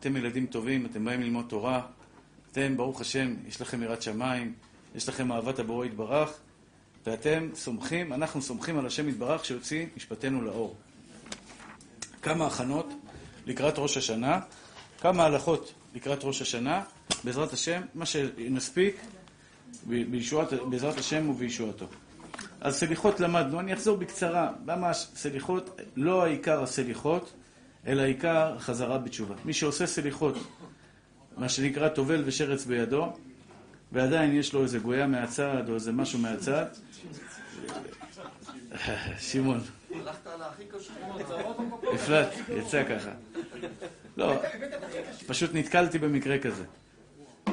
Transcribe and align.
אתם 0.00 0.16
ילדים 0.16 0.46
טובים, 0.46 0.86
אתם 0.86 1.04
באים 1.04 1.20
ללמוד 1.20 1.44
תורה, 1.48 1.82
אתם, 2.52 2.76
ברוך 2.76 3.00
השם, 3.00 3.34
יש 3.48 3.60
לכם 3.60 3.82
יראת 3.82 4.02
שמיים, 4.02 4.52
יש 4.94 5.08
לכם 5.08 5.32
אהבת 5.32 5.58
הבורא 5.58 5.86
יתברך, 5.86 6.32
ואתם 7.06 7.48
סומכים, 7.54 8.12
אנחנו 8.12 8.42
סומכים 8.42 8.78
על 8.78 8.86
השם 8.86 9.08
יתברך 9.08 9.44
שיוציא 9.44 9.86
משפטנו 9.96 10.42
לאור. 10.42 10.76
כמה 12.22 12.46
הכנות 12.46 12.92
לקראת 13.46 13.74
ראש 13.78 13.96
השנה, 13.96 14.40
כמה 15.00 15.24
הלכות 15.24 15.74
לקראת 15.94 16.18
ראש 16.22 16.42
השנה, 16.42 16.82
בעזרת 17.24 17.52
השם, 17.52 17.82
מה 17.94 18.06
שנספיק, 18.06 19.00
בישועת, 19.86 20.52
בעזרת 20.70 20.98
השם 20.98 21.28
ובישועתו. 21.28 21.86
אז 22.60 22.76
סליחות 22.76 23.20
למדנו, 23.20 23.60
אני 23.60 23.74
אחזור 23.74 23.96
בקצרה, 23.96 24.50
ממש, 24.66 25.06
סליחות, 25.14 25.80
לא 25.96 26.24
העיקר 26.24 26.62
הסליחות, 26.62 27.32
אלא 27.86 28.02
העיקר 28.02 28.58
חזרה 28.58 28.98
בתשובה. 28.98 29.34
מי 29.44 29.52
שעושה 29.52 29.86
סליחות, 29.86 30.34
מה 31.36 31.48
שנקרא 31.48 31.88
טובל 31.88 32.22
ושרץ 32.26 32.64
בידו, 32.64 33.12
ועדיין 33.92 34.36
יש 34.36 34.52
לו 34.52 34.62
איזה 34.62 34.78
גויה 34.78 35.06
מהצד 35.06 35.68
או 35.68 35.74
איזה 35.74 35.92
משהו 35.92 36.18
מהצד, 36.18 36.66
שמעון. 39.18 39.60
הלכת 39.94 40.26
על 40.26 40.42
הכי 40.42 40.62
קשה. 40.64 40.92
הפלט, 41.94 42.28
יצא 42.56 42.84
ככה. 42.84 43.10
לא, 44.16 44.34
פשוט 45.26 45.50
נתקלתי 45.54 45.98
במקרה 45.98 46.38
כזה. 46.38 46.64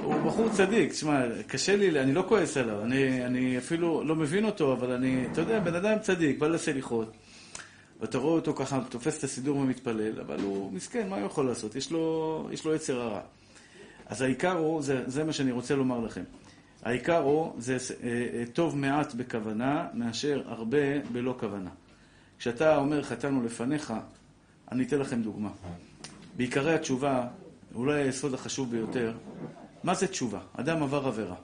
הוא 0.04 0.22
בחור 0.22 0.50
צדיק, 0.50 0.92
תשמע, 0.92 1.22
קשה 1.48 1.76
לי, 1.76 2.00
אני 2.00 2.14
לא 2.14 2.26
כועס 2.28 2.58
עליו, 2.58 2.82
אני, 2.84 3.26
אני 3.26 3.58
אפילו 3.58 4.04
לא 4.04 4.16
מבין 4.16 4.46
אותו, 4.46 4.73
אבל 4.73 4.92
אני, 4.92 5.26
אתה 5.32 5.42
יודע, 5.42 5.59
בן 5.59 5.76
אדם 5.76 6.00
צדיק, 6.00 6.40
בא 6.40 6.48
לסליחות, 6.48 7.12
ואתה 8.02 8.18
רואה 8.18 8.34
אותו 8.34 8.54
ככה, 8.54 8.82
תופס 8.90 9.20
את 9.20 9.24
הסידור 9.24 9.58
ומתפלל, 9.58 10.20
אבל 10.20 10.42
הוא 10.42 10.72
מסכן, 10.72 11.10
מה 11.10 11.16
הוא 11.16 11.26
יכול 11.26 11.46
לעשות? 11.46 11.76
יש 11.76 11.92
לו, 11.92 12.48
יש 12.52 12.66
לו 12.66 12.76
יצר 12.76 13.02
הרע. 13.02 13.22
אז 14.06 14.22
העיקר 14.22 14.58
הוא, 14.58 14.82
זה, 14.82 15.04
זה 15.08 15.23
מה 15.23 15.34
שאני 15.34 15.52
רוצה 15.52 15.76
לומר 15.76 16.00
לכם. 16.00 16.23
העיקר 16.84 17.18
הוא, 17.18 17.53
זה 17.58 17.78
אה, 18.03 18.08
אה, 18.09 18.44
טוב 18.53 18.78
מעט 18.78 19.14
בכוונה, 19.14 19.88
מאשר 19.94 20.44
הרבה 20.45 21.00
בלא 21.12 21.36
כוונה. 21.40 21.70
כשאתה 22.40 22.78
אומר 22.78 23.03
חטאנו 23.03 23.44
לפניך, 23.44 23.94
אני 24.72 24.84
אתן 24.84 25.00
לכם 25.00 25.22
דוגמה. 25.22 25.50
בעיקרי 26.36 26.73
התשובה, 26.73 27.28
אולי 27.75 28.02
היסוד 28.02 28.34
החשוב 28.34 28.72
ביותר, 28.72 29.18
מה 29.84 29.94
זה 29.94 30.08
תשובה? 30.08 30.40
אדם 30.53 30.84
עבר 30.84 31.08
עבירה. 31.08 31.36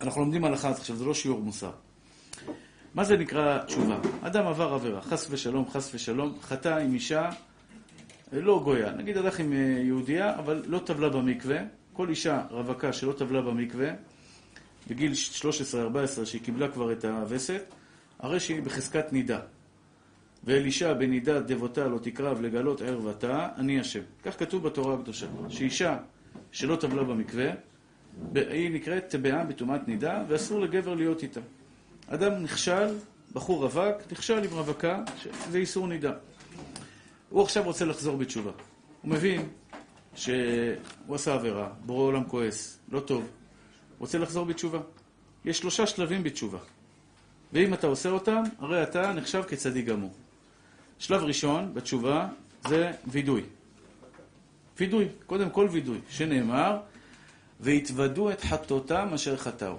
אנחנו 0.00 0.20
לומדים 0.20 0.44
הלכה 0.44 0.70
עכשיו, 0.70 0.96
זה 0.96 1.04
לא 1.04 1.14
שיעור 1.14 1.40
מוסר. 1.40 1.70
מה 2.96 3.04
זה 3.04 3.16
נקרא 3.16 3.58
תשובה? 3.58 3.98
אדם 4.22 4.46
עבר 4.46 4.72
עבירה, 4.72 5.00
חס 5.00 5.26
ושלום, 5.30 5.70
חס 5.70 5.94
ושלום, 5.94 6.38
חטא 6.42 6.68
עם 6.68 6.94
אישה 6.94 7.30
לא 8.32 8.60
גויה. 8.64 8.92
נגיד 8.92 9.16
הלך 9.16 9.40
עם 9.40 9.52
אה, 9.52 9.58
יהודייה, 9.58 10.38
אבל 10.38 10.62
לא 10.66 10.78
טבלה 10.78 11.08
במקווה. 11.08 11.58
כל 11.92 12.08
אישה 12.08 12.42
רווקה 12.50 12.92
שלא 12.92 13.12
טבלה 13.12 13.42
במקווה, 13.42 13.88
בגיל 14.90 15.12
13-14 15.12 15.44
שהיא 16.24 16.42
קיבלה 16.42 16.68
כבר 16.68 16.92
את 16.92 17.04
הווסת, 17.04 17.62
הרי 18.18 18.40
שהיא 18.40 18.62
בחזקת 18.62 19.12
נידה. 19.12 19.40
ואלישע 20.44 20.92
בנידה 20.92 21.40
דבותה 21.40 21.88
לא 21.88 21.98
תקרב 21.98 22.40
לגלות 22.40 22.82
ערוותה, 22.82 23.48
אני 23.56 23.80
השם. 23.80 24.02
כך 24.22 24.38
כתוב 24.38 24.62
בתורה 24.62 24.94
הקדושה. 24.94 25.26
שאישה 25.48 25.98
שלא 26.52 26.76
טבלה 26.76 27.04
במקווה, 27.04 27.50
היא 28.34 28.70
נקראת 28.70 29.08
טבעה 29.08 29.44
בטומאת 29.44 29.88
נידה, 29.88 30.24
ואסור 30.28 30.60
לגבר 30.60 30.94
להיות 30.94 31.22
איתה. 31.22 31.40
אדם 32.08 32.42
נכשל, 32.42 32.94
בחור 33.32 33.62
רווק, 33.62 33.96
נכשל 34.12 34.44
עם 34.44 34.50
רווקה, 34.50 35.02
זה 35.50 35.58
איסור 35.58 35.88
נידה. 35.88 36.12
הוא 37.30 37.42
עכשיו 37.42 37.62
רוצה 37.62 37.84
לחזור 37.84 38.16
בתשובה. 38.16 38.50
הוא 39.02 39.10
מבין 39.10 39.48
שהוא 40.14 41.14
עשה 41.14 41.34
עבירה, 41.34 41.68
בורא 41.86 42.02
עולם 42.02 42.24
כועס, 42.24 42.78
לא 42.88 43.00
טוב. 43.00 43.28
רוצה 43.98 44.18
לחזור 44.18 44.44
בתשובה. 44.44 44.78
יש 45.44 45.58
שלושה 45.58 45.86
שלבים 45.86 46.22
בתשובה. 46.22 46.58
ואם 47.52 47.74
אתה 47.74 47.86
עושה 47.86 48.08
אותם, 48.08 48.42
הרי 48.58 48.82
אתה 48.82 49.12
נחשב 49.12 49.42
כצדיק 49.48 49.86
גמור. 49.86 50.12
שלב 50.98 51.22
ראשון 51.22 51.74
בתשובה 51.74 52.28
זה 52.68 52.90
וידוי. 53.06 53.42
וידוי, 54.78 55.08
קודם 55.26 55.50
כל 55.50 55.68
וידוי, 55.70 55.98
שנאמר, 56.08 56.78
והתוודו 57.60 58.30
את 58.30 58.40
חטאותם 58.40 59.08
אשר 59.14 59.36
חטאו. 59.36 59.76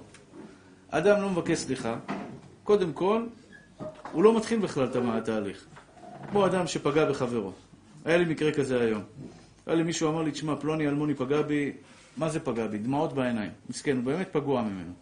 אדם 0.89 1.21
לא 1.21 1.29
מבקש 1.29 1.57
סליחה, 1.57 1.95
קודם 2.67 2.93
כל, 2.93 3.23
הוא 4.11 4.23
לא 4.23 4.37
מתחיל 4.37 4.59
בכלל 4.59 4.85
את 4.85 4.95
התהליך. 4.95 5.65
כמו 6.29 6.45
אדם 6.45 6.67
שפגע 6.67 7.09
בחברו. 7.09 7.51
היה 8.05 8.17
לי 8.17 8.25
מקרה 8.25 8.51
כזה 8.51 8.81
היום. 8.81 9.01
היה 9.65 9.75
לי 9.75 9.83
מישהו 9.83 10.09
אמר 10.09 10.23
לי, 10.23 10.31
תשמע, 10.31 10.55
פלוני 10.55 10.87
אלמוני 10.87 11.13
פגע 11.13 11.41
בי, 11.41 11.71
מה 12.17 12.29
זה 12.29 12.39
פגע 12.39 12.67
בי? 12.67 12.77
דמעות 12.77 13.13
בעיניים. 13.13 13.51
מסכן, 13.69 13.95
הוא 13.95 14.03
באמת 14.03 14.27
פגוע 14.31 14.61
ממנו. 14.61 14.93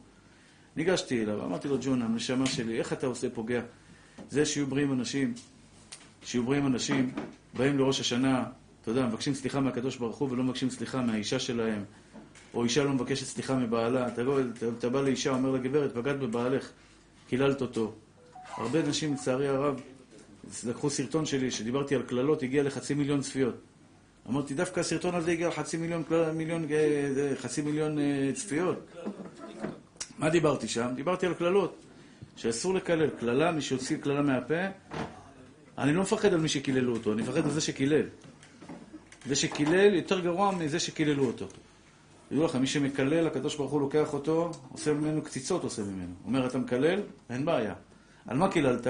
ניגשתי 0.76 1.24
אליו, 1.24 1.46
אמרתי 1.46 1.68
לו, 1.68 1.78
ג'ון, 1.82 2.02
הנשמה 2.02 2.46
שלי, 2.46 2.80
איך 2.80 2.94
אתה 2.94 3.08
עושה 3.08 3.30
פוגע? 3.30 3.62
זה 4.30 4.46
שיהיו 4.46 4.68
בריאים 4.68 4.94
אנשים, 4.94 5.34
שיהיו 6.24 6.44
בריאים 6.44 6.68
אנשים, 6.68 7.12
באים 7.58 7.78
לראש 7.78 8.00
השנה, 8.00 8.44
אתה 8.82 8.92
יודע, 8.92 9.06
מבקשים 9.06 9.34
סליחה 9.34 9.60
מהקדוש 9.60 9.98
ברוך 9.98 10.18
הוא 10.18 10.32
ולא 10.32 10.44
מבקשים 10.44 10.70
סליחה 10.70 11.02
מהאישה 11.02 11.40
שלהם, 11.40 11.84
או 12.54 12.64
אישה 12.64 12.84
לא 12.84 12.94
מבקשת 12.94 13.26
סליחה 13.26 13.56
מבעלה. 13.56 14.08
אתה, 14.08 14.22
אתה, 14.22 14.66
אתה 14.80 14.90
בא 14.90 15.02
לאישה, 15.02 15.30
אומר 15.30 15.52
לה, 15.52 15.58
גברת, 15.58 15.94
פגעת 15.94 16.20
בבעלך, 16.20 16.72
קיללת 17.28 17.62
אותו. 17.62 17.94
הרבה 18.58 18.82
נשים, 18.82 19.14
לצערי 19.14 19.48
הרב, 19.48 19.82
לקחו 20.68 20.90
סרטון 20.90 21.26
שלי, 21.26 21.52
שדיברתי 21.52 21.96
על 21.96 22.02
קללות, 22.02 22.44
הגיע 22.44 22.64
לחצי 22.64 22.94
מיליון 22.94 23.22
צפיות. 23.22 23.56
אמרתי, 24.30 24.54
דווקא 24.54 24.80
הסרטון 24.80 25.16
הזה 25.16 25.32
הגיע 25.32 25.48
לחצי 25.48 25.78
מיליון, 25.78 26.04
מיליון, 26.34 26.66
אה, 26.72 27.36
חצי 27.36 27.62
מיליון 27.62 28.00
אה, 28.00 28.32
צפיות. 28.34 28.96
מה 30.18 30.30
דיברתי 30.30 30.68
שם? 30.68 30.88
דיברתי 30.96 31.26
על 31.26 31.34
קללות, 31.34 31.76
שאסור 32.36 32.74
לקלל. 32.74 33.10
קללה, 33.10 33.52
מי 33.52 33.62
שהוציא 33.62 33.98
קללה 33.98 34.22
מהפה, 34.22 34.64
אני 35.78 35.94
לא 35.94 36.02
מפחד 36.02 36.34
על 36.34 36.40
מי 36.40 36.50
שקיללו 36.50 36.94
אותו, 36.94 37.14
אני 37.14 37.22
מפחד 37.22 37.46
על 37.46 37.52
זה 37.52 37.62
שקילל. 37.62 38.06
זה 39.26 39.36
שקילל 39.36 39.94
יותר 39.96 40.20
גרוע 40.20 40.52
מזה 40.52 40.80
שקיללו 40.80 41.26
אותו. 41.26 41.48
תדעו 42.30 42.46
לכם, 42.46 42.62
מי 42.62 42.68
שמקלל, 42.68 43.28
הקדוש 43.28 43.56
ברוך 43.56 43.72
הוא 43.72 43.82
לוקח 43.82 44.14
אותו, 44.14 44.52
עושה 44.72 44.94
ממנו 44.94 45.22
קציצות, 45.22 45.64
עושה 45.64 45.82
ממנו. 45.82 46.14
אומר, 46.26 46.48
אתה 46.48 46.58
מקלל? 46.58 47.02
אין 47.30 47.46
בעיה. 47.46 47.74
על 48.28 48.38
מה 48.38 48.52
קיללת? 48.52 48.88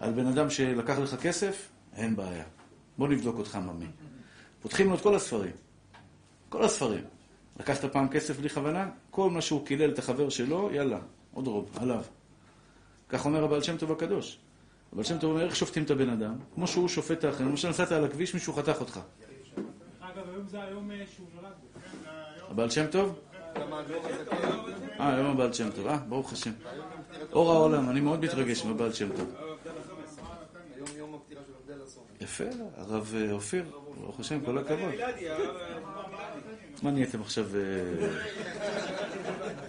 על 0.00 0.12
בן 0.12 0.26
אדם 0.26 0.50
שלקח 0.50 0.98
לך 0.98 1.14
כסף? 1.14 1.68
אין 1.96 2.16
בעיה. 2.16 2.44
בוא 2.98 3.08
נבדוק 3.08 3.38
אותך 3.38 3.56
ממי. 3.56 3.86
פותחים 4.62 4.88
לו 4.88 4.94
את 4.94 5.00
כל 5.00 5.14
הספרים. 5.14 5.52
כל 6.48 6.64
הספרים. 6.64 7.04
לקחת 7.60 7.84
פעם 7.84 8.08
כסף 8.08 8.38
בלי 8.38 8.48
כוונה? 8.48 8.90
כל 9.10 9.30
מה 9.30 9.40
שהוא 9.40 9.66
קילל 9.66 9.90
את 9.90 9.98
החבר 9.98 10.28
שלו, 10.28 10.70
יאללה, 10.72 10.98
עוד 11.34 11.46
רוב, 11.46 11.70
עליו. 11.80 12.02
כך 13.08 13.26
אומר 13.26 13.44
הבעל 13.44 13.62
שם 13.62 13.76
טוב 13.76 13.92
הקדוש. 13.92 14.38
הבעל 14.92 15.04
שם 15.04 15.18
טוב 15.18 15.30
אומר, 15.30 15.44
איך 15.44 15.56
שופטים 15.56 15.82
את 15.82 15.90
הבן 15.90 16.10
אדם? 16.10 16.34
כמו 16.54 16.66
שהוא 16.66 16.88
שופט 16.88 17.18
את 17.18 17.24
האחרים. 17.24 17.48
למשל 17.48 17.68
נסעת 17.68 17.92
על 17.92 18.04
הכביש, 18.04 18.34
מישהו 18.34 18.52
חתך 18.52 18.80
אותך. 18.80 19.00
אגב, 20.00 20.28
היום 20.28 20.48
זה 20.48 20.62
היום 20.62 20.90
אה, 20.90 21.04
שהוא 21.14 21.26
נולד 21.34 21.52
הבעל 22.50 22.70
שם 22.70 22.86
טוב? 22.86 23.18
אה, 25.00 25.14
היום 25.14 25.26
הבעל 25.26 25.52
שם 25.52 25.70
טוב. 25.70 25.86
אה, 25.86 25.96
ברוך 25.96 26.32
השם. 26.32 26.50
אור 27.32 27.52
העולם, 27.52 27.90
אני 27.90 28.00
מאוד 28.00 28.20
מתרגש 28.20 28.64
מהבעל 28.64 28.92
שם 28.92 29.08
טוב. 29.16 29.34
יפה, 32.20 32.44
הרב 32.76 33.14
אה, 33.16 33.32
אופיר, 33.32 33.64
ברוך 34.00 34.20
השם, 34.20 34.40
כל 34.44 34.58
הכבוד. 34.58 34.94
מה 36.82 36.90
נהייתם 36.90 37.20
עכשיו... 37.22 37.44
אה, 37.54 38.08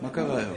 מה 0.01 0.09
קרה 0.09 0.37
היום? 0.39 0.55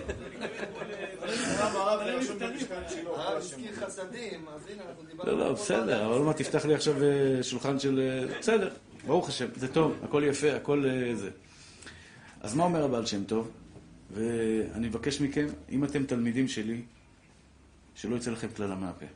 לא, 5.25 5.39
לא, 5.39 5.53
בסדר, 5.53 6.07
אבל 6.07 6.19
מה, 6.19 6.33
תפתח 6.33 6.65
לי 6.65 6.75
עכשיו 6.75 7.03
אה, 7.03 7.43
שולחן 7.43 7.79
של... 7.79 8.27
בסדר, 8.41 8.71
ברוך 9.07 9.29
השם, 9.29 9.47
זה 9.57 9.69
טוב, 9.69 9.95
הכל 10.03 10.23
יפה, 10.27 10.53
הכל 10.57 10.85
זה. 11.15 11.31
אז 12.45 12.55
מה 12.55 12.65
אומר 12.65 12.85
הבעל 12.85 13.07
שם 13.07 13.25
טוב? 13.25 13.51
ואני 14.11 14.87
מבקש 14.89 15.21
מכם, 15.21 15.47
אם 15.71 15.85
אתם 15.85 16.07
תלמידים 16.07 16.49
שלי, 16.49 16.83
שלא 17.95 18.17
יצא 18.17 18.31
לכם 18.31 18.49
קללה 18.49 18.75
מהפה. 18.75 19.07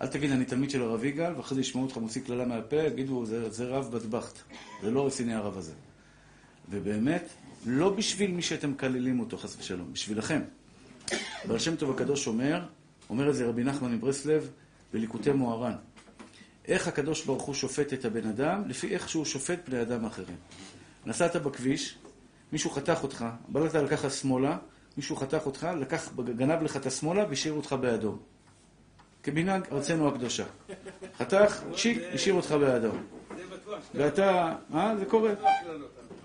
אל 0.00 0.06
תגיד, 0.06 0.30
אני 0.30 0.44
תלמיד 0.44 0.70
של 0.70 0.82
הרב 0.82 1.04
יגאל, 1.04 1.36
ואחרי 1.36 1.54
זה 1.54 1.60
ישמעו 1.60 1.84
אותך 1.84 1.96
מוציא 1.96 2.22
קללה 2.22 2.44
מהפה, 2.44 2.76
יגידו, 2.76 3.26
זה, 3.26 3.50
זה 3.50 3.64
רב 3.64 3.96
בטבחט. 3.96 4.38
זה 4.82 4.90
לא 4.90 5.06
רציני 5.06 5.34
הרב 5.34 5.58
הזה. 5.58 5.72
ובאמת, 6.70 7.28
לא 7.66 7.90
בשביל 7.90 8.30
מי 8.30 8.42
שאתם 8.42 8.70
מקללים 8.70 9.20
אותו, 9.20 9.38
חס 9.38 9.56
ושלום, 9.58 9.92
בשבילכם. 9.92 10.40
בעל 11.44 11.58
שם 11.58 11.76
טוב 11.76 11.90
הקדוש 11.90 12.26
אומר, 12.26 12.64
אומר 13.10 13.30
את 13.30 13.34
זה 13.34 13.46
רבי 13.46 13.64
נחמן 13.64 13.94
מברסלב 13.94 14.50
בליקוטי 14.92 15.32
מוהר"ן. 15.32 15.74
איך 16.68 16.88
הקדוש 16.88 17.24
ברוך 17.24 17.42
הוא 17.42 17.54
שופט 17.54 17.92
את 17.92 18.04
הבן 18.04 18.28
אדם, 18.28 18.68
לפי 18.68 18.94
איך 18.94 19.08
שהוא 19.08 19.24
שופט 19.24 19.68
בני 19.68 19.82
אדם 19.82 20.04
אחרים. 20.04 20.36
נסעת 21.06 21.36
בכביש, 21.36 21.98
מישהו 22.52 22.70
חתך 22.70 22.98
אותך, 23.02 23.24
בלטת 23.48 23.74
לקחת 23.74 24.10
שמאלה, 24.10 24.56
מישהו 24.96 25.16
חתך 25.16 25.46
אותך, 25.46 25.68
לקח, 25.80 26.12
גנב 26.36 26.62
לך 26.62 26.76
את 26.76 26.86
השמאלה 26.86 27.24
והשאיר 27.28 27.52
אותך 27.52 27.72
באדום. 27.72 28.18
כמנהג 29.22 29.62
ארצנו 29.72 30.08
הקדושה. 30.08 30.44
חתך, 31.18 31.62
צ'יק, 31.76 31.98
השאיר 32.14 32.34
אותך 32.34 32.52
באדום. 32.52 33.02
ואתה, 33.94 34.54
אה, 34.74 34.96
זה 34.98 35.04
קורה. 35.04 35.32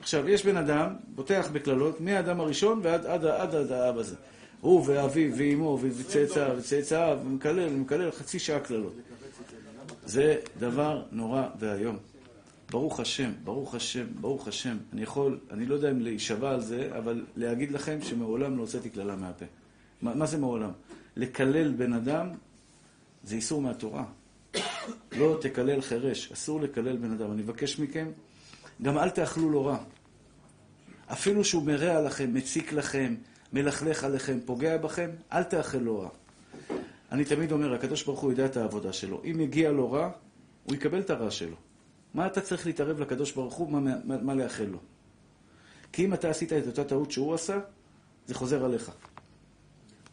עכשיו, 0.01 0.29
יש 0.29 0.45
בן 0.45 0.57
אדם, 0.57 0.93
פותח 1.15 1.49
בקללות, 1.53 2.01
מהאדם 2.01 2.39
הראשון 2.39 2.79
ועד 2.83 3.05
עד, 3.05 3.25
עד, 3.25 3.55
עד 3.55 3.71
האב 3.71 3.97
הזה. 3.97 4.15
הוא 4.61 4.83
ואביו 4.87 5.37
ואימו 5.37 5.79
וצאצאיו 5.81 6.55
וצאצאיו, 6.57 7.19
ומקלל, 7.25 7.67
ומקלל 7.69 8.11
חצי 8.11 8.39
שעה 8.39 8.59
קללות. 8.59 8.93
זה 10.05 10.35
דבר 10.59 11.03
נורא 11.11 11.43
ואיום. 11.59 11.97
ברוך 12.71 12.99
השם, 12.99 13.31
ברוך 13.43 13.75
השם, 13.75 14.05
ברוך 14.21 14.47
השם. 14.47 14.77
אני 14.93 15.01
יכול, 15.01 15.39
אני 15.51 15.65
לא 15.65 15.75
יודע 15.75 15.91
אם 15.91 15.99
להישבע 15.99 16.51
על 16.51 16.61
זה, 16.61 16.89
אבל 16.97 17.25
להגיד 17.35 17.71
לכם 17.71 18.01
שמעולם 18.01 18.57
לא 18.57 18.61
הוצאתי 18.61 18.89
קללה 18.89 19.15
מהפה. 19.15 19.45
מה, 20.01 20.15
מה 20.15 20.25
זה 20.25 20.37
מעולם? 20.37 20.71
לקלל 21.15 21.71
בן 21.71 21.93
אדם 21.93 22.29
זה 23.23 23.35
איסור 23.35 23.61
מהתורה. 23.61 24.05
לא 25.19 25.37
תקלל 25.41 25.81
חירש, 25.81 26.31
אסור 26.31 26.61
לקלל 26.61 26.97
בן 26.97 27.11
אדם. 27.11 27.31
אני 27.31 27.41
מבקש 27.41 27.79
מכם, 27.79 28.07
גם 28.81 28.97
אל 28.97 29.09
תאכלו 29.09 29.49
לו 29.49 29.65
רע. 29.65 29.77
אפילו 31.11 31.43
שהוא 31.43 31.63
מרע 31.63 32.01
לכם, 32.01 32.33
מציק 32.33 32.73
לכם, 32.73 33.15
מלכלך 33.53 34.03
עליכם, 34.03 34.39
פוגע 34.45 34.77
בכם, 34.77 35.09
אל 35.33 35.43
תאכל 35.43 35.77
לו 35.77 35.99
רע. 35.99 36.09
אני 37.11 37.25
תמיד 37.25 37.51
אומר, 37.51 37.73
הקדוש 37.73 38.03
ברוך 38.03 38.19
הוא 38.19 38.31
יודע 38.31 38.45
את 38.45 38.57
העבודה 38.57 38.93
שלו. 38.93 39.21
אם 39.25 39.35
מגיע 39.37 39.71
לו 39.71 39.91
רע, 39.91 40.09
הוא 40.63 40.75
יקבל 40.75 40.99
את 40.99 41.09
הרע 41.09 41.31
שלו. 41.31 41.55
מה 42.17 42.27
אתה 42.27 42.41
צריך 42.41 42.65
להתערב 42.65 42.99
לקדוש 42.99 43.31
ברוך 43.31 43.53
הוא, 43.53 43.71
מה, 43.71 43.79
מה, 43.79 44.17
מה 44.17 44.35
לאחל 44.35 44.63
לו? 44.63 44.79
כי 45.91 46.05
אם 46.05 46.13
אתה 46.13 46.29
עשית 46.29 46.53
את 46.53 46.67
אותה 46.67 46.83
טעות 46.83 47.11
שהוא 47.11 47.33
עשה, 47.33 47.59
זה 48.27 48.35
חוזר 48.35 48.65
עליך. 48.65 48.91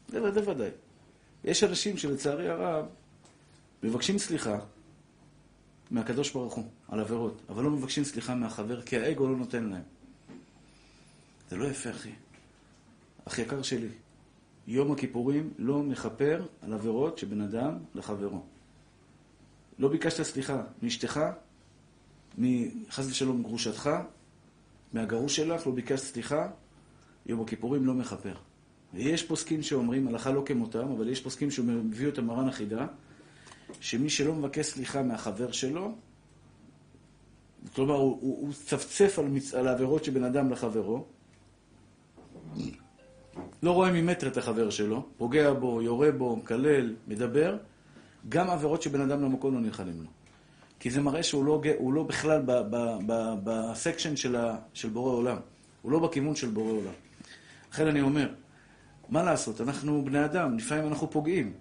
זה, 0.09 0.33
זה 0.33 0.51
ודאי. 0.51 0.71
יש 1.45 1.65
אנשים 1.65 1.97
שלצערי 1.97 2.49
הרב 2.49 2.87
מבקשים 3.83 4.19
סליחה 4.19 4.59
מהקדוש 5.91 6.33
ברוך 6.33 6.55
הוא 6.55 6.65
על 6.89 7.01
עבירות, 7.01 7.43
אבל 7.49 7.65
לא 7.65 7.71
מבקשים 7.71 8.05
סליחה 8.05 8.35
מהחבר, 8.35 8.83
כי 8.83 8.97
האגו 8.97 9.29
לא 9.29 9.37
נותן 9.37 9.65
להם. 9.65 9.83
זה 11.51 11.57
לא 11.57 11.65
יפה, 11.65 11.91
אחי. 11.91 12.13
אח 13.25 13.39
יקר 13.39 13.63
שלי, 13.63 13.89
יום 14.67 14.93
הכיפורים 14.93 15.55
לא 15.59 15.83
מכפר 15.83 16.47
על 16.63 16.73
עבירות 16.73 17.19
שבין 17.19 17.41
אדם 17.41 17.79
לחברו. 17.95 18.43
לא 19.79 19.89
ביקשת 19.89 20.23
סליחה 20.23 20.63
מאשתך, 20.83 21.21
חס 22.91 23.07
ושלום 23.07 23.43
גרושתך, 23.43 23.91
מהגרוש 24.93 25.37
שלך, 25.37 25.67
לא 25.67 25.73
ביקשת 25.73 26.05
סליחה, 26.05 26.49
יום 27.27 27.41
הכיפורים 27.41 27.87
לא 27.87 27.95
מכפר. 27.95 28.35
ויש 28.95 29.23
פוסקים 29.23 29.63
שאומרים, 29.63 30.09
הלכה 30.09 30.31
לא 30.31 30.43
כמותם, 30.47 30.93
אבל 30.93 31.09
יש 31.09 31.21
פוסקים 31.21 31.51
שמביאו 31.51 32.09
את 32.09 32.19
המרן 32.19 32.49
החידה, 32.49 32.87
שמי 33.81 34.11
שלא 34.11 34.35
מבקש 34.35 34.67
סליחה 34.67 35.03
מהחבר 35.03 35.53
שלו, 35.53 35.95
כלומר, 37.75 37.95
הוא, 37.95 38.19
הוא, 38.21 38.47
הוא 38.47 38.53
צפצף 38.53 39.19
על, 39.19 39.25
מצ... 39.25 39.55
על 39.55 39.69
העבירות 39.69 40.05
שבין 40.05 40.25
אדם 40.25 40.51
לחברו, 40.51 41.05
לא 43.63 43.71
רואה 43.71 43.93
ממטר 43.93 44.29
את 44.29 44.37
החבר 44.37 44.71
שלו, 44.71 45.07
פוגע 45.17 45.53
בו, 45.53 45.83
יורה 45.83 46.13
בו, 46.13 46.37
מקלל, 46.37 46.95
מדבר, 47.09 47.57
גם 48.29 48.51
עבירות 48.51 48.83
שבין 48.83 49.01
אדם 49.01 49.23
למקום 49.23 49.55
לא 49.55 49.61
נלחלים 49.61 50.03
לו. 50.03 50.24
כי 50.81 50.91
זה 50.91 51.01
מראה 51.01 51.23
שהוא 51.23 51.45
לא, 51.45 51.63
הוא 51.79 51.93
לא 51.93 52.03
בכלל 52.03 52.43
בסקשן 53.45 54.17
של, 54.17 54.37
של 54.75 54.89
בורא 54.89 55.13
עולם. 55.13 55.37
הוא 55.83 55.93
לא 55.93 55.99
בכיוון 55.99 56.37
של 56.37 56.49
בורא 56.49 56.73
עולם. 56.73 56.93
לכן 57.73 57.87
אני 57.87 58.01
אומר, 58.01 58.29
מה 59.09 59.23
לעשות? 59.23 59.61
אנחנו 59.61 60.05
בני 60.05 60.25
אדם, 60.25 60.59
לפעמים 60.59 60.87
אנחנו 60.87 61.11
פוגעים. 61.11 61.53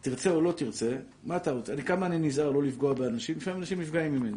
תרצה 0.00 0.30
או 0.30 0.40
לא 0.40 0.52
תרצה, 0.52 0.96
מה 1.24 1.36
אתה 1.36 1.50
רוצה? 1.50 1.72
אני, 1.72 1.82
כמה 1.82 2.06
אני 2.06 2.18
נזהר 2.18 2.50
לא 2.50 2.62
לפגוע 2.62 2.94
באנשים, 2.94 3.36
לפעמים 3.36 3.60
אנשים 3.60 3.80
נפגעים 3.80 4.12
ממני. 4.12 4.36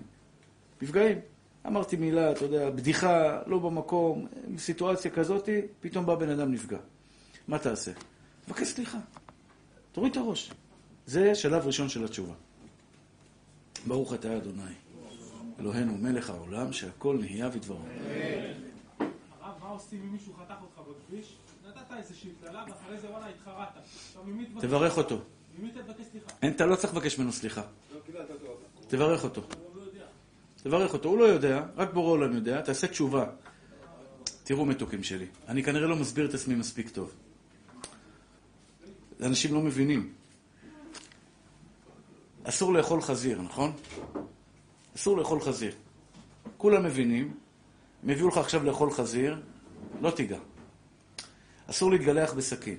נפגעים. 0.81 1.19
אמרתי 1.67 1.95
מילה, 1.95 2.31
אתה 2.31 2.45
יודע, 2.45 2.69
בדיחה, 2.69 3.41
לא 3.47 3.59
במקום, 3.59 4.27
סיטואציה 4.57 5.11
כזאת, 5.11 5.49
פתאום 5.79 6.05
בא 6.05 6.15
בן 6.15 6.29
אדם 6.29 6.51
נפגע. 6.51 6.77
מה 7.47 7.59
תעשה? 7.59 7.91
תבקש 8.45 8.67
סליחה. 8.67 8.97
תוריד 9.91 10.11
את 10.11 10.17
הראש. 10.17 10.51
זה 11.05 11.35
שלב 11.35 11.65
ראשון 11.65 11.89
של 11.89 12.05
התשובה. 12.05 12.33
ברוך 13.87 14.13
אתה 14.13 14.37
אדוני, 14.37 14.73
אלוהינו 15.59 15.97
מלך 15.97 16.29
העולם, 16.29 16.73
שהכל 16.73 17.17
נהיה 17.19 17.49
ודברו. 17.53 17.79
הרב, 19.41 19.55
מה 19.61 19.67
עושים 19.67 20.01
אם 20.03 20.11
מישהו 20.11 20.33
חתך 20.33 20.55
אותך 20.61 20.89
בכביש? 20.89 21.35
נתת 21.67 21.97
איזושהי 21.97 22.29
קללה, 22.43 22.65
ואחרי 22.69 22.99
זה 22.99 23.09
וואלה 23.09 23.25
התחרטת. 23.29 23.81
תברך 24.59 24.97
אותו. 24.97 25.21
ממי 25.59 25.71
תבקש 25.71 26.05
סליחה? 26.11 26.47
אתה 26.55 26.65
לא 26.65 26.75
צריך 26.75 26.93
לבקש 26.93 27.19
ממנו 27.19 27.31
סליחה. 27.31 27.61
תברך 28.87 29.23
אותו. 29.23 29.41
תברך 30.57 30.93
אותו. 30.93 31.09
הוא 31.09 31.17
לא 31.17 31.23
יודע, 31.23 31.65
רק 31.75 31.93
בורא 31.93 32.09
עולם 32.09 32.35
יודע, 32.35 32.61
תעשה 32.61 32.87
תשובה. 32.87 33.25
תראו 34.43 34.65
מתוקים 34.65 35.03
שלי, 35.03 35.27
אני 35.47 35.63
כנראה 35.63 35.87
לא 35.87 35.95
מסביר 35.95 36.25
את 36.25 36.33
עצמי 36.33 36.55
מספיק 36.55 36.89
טוב. 36.89 37.11
אנשים 39.21 39.53
לא 39.53 39.61
מבינים. 39.61 40.13
אסור 42.49 42.73
לאכול 42.73 43.01
חזיר, 43.01 43.41
נכון? 43.41 43.71
אסור 44.95 45.17
לאכול 45.17 45.41
חזיר. 45.41 45.75
כולם 46.57 46.83
מבינים, 46.83 47.33
הם 48.03 48.09
הביאו 48.09 48.27
לך 48.27 48.37
עכשיו 48.37 48.63
לאכול 48.63 48.91
חזיר, 48.91 49.41
לא 50.01 50.11
תיגע. 50.11 50.39
אסור 51.69 51.91
להתגלח 51.91 52.33
בסכין. 52.33 52.77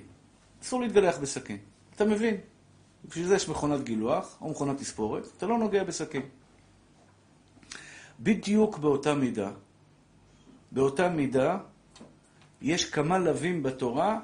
אסור 0.63 0.81
להתגלח 0.81 1.17
בסכין. 1.17 1.57
אתה 1.95 2.05
מבין? 2.05 2.37
בשביל 3.05 3.27
זה 3.27 3.35
יש 3.35 3.49
מכונת 3.49 3.83
גילוח, 3.83 4.37
או 4.41 4.49
מכונת 4.49 4.77
תספורת, 4.77 5.23
אתה 5.37 5.45
לא 5.45 5.57
נוגע 5.57 5.83
בסכין. 5.83 6.21
בדיוק 8.19 8.77
באותה 8.77 9.13
מידה, 9.13 9.51
באותה 10.71 11.09
מידה, 11.09 11.57
יש 12.61 12.85
כמה 12.85 13.17
לווים 13.17 13.63
בתורה 13.63 14.19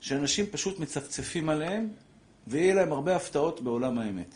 שאנשים 0.00 0.46
פשוט 0.46 0.80
מצפצפים 0.80 1.48
עליהם, 1.48 1.88
ויהיה 2.46 2.74
להם 2.74 2.92
הרבה 2.92 3.16
הפתעות 3.16 3.60
בעולם 3.60 3.98
האמת. 3.98 4.34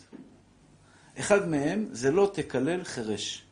אחד 1.20 1.48
מהם 1.48 1.86
זה 1.92 2.10
לא 2.10 2.30
תקלל 2.34 2.84
חירש. 2.84 3.42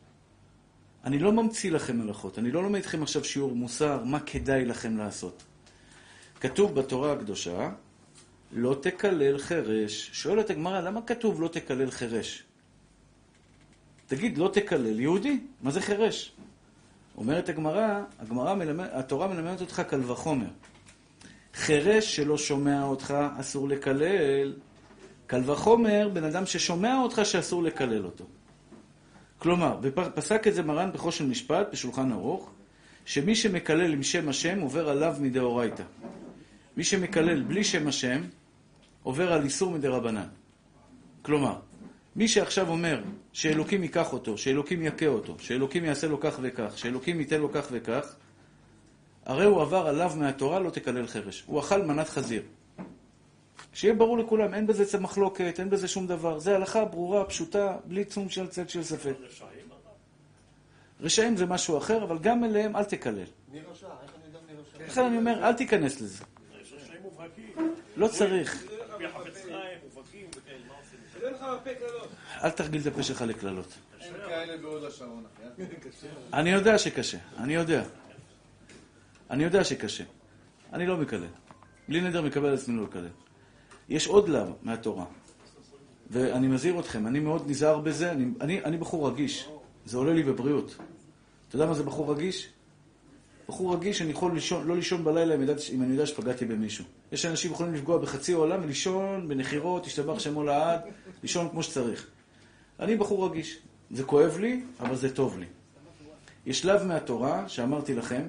אני 1.03 1.19
לא 1.19 1.31
ממציא 1.31 1.71
לכם 1.71 2.01
הלכות, 2.01 2.39
אני 2.39 2.51
לא 2.51 2.63
לומד 2.63 2.75
איתכם 2.75 3.03
עכשיו 3.03 3.23
שיעור 3.23 3.55
מוסר, 3.55 4.03
מה 4.03 4.19
כדאי 4.19 4.65
לכם 4.65 4.97
לעשות. 4.97 5.43
כתוב 6.41 6.75
בתורה 6.75 7.13
הקדושה, 7.13 7.71
לא 8.51 8.75
תקלל 8.81 9.37
חירש. 9.37 10.09
שואלת 10.13 10.49
הגמרא, 10.49 10.79
למה 10.79 11.01
כתוב 11.01 11.41
לא 11.41 11.47
תקלל 11.47 11.91
חירש? 11.91 12.43
תגיד, 14.07 14.37
לא 14.37 14.49
תקלל 14.53 14.99
יהודי, 14.99 15.39
מה 15.61 15.71
זה 15.71 15.81
חירש? 15.81 16.31
אומרת 17.17 17.49
הגמרא, 17.49 18.01
הגמרא 18.19 18.55
מלמד, 18.55 18.87
התורה 18.91 19.27
מלמדת 19.27 19.61
אותך 19.61 19.81
קל 19.89 20.11
וחומר. 20.11 20.47
חירש 21.53 22.15
שלא 22.15 22.37
שומע 22.37 22.83
אותך, 22.83 23.13
אסור 23.39 23.69
לקלל. 23.69 24.53
קל 25.29 25.41
וחומר, 25.45 26.09
בן 26.13 26.23
אדם 26.23 26.45
ששומע 26.45 26.97
אותך, 26.97 27.21
שאסור 27.23 27.63
לקלל 27.63 28.05
אותו. 28.05 28.25
כלומר, 29.37 29.79
פסק 30.15 30.47
את 30.47 30.53
זה 30.53 30.63
מרן 30.63 30.91
בחושן 30.93 31.29
משפט, 31.29 31.67
בשולחן 31.71 32.11
ערוך, 32.11 32.51
שמי 33.05 33.35
שמקלל 33.35 33.93
עם 33.93 34.03
שם 34.03 34.29
השם 34.29 34.59
עובר 34.59 34.89
עליו 34.89 35.15
מדאורייתא. 35.21 35.83
מי 36.77 36.83
שמקלל 36.83 37.43
בלי 37.43 37.63
שם 37.63 37.87
השם, 37.87 38.21
עובר 39.03 39.33
על 39.33 39.43
איסור 39.43 39.71
מדי 39.71 39.87
רבנן. 39.87 40.27
כלומר, 41.21 41.55
מי 42.15 42.27
שעכשיו 42.27 42.69
אומר 42.69 43.01
שאלוקים 43.33 43.83
ייקח 43.83 44.13
אותו, 44.13 44.37
שאלוקים 44.37 44.81
יכה 44.81 45.07
אותו, 45.07 45.35
שאלוקים 45.39 45.85
יעשה 45.85 46.07
לו 46.07 46.19
כך 46.19 46.39
וכך, 46.41 46.77
שאלוקים 46.77 47.19
ייתן 47.19 47.41
לו 47.41 47.51
כך 47.51 47.67
וכך, 47.71 48.15
הרי 49.25 49.45
הוא 49.45 49.61
עבר 49.61 49.87
עליו 49.87 50.11
מהתורה 50.17 50.59
לא 50.59 50.69
תקלל 50.69 51.07
חרש. 51.07 51.43
הוא 51.47 51.59
אכל 51.59 51.81
מנת 51.81 52.09
חזיר. 52.09 52.41
שיהיה 53.73 53.93
ברור 53.93 54.17
לכולם, 54.17 54.53
אין 54.53 54.67
בזה 54.67 54.99
מחלוקת, 54.99 55.59
אין 55.59 55.69
בזה 55.69 55.87
שום 55.87 56.07
דבר. 56.07 56.39
זה 56.39 56.55
הלכה 56.55 56.85
ברורה, 56.85 57.25
פשוטה, 57.25 57.77
בלי 57.85 58.05
צום 58.05 58.29
של 58.29 58.47
צד 58.47 58.69
של 58.69 58.83
ספק. 58.83 59.13
רשעים 61.01 61.37
זה 61.37 61.45
משהו 61.45 61.77
אחר, 61.77 62.03
אבל 62.03 62.17
גם 62.17 62.43
אליהם 62.43 62.75
אל 62.75 62.83
תקלל. 62.83 63.23
מי 63.51 63.59
רשע? 63.71 63.87
איך 64.03 64.15
אני 64.15 64.25
יודע 64.25 64.39
מי 64.47 64.53
רשע? 64.53 64.85
לכן 64.87 65.03
אני 65.03 65.17
אומר, 65.17 65.47
אל 65.47 65.53
תיכנס 65.53 66.01
לזה. 66.01 66.23
לא 67.95 68.07
צריך. 68.07 68.63
אל 72.43 72.49
תרגיל 72.49 72.81
את 72.81 72.87
הפה 72.87 73.03
שלך 73.03 73.21
לקללות. 73.21 73.77
אין 74.01 74.13
כאלה 74.27 74.57
בהוד 74.57 74.83
השרון, 74.83 75.23
אחי. 75.35 75.63
אני 76.39 76.49
יודע 76.49 76.77
שקשה, 76.77 77.17
אני 77.37 77.53
יודע. 77.53 77.83
אני 79.29 79.43
יודע 79.43 79.63
שקשה. 79.63 80.03
אני 80.73 80.87
לא 80.87 80.97
מקלל. 80.97 81.27
בלי 81.89 82.01
נדר 82.01 82.21
מקבל 82.21 82.47
על 82.47 82.53
עצמי 82.53 82.77
לא 82.77 82.83
לקלל. 82.83 83.07
יש 83.89 84.07
עוד 84.07 84.29
לאו 84.29 84.45
מהתורה. 84.63 85.05
ואני 86.09 86.47
מזהיר 86.47 86.79
אתכם, 86.79 87.07
אני 87.07 87.19
מאוד 87.19 87.49
נזהר 87.49 87.79
בזה, 87.79 88.11
אני, 88.11 88.25
אני, 88.41 88.63
אני 88.63 88.77
בחור 88.77 89.09
רגיש. 89.09 89.49
זה 89.85 89.97
עולה 89.97 90.13
לי 90.13 90.23
בבריאות. 90.23 90.75
אתה 91.47 91.55
יודע 91.55 91.65
מה 91.65 91.73
זה 91.73 91.83
בחור 91.83 92.13
רגיש? 92.13 92.49
בחור 93.49 93.75
רגיש, 93.75 94.01
אני 94.01 94.11
יכול 94.11 94.33
לישון, 94.33 94.67
לא 94.67 94.75
לישון 94.75 95.03
בלילה 95.03 95.35
אם, 95.35 95.41
ידעת, 95.41 95.57
אם 95.73 95.81
אני 95.81 95.91
יודע 95.91 96.05
שפגעתי 96.05 96.45
במישהו. 96.45 96.85
יש 97.11 97.25
אנשים 97.25 97.51
שיכולים 97.51 97.73
לפגוע 97.73 97.97
בחצי 97.97 98.33
העולם 98.33 98.63
ולישון 98.63 99.27
בנחירות, 99.27 99.83
תשתבח 99.83 100.19
שמו 100.19 100.43
לעד, 100.43 100.79
לישון 101.23 101.49
כמו 101.49 101.63
שצריך. 101.63 102.07
אני 102.79 102.95
בחור 102.95 103.25
רגיש. 103.29 103.57
זה 103.91 104.03
כואב 104.03 104.37
לי, 104.37 104.61
אבל 104.79 104.95
זה 104.95 105.15
טוב 105.15 105.39
לי. 105.39 105.45
יש 106.45 106.65
לאו 106.65 106.85
מהתורה, 106.85 107.49
שאמרתי 107.49 107.93
לכם, 107.93 108.21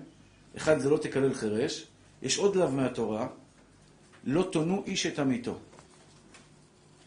אחד 0.56 0.78
זה 0.78 0.90
לא 0.90 0.96
תקלל 0.96 1.34
חירש, 1.34 1.86
יש 2.22 2.38
עוד 2.38 2.56
לאו 2.56 2.70
מהתורה, 2.70 3.26
לא 4.24 4.48
תונו 4.52 4.82
איש 4.86 5.06
את 5.06 5.18
עמיתו. 5.18 5.58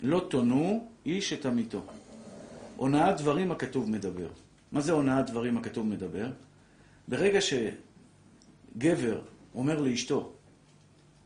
לא 0.01 0.27
תונו 0.29 0.87
איש 1.05 1.33
את 1.33 1.45
עמיתו. 1.45 1.81
הונאת 2.75 3.17
דברים 3.17 3.51
הכתוב 3.51 3.89
מדבר. 3.89 4.27
מה 4.71 4.81
זה 4.81 4.91
הונאת 4.91 5.29
דברים 5.29 5.57
הכתוב 5.57 5.85
מדבר? 5.85 6.31
ברגע 7.07 7.39
שגבר 7.41 9.21
אומר 9.55 9.81
לאשתו, 9.81 10.33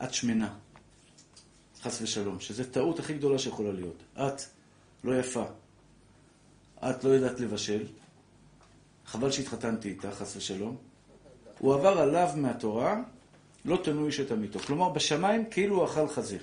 את 0.04 0.14
שמנה, 0.14 0.54
חס 1.82 2.02
ושלום, 2.02 2.40
שזו 2.40 2.64
טעות 2.72 3.00
הכי 3.00 3.14
גדולה 3.14 3.40
שיכולה 3.40 3.72
להיות. 3.72 4.04
את 4.14 4.42
לא 5.04 5.20
יפה, 5.20 5.46
את 6.80 7.04
לא 7.04 7.10
יודעת 7.10 7.40
לבשל, 7.40 7.86
חבל 9.06 9.32
שהתחתנתי 9.32 9.90
איתה, 9.90 10.12
חס 10.12 10.36
ושלום. 10.36 10.78
הוא 11.60 11.74
עבר 11.74 12.00
עליו 12.00 12.30
מהתורה, 12.36 13.02
לא 13.68 13.78
תנו 13.84 14.08
איש 14.08 14.20
את 14.20 14.32
עמיתו. 14.32 14.60
כלומר, 14.60 14.90
בשמיים 14.90 15.46
כאילו 15.52 15.76
הוא 15.76 15.86
אכל 15.86 16.08
חזיר. 16.08 16.42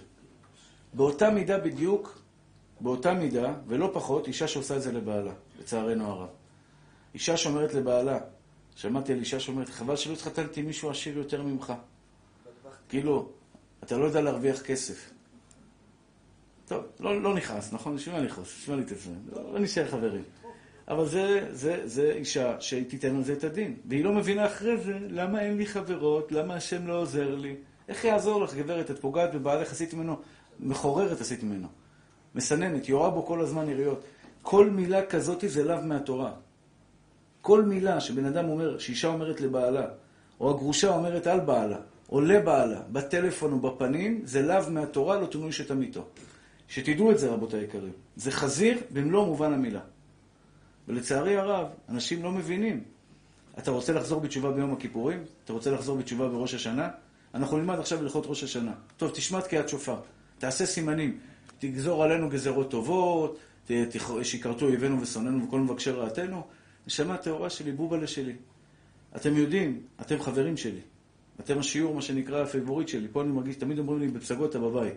באותה 0.94 1.30
מידה 1.30 1.58
בדיוק, 1.58 2.18
באותה 2.80 3.14
מידה, 3.14 3.54
ולא 3.66 3.90
פחות, 3.94 4.26
אישה 4.26 4.48
שעושה 4.48 4.76
את 4.76 4.82
זה 4.82 4.92
לבעלה, 4.92 5.32
לצערנו 5.60 6.06
הרב. 6.06 6.28
אישה 7.14 7.36
שאומרת 7.36 7.74
לבעלה, 7.74 8.18
שמעתי 8.76 9.12
על 9.12 9.18
אישה 9.18 9.40
שאומרת, 9.40 9.68
חבל 9.68 9.96
שלא 9.96 10.12
התחתנתי 10.12 10.60
עם 10.60 10.66
מישהו 10.66 10.90
עשיר 10.90 11.18
יותר 11.18 11.42
ממך. 11.42 11.72
כאילו, 12.88 13.28
אתה 13.82 13.98
לא 13.98 14.04
יודע 14.04 14.20
להרוויח 14.20 14.62
כסף. 14.62 15.10
טוב, 16.66 16.84
לא, 17.00 17.22
לא 17.22 17.34
נכנס, 17.34 17.72
נכון? 17.72 17.96
בשביל 17.96 18.14
מה 18.14 18.22
נכנס? 18.22 18.46
בשביל 18.46 18.76
מה 18.76 18.82
להתעצבן? 18.82 19.14
לא, 19.32 19.52
לא 19.52 19.58
נשאר 19.58 19.88
חברים. 19.88 20.22
אבל 20.88 21.06
זה, 21.06 21.48
זה, 21.50 21.80
זה 21.84 22.12
אישה 22.12 22.60
שתיתן 22.60 23.16
על 23.16 23.22
זה 23.22 23.32
את 23.32 23.44
הדין. 23.44 23.76
והיא 23.88 24.04
לא 24.04 24.12
מבינה 24.12 24.46
אחרי 24.46 24.76
זה 24.76 24.98
למה 25.10 25.40
אין 25.40 25.56
לי 25.56 25.66
חברות, 25.66 26.32
למה 26.32 26.54
השם 26.54 26.86
לא 26.86 27.00
עוזר 27.00 27.34
לי. 27.34 27.56
איך 27.88 28.04
יעזור 28.04 28.44
לך, 28.44 28.54
גברת? 28.54 28.90
את 28.90 28.98
פוגעת 28.98 29.34
בבעלך, 29.34 29.72
עשית 29.72 29.94
ממנו, 29.94 30.16
מחוררת 30.60 31.20
עשית 31.20 31.42
ממנו. 31.42 31.68
מסננת, 32.34 32.88
יורה 32.88 33.10
בו 33.10 33.26
כל 33.26 33.40
הזמן 33.40 33.68
יריות. 33.68 34.04
כל 34.42 34.70
מילה 34.70 35.06
כזאת 35.06 35.44
זה 35.46 35.64
לאו 35.64 35.82
מהתורה. 35.82 36.32
כל 37.40 37.62
מילה 37.62 38.00
שבן 38.00 38.24
אדם 38.24 38.48
אומר, 38.48 38.78
שאישה 38.78 39.08
אומרת 39.08 39.40
לבעלה, 39.40 39.86
או 40.40 40.50
הגרושה 40.50 40.88
אומרת 40.88 41.26
על 41.26 41.40
בעלה, 41.40 41.78
או 42.12 42.20
לבעלה, 42.20 42.80
בטלפון 42.92 43.52
או 43.52 43.58
בפנים, 43.58 44.22
זה 44.24 44.42
לאו 44.42 44.70
מהתורה, 44.70 45.20
לא 45.20 45.28
את 45.60 45.70
עמיתו. 45.70 46.04
שתדעו 46.68 47.10
את 47.10 47.18
זה, 47.18 47.30
רבותי 47.30 47.56
היקרים. 47.56 47.92
זה 48.16 48.30
חזיר 48.30 48.78
במלוא 48.92 49.26
מובן 49.26 49.52
המילה. 49.52 49.80
ולצערי 50.88 51.36
הרב, 51.36 51.68
אנשים 51.88 52.22
לא 52.22 52.32
מבינים. 52.32 52.84
אתה 53.58 53.70
רוצה 53.70 53.92
לחזור 53.92 54.20
בתשובה 54.20 54.50
ביום 54.50 54.72
הכיפורים? 54.72 55.24
אתה 55.44 55.52
רוצה 55.52 55.70
לחזור 55.70 55.96
בתשובה 55.98 56.28
בראש 56.28 56.54
השנה? 56.54 56.88
אנחנו 57.34 57.58
נלמד 57.58 57.78
עכשיו 57.78 57.98
הלכות 57.98 58.26
ראש 58.26 58.44
השנה. 58.44 58.72
טוב, 58.96 59.10
תשמע 59.10 59.40
תקיעת 59.40 59.68
שופר. 59.68 60.00
תעשה 60.38 60.66
סימנים. 60.66 61.18
תגזור 61.58 62.04
עלינו 62.04 62.28
גזרות 62.28 62.70
טובות, 62.70 63.38
שיכרתו 64.22 64.66
אויבינו 64.66 65.00
ושונאינו 65.00 65.46
וכל 65.48 65.60
מבקשי 65.60 65.90
רעתנו. 65.90 66.42
נשמה 66.86 67.16
טהורה 67.16 67.50
שלי, 67.50 67.72
בובלה 67.72 68.06
שלי. 68.06 68.34
אתם 69.16 69.36
יודעים, 69.36 69.82
אתם 70.00 70.22
חברים 70.22 70.56
שלי. 70.56 70.80
אתם 71.40 71.58
השיעור, 71.58 71.94
מה 71.94 72.02
שנקרא, 72.02 72.42
ה 72.42 72.47
favorite 72.47 72.88
שלי. 72.88 73.08
פה 73.12 73.22
אני 73.22 73.30
מרגיש, 73.30 73.56
תמיד 73.56 73.78
אומרים 73.78 74.00
לי 74.00 74.08
בפסגות 74.08 74.56
בבית. 74.56 74.94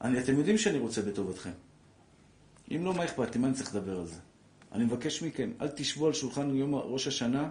אני, 0.00 0.18
אתם 0.18 0.38
יודעים 0.38 0.58
שאני 0.58 0.78
רוצה 0.78 1.02
בטובתכם. 1.02 1.50
אם 2.70 2.84
לא, 2.84 2.94
מה 2.94 3.04
אכפת 3.04 3.34
לי? 3.34 3.40
מה 3.40 3.46
אני 3.46 3.56
צריך 3.56 3.74
לדבר 3.74 4.00
על 4.00 4.06
זה? 4.06 4.20
אני 4.72 4.84
מבקש 4.84 5.22
מכם, 5.22 5.50
אל 5.60 5.68
תשבו 5.68 6.06
על 6.06 6.12
שולחן 6.12 6.56
יום 6.56 6.74
ראש 6.74 7.06
השנה, 7.06 7.50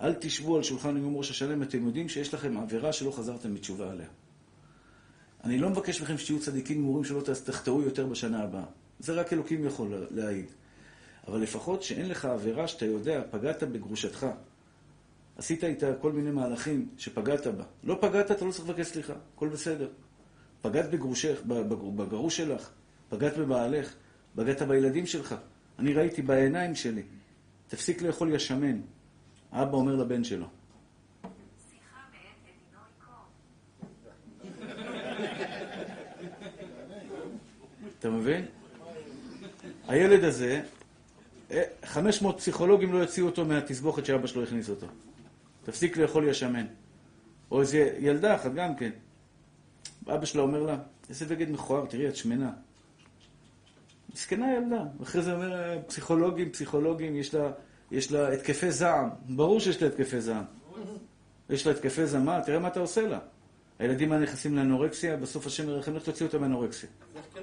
אל 0.00 0.14
תשבו 0.14 0.56
על 0.56 0.62
שולחן 0.62 0.96
יום 0.96 1.16
ראש 1.16 1.30
השנה 1.30 1.54
אם 1.54 1.62
אתם 1.62 1.86
יודעים 1.86 2.08
שיש 2.08 2.34
לכם 2.34 2.56
עבירה 2.56 2.92
שלא 2.92 3.10
חזרתם 3.10 3.54
בתשובה 3.54 3.90
עליה. 3.90 4.08
אני 5.44 5.58
לא 5.58 5.70
מבקש 5.70 6.02
מכם 6.02 6.18
שתהיו 6.18 6.40
צדיקים 6.40 6.78
גמורים 6.78 7.04
שלא 7.04 7.20
תחטאו 7.44 7.82
יותר 7.82 8.06
בשנה 8.06 8.42
הבאה. 8.42 8.64
זה 8.98 9.12
רק 9.12 9.32
אלוקים 9.32 9.64
יכול 9.64 10.06
להעיד. 10.10 10.50
אבל 11.28 11.40
לפחות 11.40 11.82
שאין 11.82 12.08
לך 12.08 12.24
עבירה 12.24 12.68
שאתה 12.68 12.84
יודע, 12.84 13.22
פגעת 13.30 13.62
בגרושתך. 13.62 14.26
עשית 15.36 15.64
איתה 15.64 15.94
כל 16.00 16.12
מיני 16.12 16.30
מהלכים 16.30 16.88
שפגעת 16.98 17.46
בה. 17.46 17.64
לא 17.84 17.98
פגעת, 18.00 18.30
אתה 18.30 18.44
לא 18.44 18.52
צריך 18.52 18.68
לבקש 18.68 18.86
סליחה, 18.86 19.12
הכל 19.34 19.48
בסדר. 19.48 19.88
פגעת 20.62 20.90
בגרושך, 20.90 21.40
בגרוש 21.96 22.36
שלך, 22.36 22.70
פגעת 23.08 23.36
בבעלך, 23.36 23.94
פגעת 24.36 24.62
בילדים 24.62 25.06
שלך. 25.06 25.34
אני 25.78 25.92
ראיתי 25.92 26.22
בעיניים 26.22 26.74
שלי, 26.74 27.02
תפסיק 27.68 28.02
לאכול 28.02 28.34
ישמן. 28.34 28.80
אבא 29.52 29.76
אומר 29.76 29.96
לבן 29.96 30.24
שלו. 30.24 30.46
אתה 37.98 38.10
מבין? 38.10 38.44
הילד 39.88 40.24
הזה, 40.24 40.62
500 41.84 42.34
אה, 42.34 42.40
פסיכולוגים 42.40 42.92
לא 42.92 42.98
יוציאו 42.98 43.26
אותו 43.26 43.44
מהתסבוכת 43.44 44.06
שאבא 44.06 44.26
שלו 44.26 44.42
הכניס 44.42 44.70
אותו. 44.70 44.86
תפסיק 45.64 45.96
לאכול 45.96 46.28
ישמן. 46.28 46.66
או 47.50 47.60
איזה 47.60 47.96
ילדה 47.98 48.34
אחת 48.34 48.54
גם 48.54 48.76
כן. 48.76 48.90
אבא 50.06 50.24
שלה 50.24 50.42
אומר 50.42 50.62
לה, 50.62 50.78
איזה 51.08 51.24
בגד 51.24 51.50
מכוער, 51.50 51.86
תראי, 51.86 52.08
את 52.08 52.16
שמנה. 52.16 52.50
מסכנה 54.18 54.54
ילדה. 54.54 54.82
ואחרי 55.00 55.22
זה 55.22 55.34
אומר, 55.34 55.78
פסיכולוגים, 55.86 56.50
פסיכולוגים, 56.50 57.16
יש 57.16 57.34
לה, 57.34 57.50
יש 57.90 58.12
לה 58.12 58.32
התקפי 58.32 58.70
זעם. 58.70 59.08
ברור 59.28 59.60
שיש 59.60 59.82
לה 59.82 59.88
התקפי 59.88 60.20
זעם. 60.20 60.44
יש 61.50 61.66
לה 61.66 61.72
התקפי 61.72 62.06
זעם, 62.06 62.24
מה? 62.24 62.40
תראה 62.46 62.58
מה 62.58 62.68
אתה 62.68 62.80
עושה 62.80 63.06
לה. 63.06 63.18
הילדים 63.78 64.12
האלה 64.12 64.22
נכנסים 64.22 64.56
לאנורקסיה, 64.56 65.16
בסוף 65.16 65.46
השם 65.46 65.68
ירחם, 65.68 65.96
לך 65.96 66.04
תוציא 66.04 66.26
אותם 66.26 66.40
מאנורקסיה. 66.40 66.88
כן? 67.34 67.40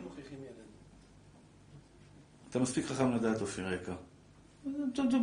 אתה 2.49 2.59
מספיק 2.59 2.85
חכם 2.85 3.11
לדעת, 3.11 3.41
אופיר 3.41 3.67
היקר. 3.67 3.95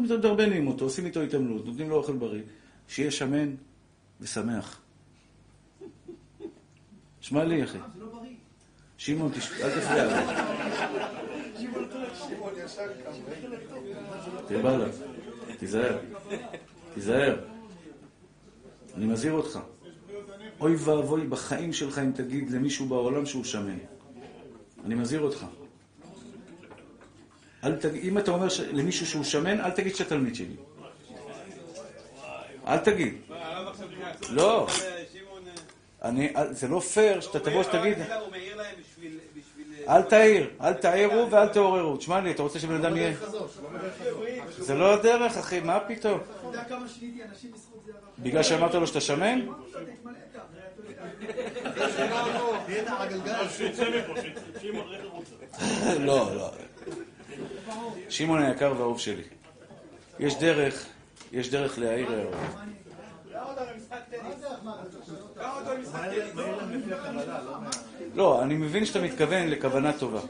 מדרבנים 0.03 0.67
אותו, 0.67 0.85
עושים 0.85 1.07
איתו 1.07 1.21
התעמלות, 1.21 1.67
נותנים 1.67 1.91
לו 1.91 1.97
אוכל 1.97 2.13
בריא, 2.13 2.43
שיהיה 2.89 3.11
שמן 3.11 3.55
ושמח. 4.21 4.81
שמע 7.21 7.45
לי, 7.45 7.65
אחי. 7.65 7.79
שמעון, 8.97 9.33
אל 9.63 9.81
תפריע 9.81 10.09
לי. 11.63 13.57
תראה 14.49 14.77
לה, 14.77 14.87
תיזהר, 15.59 15.99
תיזהר. 16.95 17.39
אני 18.97 19.07
מזהיר 19.07 19.33
אותך. 19.33 19.59
אוי 20.61 20.77
ואבוי 20.77 21.27
בחיים 21.27 21.73
שלך 21.73 21.99
אם 21.99 22.13
תגיד 22.13 22.51
למישהו 22.51 22.87
בעולם 22.87 23.27
שהוא 23.27 23.45
שמן. 23.45 23.79
אני 24.85 24.95
מזהיר 24.95 25.21
אותך. 25.21 25.47
אם 28.03 28.19
אתה 28.19 28.31
אומר 28.31 28.47
למישהו 28.73 29.07
שהוא 29.07 29.25
שמן, 29.25 29.61
אל 29.61 29.71
תגיד 29.71 29.97
שאתה 29.97 30.11
תלמיד 30.11 30.35
שלי. 30.35 30.57
אל 32.67 32.79
תגיד. 32.79 33.15
לא. 34.31 34.67
זה 36.51 36.69
לא 36.69 36.81
פייר 36.81 37.21
שאתה 37.21 37.41
תבוא 37.41 37.61
ושתגיד... 37.61 37.99
אל 39.89 40.03
תעיר, 40.03 40.51
אל 40.61 40.73
תעירו 40.73 41.31
ואל 41.31 41.49
תעוררו. 41.49 41.97
תשמע 41.97 42.21
לי, 42.21 42.31
אתה 42.31 42.43
רוצה 42.43 42.59
שבן 42.59 42.75
אדם 42.75 42.97
יהיה... 42.97 43.13
זה 44.59 44.75
לא 44.75 44.95
הדרך, 44.95 45.37
אחי, 45.37 45.61
מה 45.61 45.81
פתאום? 45.81 46.21
בגלל 48.19 48.43
שאמרת 48.43 48.75
לו 48.75 48.87
שאתה 48.87 49.01
שמן? 49.01 49.41
לא, 55.99 56.37
לא. 56.37 56.51
שמעון 58.09 58.43
היקר 58.43 58.75
והאהוב 58.77 59.01
שלי. 59.01 59.23
יש 60.19 60.39
דרך, 60.39 60.87
יש 61.33 61.51
דרך 61.51 61.79
להעיר 61.79 62.13
הערות. 62.13 62.35
לא, 68.15 68.43
אני 68.43 68.55
מבין 68.55 68.85
שאתה 68.85 69.01
מתכוון 69.01 69.49
לכוונה 69.49 69.93
טובה. 69.93 70.21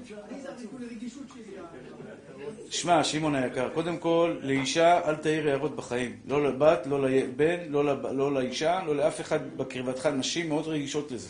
שמע, 2.70 3.04
שמעון 3.04 3.34
היקר, 3.34 3.68
קודם 3.74 3.96
כל, 3.96 4.36
לאישה 4.42 5.08
אל 5.08 5.16
תעיר 5.16 5.48
הערות 5.48 5.76
בחיים. 5.76 6.16
לא 6.28 6.44
לבת, 6.44 6.86
לא 6.86 7.08
לבן, 7.08 7.56
לא, 7.68 7.84
לא 8.12 8.32
לאישה, 8.32 8.80
לא 8.86 8.96
לאף 8.96 9.20
אחד 9.20 9.56
בקרבתך. 9.56 10.06
נשים 10.06 10.48
מאוד 10.48 10.66
רגישות 10.66 11.12
לזה. 11.12 11.28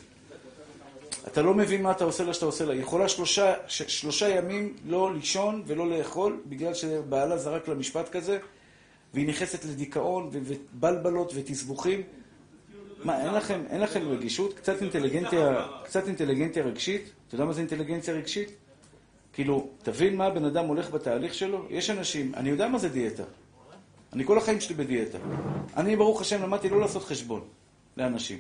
אתה 1.27 1.43
לא 1.43 1.55
מבין 1.55 1.83
מה 1.83 1.91
אתה 1.91 2.05
עושה 2.05 2.25
לה 2.25 2.35
שאתה 2.35 2.47
עושה 2.47 2.65
לה. 2.65 2.73
היא 2.73 2.83
יכולה 2.83 3.09
שלושה, 3.09 3.55
שלושה 3.69 4.29
ימים 4.29 4.75
לא 4.87 5.15
לישון 5.15 5.63
ולא 5.67 5.91
לאכול, 5.91 6.41
בגלל 6.47 6.75
שבעלה 6.75 7.37
זרק 7.37 7.69
לה 7.69 7.75
משפט 7.75 8.09
כזה, 8.09 8.39
והיא 9.15 9.29
נכנסת 9.29 9.65
לדיכאון 9.65 10.31
ובלבלות 10.33 11.33
ותסבוכים. 11.35 12.03
מה, 13.05 13.25
אין 13.25 13.35
לכם, 13.35 13.61
אין 13.71 13.81
לכם 13.81 14.09
רגישות? 14.09 14.55
קצת 14.55 14.83
אינטליגנציה, 14.83 15.67
קצת 15.85 16.07
אינטליגנציה 16.07 16.65
רגשית? 16.65 17.11
אתה 17.27 17.35
יודע 17.35 17.45
מה 17.45 17.53
זה 17.53 17.61
אינטליגנציה 17.61 18.15
רגשית? 18.15 18.51
כאילו, 19.33 19.69
תבין 19.83 20.17
מה 20.17 20.27
הבן 20.27 20.45
אדם 20.45 20.67
הולך 20.67 20.91
בתהליך 20.91 21.35
שלו. 21.35 21.67
יש 21.71 21.91
אנשים, 21.91 22.33
אני 22.35 22.49
יודע 22.49 22.69
מה 22.69 22.79
זה 22.79 22.89
דיאטה. 22.89 23.23
אני 24.13 24.25
כל 24.25 24.39
החיים 24.39 24.61
שלי 24.61 24.75
בדיאטה. 24.75 25.19
אני, 25.77 25.97
ברוך 25.97 26.21
השם, 26.21 26.43
למדתי 26.43 26.69
לא 26.69 26.81
לעשות 26.81 27.05
חשבון 27.05 27.41
לאנשים. 27.97 28.39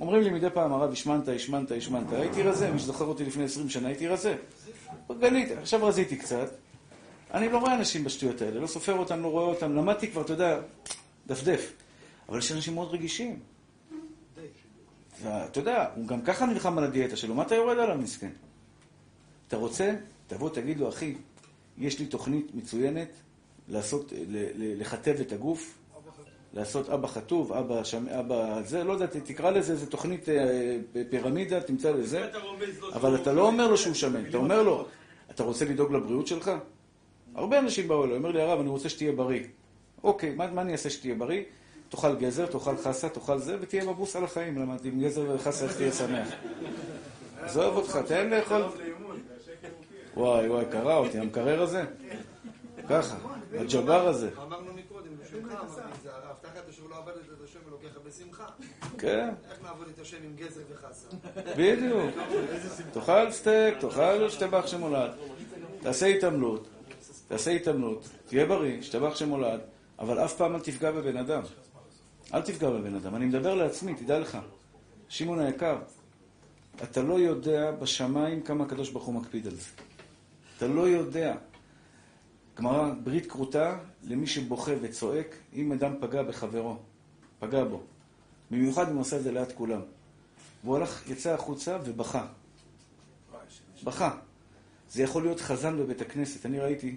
אומרים 0.00 0.22
לי 0.22 0.30
מדי 0.30 0.50
פעם, 0.54 0.72
הרב, 0.72 0.92
השמנת, 0.92 1.28
השמנת, 1.28 1.70
השמנת. 1.70 2.12
הייתי 2.12 2.42
רזה, 2.42 2.70
מי 2.70 2.78
שזוכר 2.78 3.04
אותי 3.04 3.24
לפני 3.24 3.44
20 3.44 3.68
שנה, 3.68 3.88
הייתי 3.88 4.08
רזה. 4.08 4.36
גלית, 5.20 5.48
עכשיו 5.60 5.86
רזיתי 5.86 6.16
קצת. 6.16 6.50
אני 7.34 7.48
לא 7.48 7.58
רואה 7.58 7.74
אנשים 7.74 8.04
בשטויות 8.04 8.42
האלה, 8.42 8.60
לא 8.60 8.66
סופר 8.66 8.92
אותם, 8.92 9.22
לא 9.22 9.28
רואה 9.28 9.44
אותם. 9.44 9.76
למדתי 9.76 10.10
כבר, 10.10 10.22
אתה 10.22 10.32
יודע, 10.32 10.60
דפדף. 11.26 11.72
אבל 12.28 12.38
יש 12.38 12.52
אנשים 12.52 12.74
מאוד 12.74 12.94
רגישים. 12.94 13.38
אתה 15.26 15.60
יודע, 15.60 15.88
הוא 15.94 16.06
גם 16.06 16.22
ככה 16.22 16.46
נלחם 16.46 16.78
על 16.78 16.84
הדיאטה 16.84 17.16
שלו, 17.16 17.34
מה 17.34 17.42
אתה 17.42 17.54
יורד 17.54 17.78
עליו, 17.78 17.98
מסכן? 17.98 18.30
אתה 19.48 19.56
רוצה? 19.56 19.94
תבוא, 20.26 20.50
תגיד 20.50 20.80
לו, 20.80 20.88
אחי, 20.88 21.14
יש 21.78 21.98
לי 21.98 22.06
תוכנית 22.06 22.54
מצוינת 22.54 23.08
לעשות, 23.68 24.12
לכתב 24.56 25.14
את 25.20 25.32
הגוף, 25.32 25.78
לעשות 26.54 26.90
אבא 26.90 27.08
חטוב, 27.08 27.52
אבא 27.52 27.84
שם, 27.84 28.08
אבא 28.08 28.62
זה, 28.62 28.84
לא 28.84 28.92
יודע, 28.92 29.06
תקרא 29.06 29.50
לזה, 29.50 29.72
איזה 29.72 29.86
תוכנית 29.86 30.28
אה, 30.28 30.78
פירמידה, 31.10 31.60
תמצא 31.60 31.90
לזה. 31.90 32.28
אבל 32.92 33.14
אתה 33.14 33.32
לא 33.32 33.46
אומר 33.46 33.68
לו 33.68 33.76
שהוא 33.76 33.94
שמן, 33.94 34.26
אתה 34.28 34.36
אומר 34.36 34.62
לו, 34.62 34.86
אתה 35.30 35.42
רוצה 35.42 35.64
לדאוג 35.64 35.92
לבריאות 35.92 36.26
שלך? 36.26 36.50
הרבה 37.34 37.58
אנשים 37.58 37.88
באו 37.88 38.04
אליי, 38.04 38.16
אומר 38.16 38.30
לי, 38.30 38.42
הרב, 38.42 38.60
אני 38.60 38.68
רוצה 38.68 38.88
שתהיה 38.88 39.12
בריא. 39.12 39.42
אוקיי, 40.04 40.34
מה, 40.34 40.50
מה 40.50 40.62
אני 40.62 40.72
אעשה 40.72 40.90
שתהיה 40.90 41.14
בריא? 41.14 41.42
תאכל 41.92 42.16
גזר, 42.16 42.46
תאכל 42.46 42.76
חסה, 42.76 43.08
תאכל 43.08 43.38
זה, 43.38 43.56
ותהיה 43.60 43.84
מבוס 43.84 44.16
על 44.16 44.24
החיים. 44.24 44.58
למה 44.58 44.76
עם 44.84 45.00
גזר 45.00 45.30
וחסה 45.34 45.64
איך 45.64 45.76
תהיה 45.76 45.92
שמח? 45.92 46.28
עזוב 47.40 47.76
אותך, 47.76 47.98
תן 48.06 48.30
לאכול. 48.30 48.62
וואי, 50.16 50.48
וואי, 50.48 50.64
קרא 50.70 50.96
אותי, 50.96 51.18
המקרר 51.18 51.62
הזה? 51.62 51.84
ככה, 52.88 53.16
הג'בר 53.54 54.08
הזה. 54.08 54.30
אמרנו 54.36 54.72
מקודם, 54.74 55.10
בשמחה 55.22 55.54
אמרתי, 55.54 55.72
זה 56.02 56.10
הרב, 56.12 56.36
תחת 56.40 56.68
אשר 56.70 56.82
לא 56.90 56.96
עבדת 56.96 57.16
את 57.16 57.44
השם 57.44 57.58
אלוקיך 57.68 57.98
בשמחה. 58.06 58.46
כן. 58.98 59.30
איך 59.50 59.62
נעבוד 59.62 59.88
את 59.94 59.98
השם 59.98 60.16
עם 60.24 60.36
גזר 60.36 60.60
וחסה? 60.72 61.08
בדיוק. 61.56 62.10
תאכל 62.92 63.32
סטייק, 63.32 63.78
תאכל 63.80 64.28
שטבח 64.28 64.66
שמולד. 64.66 65.10
תעשה 65.82 66.06
התעמלות, 66.06 66.68
תעשה 67.28 67.50
התעמלות, 67.50 68.08
תהיה 68.26 68.46
בריא, 68.46 68.82
שטבח 68.82 69.16
שמולד, 69.16 69.60
אבל 69.98 70.24
אף 70.24 70.36
פעם 70.36 70.54
אל 70.54 70.60
תפגע 70.60 70.90
בבן 70.90 71.16
אדם. 71.16 71.42
אל 72.34 72.42
תפגע 72.42 72.70
בבן 72.70 72.94
אדם. 72.94 73.14
אני 73.14 73.26
מדבר 73.26 73.54
לעצמי, 73.54 73.94
תדע 73.94 74.18
לך. 74.18 74.38
שמעון 75.08 75.38
היקר, 75.38 75.78
אתה 76.82 77.02
לא 77.02 77.20
יודע 77.20 77.72
בשמיים 77.72 78.42
כמה 78.42 78.64
הקדוש 78.64 78.90
ברוך 78.90 79.04
הוא 79.04 79.14
מקפיד 79.14 79.46
על 79.46 79.54
זה. 79.54 79.64
אתה 80.56 80.66
לא 80.66 80.88
יודע. 80.88 81.36
גמרא, 82.56 82.92
ברית 83.04 83.30
כרותה 83.30 83.78
למי 84.02 84.26
שבוכה 84.26 84.72
וצועק 84.80 85.36
אם 85.54 85.72
אדם 85.72 85.94
פגע 86.00 86.22
בחברו, 86.22 86.76
פגע 87.38 87.64
בו. 87.64 87.82
במיוחד 88.50 88.88
אם 88.88 88.94
הוא 88.94 89.00
עושה 89.00 89.16
את 89.16 89.22
זה 89.22 89.32
ליד 89.32 89.52
כולם. 89.52 89.80
והוא 90.64 90.76
הלך, 90.76 91.10
יצא 91.10 91.34
החוצה 91.34 91.78
ובכה. 91.84 92.26
בכה. 93.84 94.16
זה 94.90 95.02
יכול 95.02 95.22
להיות 95.22 95.40
חזן 95.40 95.78
בבית 95.78 96.00
הכנסת. 96.00 96.46
אני 96.46 96.60
ראיתי, 96.60 96.96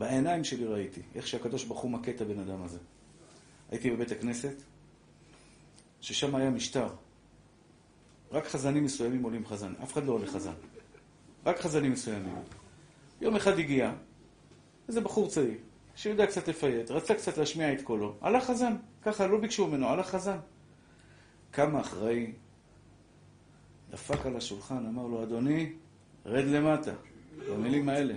בעיניים 0.00 0.44
שלי 0.44 0.66
ראיתי 0.66 1.00
איך 1.14 1.26
שהקדוש 1.26 1.64
ברוך 1.64 1.80
הוא 1.80 1.90
מכה 1.90 2.10
את 2.10 2.20
הבן 2.20 2.38
אדם 2.38 2.62
הזה. 2.62 2.78
הייתי 3.70 3.90
בבית 3.90 4.12
הכנסת, 4.12 4.62
ששם 6.00 6.34
היה 6.34 6.50
משטר. 6.50 6.88
רק 8.32 8.46
חזנים 8.46 8.84
מסוימים 8.84 9.22
עולים 9.22 9.46
חזן, 9.46 9.72
אף 9.82 9.92
אחד 9.92 10.04
לא 10.04 10.12
עולה 10.12 10.26
חזן. 10.26 10.52
רק 11.46 11.60
חזנים 11.60 11.92
מסוימים. 11.92 12.34
יום 13.20 13.36
אחד 13.36 13.58
הגיע 13.58 13.92
איזה 14.88 15.00
בחור 15.00 15.28
צעיר, 15.28 15.58
שיודע 15.94 16.26
קצת 16.26 16.48
לפייט, 16.48 16.90
רצה 16.90 17.14
קצת 17.14 17.38
להשמיע 17.38 17.72
את 17.72 17.82
קולו, 17.82 18.16
עלה 18.20 18.40
חזן, 18.40 18.76
ככה, 19.02 19.26
לא 19.26 19.40
ביקשו 19.40 19.66
ממנו, 19.66 19.88
עלה 19.88 20.02
חזן. 20.02 20.38
כמה 21.52 21.80
אחראי, 21.80 22.32
דפק 23.90 24.26
על 24.26 24.36
השולחן, 24.36 24.86
אמר 24.86 25.06
לו, 25.06 25.22
אדוני, 25.22 25.72
רד 26.26 26.44
למטה, 26.44 26.92
במילים 27.48 27.88
האלה. 27.88 28.14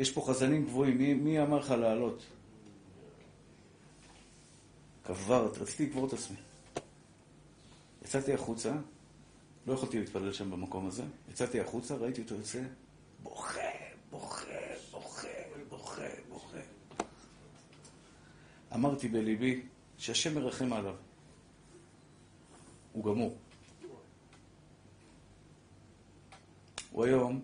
יש 0.00 0.12
פה 0.12 0.22
חזנים 0.26 0.64
גבוהים, 0.64 0.98
מי, 0.98 1.14
מי 1.14 1.42
אמר 1.42 1.58
לך 1.58 1.70
לעלות? 1.70 2.22
קברת, 5.02 5.58
רציתי 5.58 5.86
לקבור 5.86 6.06
את 6.06 6.12
עצמי. 6.12 6.36
יצאתי 8.04 8.34
החוצה, 8.34 8.72
לא 9.66 9.72
יכולתי 9.72 9.98
להתפלל 9.98 10.32
שם 10.32 10.50
במקום 10.50 10.86
הזה, 10.86 11.02
יצאתי 11.30 11.60
החוצה, 11.60 11.94
ראיתי 11.94 12.22
אותו 12.22 12.34
יוצא, 12.34 12.62
בוכה, 13.22 13.60
בוכה, 14.10 14.46
בוכה, 14.90 15.28
בוכה, 15.68 16.02
בוכה. 16.28 16.58
אמרתי 18.74 19.08
בליבי 19.08 19.62
שהשם 19.98 20.34
מרחם 20.34 20.72
עליו. 20.72 20.94
הוא 22.92 23.04
גמור. 23.04 23.36
הוא 26.92 27.04
היום 27.04 27.42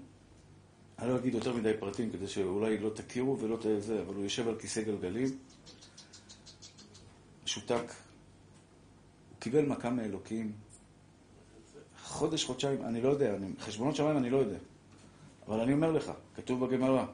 אני 0.99 1.09
לא 1.09 1.17
אגיד 1.17 1.35
יותר 1.35 1.53
מדי 1.53 1.73
פרטים 1.79 2.11
כדי 2.11 2.29
שאולי 2.29 2.79
לא 2.79 2.91
תכירו 2.91 3.39
ולא. 3.39 3.59
זה, 3.79 4.03
אבל 4.03 4.15
הוא 4.15 4.25
יושב 4.25 4.49
על 4.49 4.59
כיסא 4.59 4.83
גלגלים, 4.83 5.29
משותק, 7.45 7.83
הוא 9.31 9.41
קיבל 9.41 9.67
מכה 9.67 9.91
מאלוקים, 9.91 10.53
חודש, 12.03 12.45
חודשיים, 12.45 12.83
אני 12.83 13.01
לא 13.01 13.09
יודע, 13.09 13.35
אני, 13.35 13.47
חשבונות 13.61 13.97
שמיים 13.97 14.17
אני 14.17 14.31
לא 14.31 14.37
יודע, 14.37 14.59
אבל 15.49 15.61
אני 15.61 15.73
אומר 15.73 15.93
לך, 15.93 16.13
כתוב 16.35 16.67
בגמרא, 16.67 17.07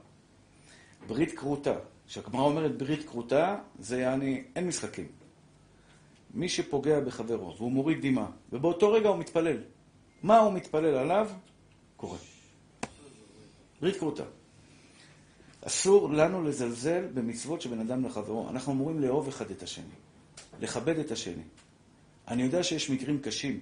ברית 1.06 1.38
כרותה, 1.38 1.74
כשהגמרא 2.06 2.42
אומרת 2.42 2.78
ברית 2.78 3.08
כרותה, 3.08 3.58
זה 3.78 4.00
יעני, 4.00 4.44
אין 4.56 4.66
משחקים. 4.66 5.06
מי 6.34 6.48
שפוגע 6.48 7.00
בחברו 7.00 7.54
והוא 7.56 7.72
מוריד 7.72 8.06
דמעה, 8.06 8.30
ובאותו 8.52 8.92
רגע 8.92 9.08
הוא 9.08 9.18
מתפלל, 9.18 9.58
מה 10.22 10.38
הוא 10.38 10.52
מתפלל 10.52 10.94
עליו, 10.94 11.30
קורה. 11.96 12.18
ברית 13.82 13.96
כרותה. 13.96 14.22
אסור 15.60 16.12
לנו 16.12 16.42
לזלזל 16.42 17.06
במצוות 17.14 17.60
שבין 17.60 17.80
אדם 17.80 18.04
לחברו. 18.04 18.50
אנחנו 18.50 18.72
אמורים 18.72 19.00
לאהוב 19.00 19.28
אחד 19.28 19.50
את 19.50 19.62
השני, 19.62 19.94
לכבד 20.60 20.98
את 20.98 21.10
השני. 21.10 21.42
אני 22.28 22.42
יודע 22.42 22.62
שיש 22.62 22.90
מקרים 22.90 23.20
קשים 23.20 23.60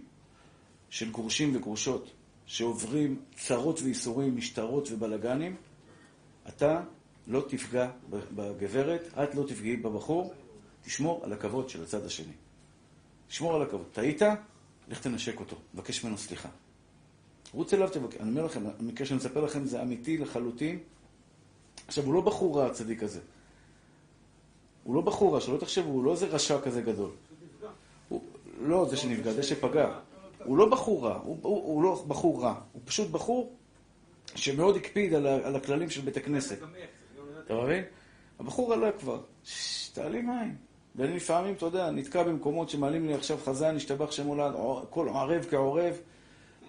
של 0.91 1.13
גרושים 1.13 1.57
וגרושות 1.57 2.11
שעוברים 2.47 3.23
צרות 3.37 3.81
וייסורים, 3.83 4.37
משטרות 4.37 4.89
ובלגנים. 4.93 5.57
אתה 6.49 6.83
לא 7.27 7.45
תפגע 7.49 7.91
בגברת, 8.11 9.19
את 9.23 9.35
לא 9.35 9.45
תפגעי 9.49 9.77
בבחור, 9.77 10.35
תשמור 10.85 11.25
על 11.25 11.33
הכבוד 11.33 11.69
של 11.69 11.83
הצד 11.83 12.05
השני. 12.05 12.33
תשמור 13.29 13.55
על 13.55 13.63
הכבוד. 13.63 13.87
טעית? 13.93 14.23
לך 14.89 15.01
תנשק 15.01 15.41
אותו, 15.41 15.57
מבקש 15.75 16.05
ממנו 16.05 16.19
סליחה. 16.19 16.49
רוץ 17.55 17.75
אליו, 17.75 17.89
תבקר. 17.89 18.21
אני 18.21 18.31
אומר 18.31 18.45
לכם, 18.45 18.63
המקרה 18.79 19.07
שאני 19.07 19.17
מספר 19.17 19.45
לכם 19.45 19.65
זה 19.65 19.83
אמיתי 19.83 20.19
לחלוטין. 20.19 20.79
עכשיו, 21.87 22.05
הוא 22.05 22.15
לא 22.15 22.21
בחור 22.21 22.59
רע, 22.59 22.67
הצדיק 22.67 23.03
הזה. 23.03 23.21
הוא 24.85 24.95
לא 24.95 25.01
בחור 25.01 25.35
רע, 25.35 25.41
שלא 25.41 25.57
תחשבו, 25.57 25.91
הוא 25.91 26.05
לא 26.05 26.13
איזה 26.13 26.27
רשע 26.27 26.61
כזה 26.61 26.83
גדול. 26.83 27.11
הוא, 28.09 28.23
לא 28.61 28.87
זה 28.91 28.97
שנפגע, 28.97 29.33
זה 29.33 29.43
שפגע. 29.43 29.99
הוא 30.45 30.59
לא 30.59 30.71
בחור 30.71 31.07
רע, 31.07 31.21
הוא, 31.23 31.83
לא 31.83 32.05
בחור 32.09 32.43
רע. 32.43 32.61
הוא 32.73 32.83
פשוט 32.85 33.11
בחור 33.11 33.53
שמאוד 34.35 34.77
הקפיד 34.77 35.15
על, 35.15 35.57
הכללים 35.57 35.91
של 35.91 36.01
בית 36.01 36.17
הכנסת. 36.17 36.59
אתה 37.47 37.55
מבין? 37.55 37.85
הבחור 38.41 38.73
עלה 38.73 38.93
כבר. 38.93 39.21
תעלי 39.93 40.23
מים. 40.23 40.57
ואני 40.97 41.17
לפעמים, 41.17 41.55
אתה 41.55 41.67
יודע, 41.67 41.91
נתקע 41.91 42.23
במקומות 42.23 42.71
שמעלים 42.71 43.07
לי 43.07 43.15
עכשיו 43.15 43.39
חזן, 43.45 43.77
השתבח 43.77 44.11
שם 44.11 44.27
הולד, 44.27 44.55
כל 44.91 45.09
ערב 45.09 45.47
כעורב. 45.51 46.01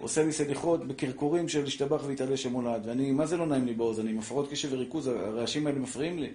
עושה 0.02 0.24
לי 0.24 0.32
סליחות 0.32 0.86
בקרקורים 0.86 1.48
של 1.48 1.64
השתבח 1.64 2.02
והתעלה 2.06 2.36
שמולד, 2.36 2.86
ואני, 2.86 3.12
מה 3.12 3.26
זה 3.26 3.36
לא 3.36 3.46
נעים 3.46 3.66
לי 3.66 3.74
באוזן? 3.74 4.08
עם 4.08 4.18
הפרעות 4.18 4.50
קשב 4.50 4.68
וריכוז, 4.72 5.06
הרעשים 5.06 5.66
האלה 5.66 5.78
מפריעים 5.78 6.18
לי. 6.18 6.30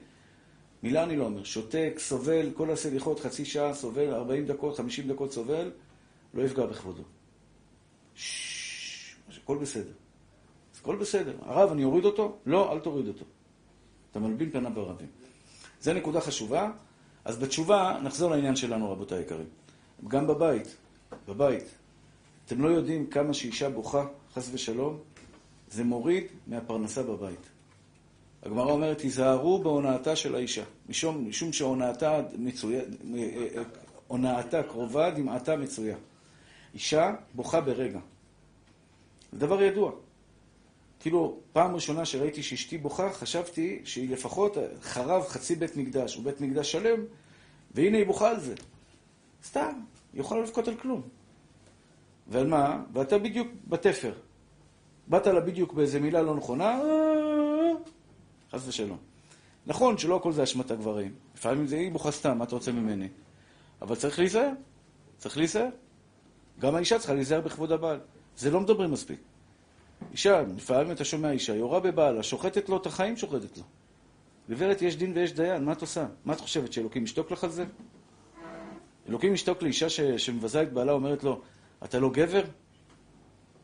מילה 0.84 1.04
אני 1.04 1.16
לא 1.16 1.26
אומר, 1.26 1.44
שותק, 1.44 1.94
סובל, 1.98 2.52
כל 2.54 2.72
הסליחות, 2.72 3.20
חצי 3.20 3.46
שעה 3.46 3.74
סובל, 3.74 4.14
40 4.14 4.46
דקות, 4.46 4.78
50 4.78 5.08
דקות 5.08 5.32
סובל, 5.32 5.72
לא 6.34 6.44
יפגע 6.44 6.66
בכבודו. 6.66 7.04
ששש, 8.16 9.40
הכל 9.44 9.58
בסדר. 9.58 9.92
אז 10.74 10.80
הכל 10.82 10.96
בסדר. 10.96 11.34
הרב, 11.42 11.72
אני 11.72 11.84
אוריד 11.84 12.06
אותו? 12.06 12.38
לא, 12.46 12.74
אל 12.74 12.80
תוריד 12.80 13.08
אותו. 13.08 13.26
אתה 14.12 14.20
מלבין 14.20 14.52
פניו 14.52 14.72
ברבים. 14.74 15.08
זו 15.82 15.94
נקודה 15.94 16.22
חשובה. 16.22 16.72
אז 17.26 17.38
בתשובה, 17.38 18.00
נחזור 18.04 18.32
לעניין 18.32 18.56
שלנו, 18.56 18.92
רבותיי 18.92 19.18
היקרים. 19.18 19.48
גם 20.08 20.28
בבית, 20.28 20.76
בבית, 21.28 21.64
אתם 22.48 22.62
לא 22.62 22.68
יודעים 22.68 23.08
כמה 23.08 23.34
שאישה 23.34 23.70
בוכה, 23.70 24.06
חס 24.34 24.50
ושלום, 24.54 24.98
זה 25.72 25.84
מוריד 25.84 26.24
מהפרנסה 26.48 27.04
בבית. 27.04 27.50
הגמרא 28.44 28.72
אומרת, 28.72 29.02
היזהרו 29.02 29.64
בהונאתה 29.64 30.16
של 30.16 30.36
האישה, 30.36 30.64
משום, 30.90 31.30
משום 31.30 31.54
שהונאתה 31.54 32.22
מצויה, 32.38 32.82
הונאתה 34.08 34.64
קרובה, 34.64 35.12
דמעתה 35.12 35.56
מצויה. 35.56 35.98
אישה 36.74 37.16
בוכה 37.34 37.62
ברגע. 37.62 38.00
זה 39.32 39.40
דבר 39.40 39.62
ידוע. 39.62 39.92
כאילו, 41.00 41.40
פעם 41.54 41.76
ראשונה 41.76 42.06
שראיתי 42.06 42.44
שאשתי 42.44 42.78
בוכה, 42.78 43.14
חשבתי 43.14 43.82
שהיא 43.86 44.10
לפחות 44.10 44.58
חרב 44.82 45.24
חצי 45.28 45.56
בית 45.56 45.78
מקדש, 45.78 46.16
הוא 46.16 46.24
בית 46.24 46.42
מקדש 46.42 46.72
שלם, 46.72 47.00
והנה 47.72 47.98
היא 47.98 48.06
בוכה 48.06 48.30
על 48.30 48.40
זה. 48.40 48.56
סתם, 49.44 49.72
היא 50.14 50.22
יכולה 50.22 50.42
לבכות 50.42 50.68
על 50.68 50.76
כלום. 50.76 51.17
ועל 52.28 52.48
מה? 52.48 52.84
ואתה 52.94 53.18
בדיוק 53.18 53.48
בתפר. 53.68 54.14
באת 55.08 55.28
לה 55.28 55.40
בדיוק 55.40 55.74
באיזה 55.74 56.00
מילה 56.00 56.22
לא 56.22 56.36
נכונה, 56.36 56.80
חס 58.52 58.68
ושלום. 58.68 58.98
נכון 59.68 59.98
שלא 59.98 60.16
הכל 60.16 60.32
זה 60.32 60.44
אשמת 60.44 60.72
הגברים. 60.72 61.16
לפעמים 61.36 61.68
זה 61.68 61.76
היא 61.76 61.92
סתם, 62.10 62.38
מה 62.38 62.44
אתה 62.44 62.56
רוצה 62.56 62.72
ממני? 62.72 63.08
אבל 63.82 63.96
צריך 63.96 64.20
להיזהר. 64.20 64.50
צריך 65.18 65.38
להיזהר. 65.38 65.70
גם 66.60 66.76
האישה 66.76 67.00
צריכה 67.00 67.14
להיזהר 67.14 67.42
בכבוד 67.42 67.72
הבעל. 67.72 68.00
זה 68.38 68.52
לא 68.52 68.60
מדברים 68.60 68.92
מספיק. 68.92 69.20
אישה, 70.12 70.42
לפעמים 70.58 70.92
אתה 70.92 71.06
שומע 71.06 71.32
אישה, 71.32 71.56
יורה 71.56 71.80
בבעלה, 71.80 72.24
שוחטת 72.24 72.70
לו 72.70 72.78
את 72.78 72.86
החיים, 72.86 73.18
שוחטת 73.18 73.58
לו. 73.58 73.64
גברת, 74.50 74.82
יש 74.82 74.98
דין 74.98 75.12
ויש 75.16 75.34
דיין, 75.34 75.64
מה 75.64 75.72
את 75.72 75.82
עושה? 75.82 76.06
מה 76.26 76.34
את 76.34 76.40
חושבת, 76.40 76.74
שאלוקים 76.74 77.04
ישתוק 77.04 77.32
לך 77.32 77.44
על 77.44 77.50
זה? 77.50 77.66
אלוקים 79.10 79.34
ישתוק 79.34 79.62
לאישה 79.64 79.90
ש... 79.90 80.02
שמבזה 80.02 80.62
את 80.62 80.74
בעלה, 80.74 80.92
אומרת 80.92 81.24
לו, 81.24 81.42
אתה 81.84 82.00
לא 82.00 82.10
גבר? 82.10 82.44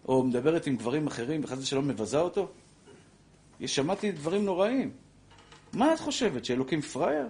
או 0.08 0.24
מדברת 0.24 0.68
עם 0.68 0.78
גברים 0.78 1.08
אחרים, 1.08 1.44
וחס 1.44 1.58
ושלום 1.58 1.88
מבזה 1.88 2.20
אותו? 2.20 2.52
שמעתי 3.66 4.12
דברים 4.12 4.46
נוראים. 4.46 4.92
מה 5.74 5.94
את 5.94 6.00
חושבת, 6.00 6.46
שאלוקים 6.46 6.82
פראייר? 6.82 7.28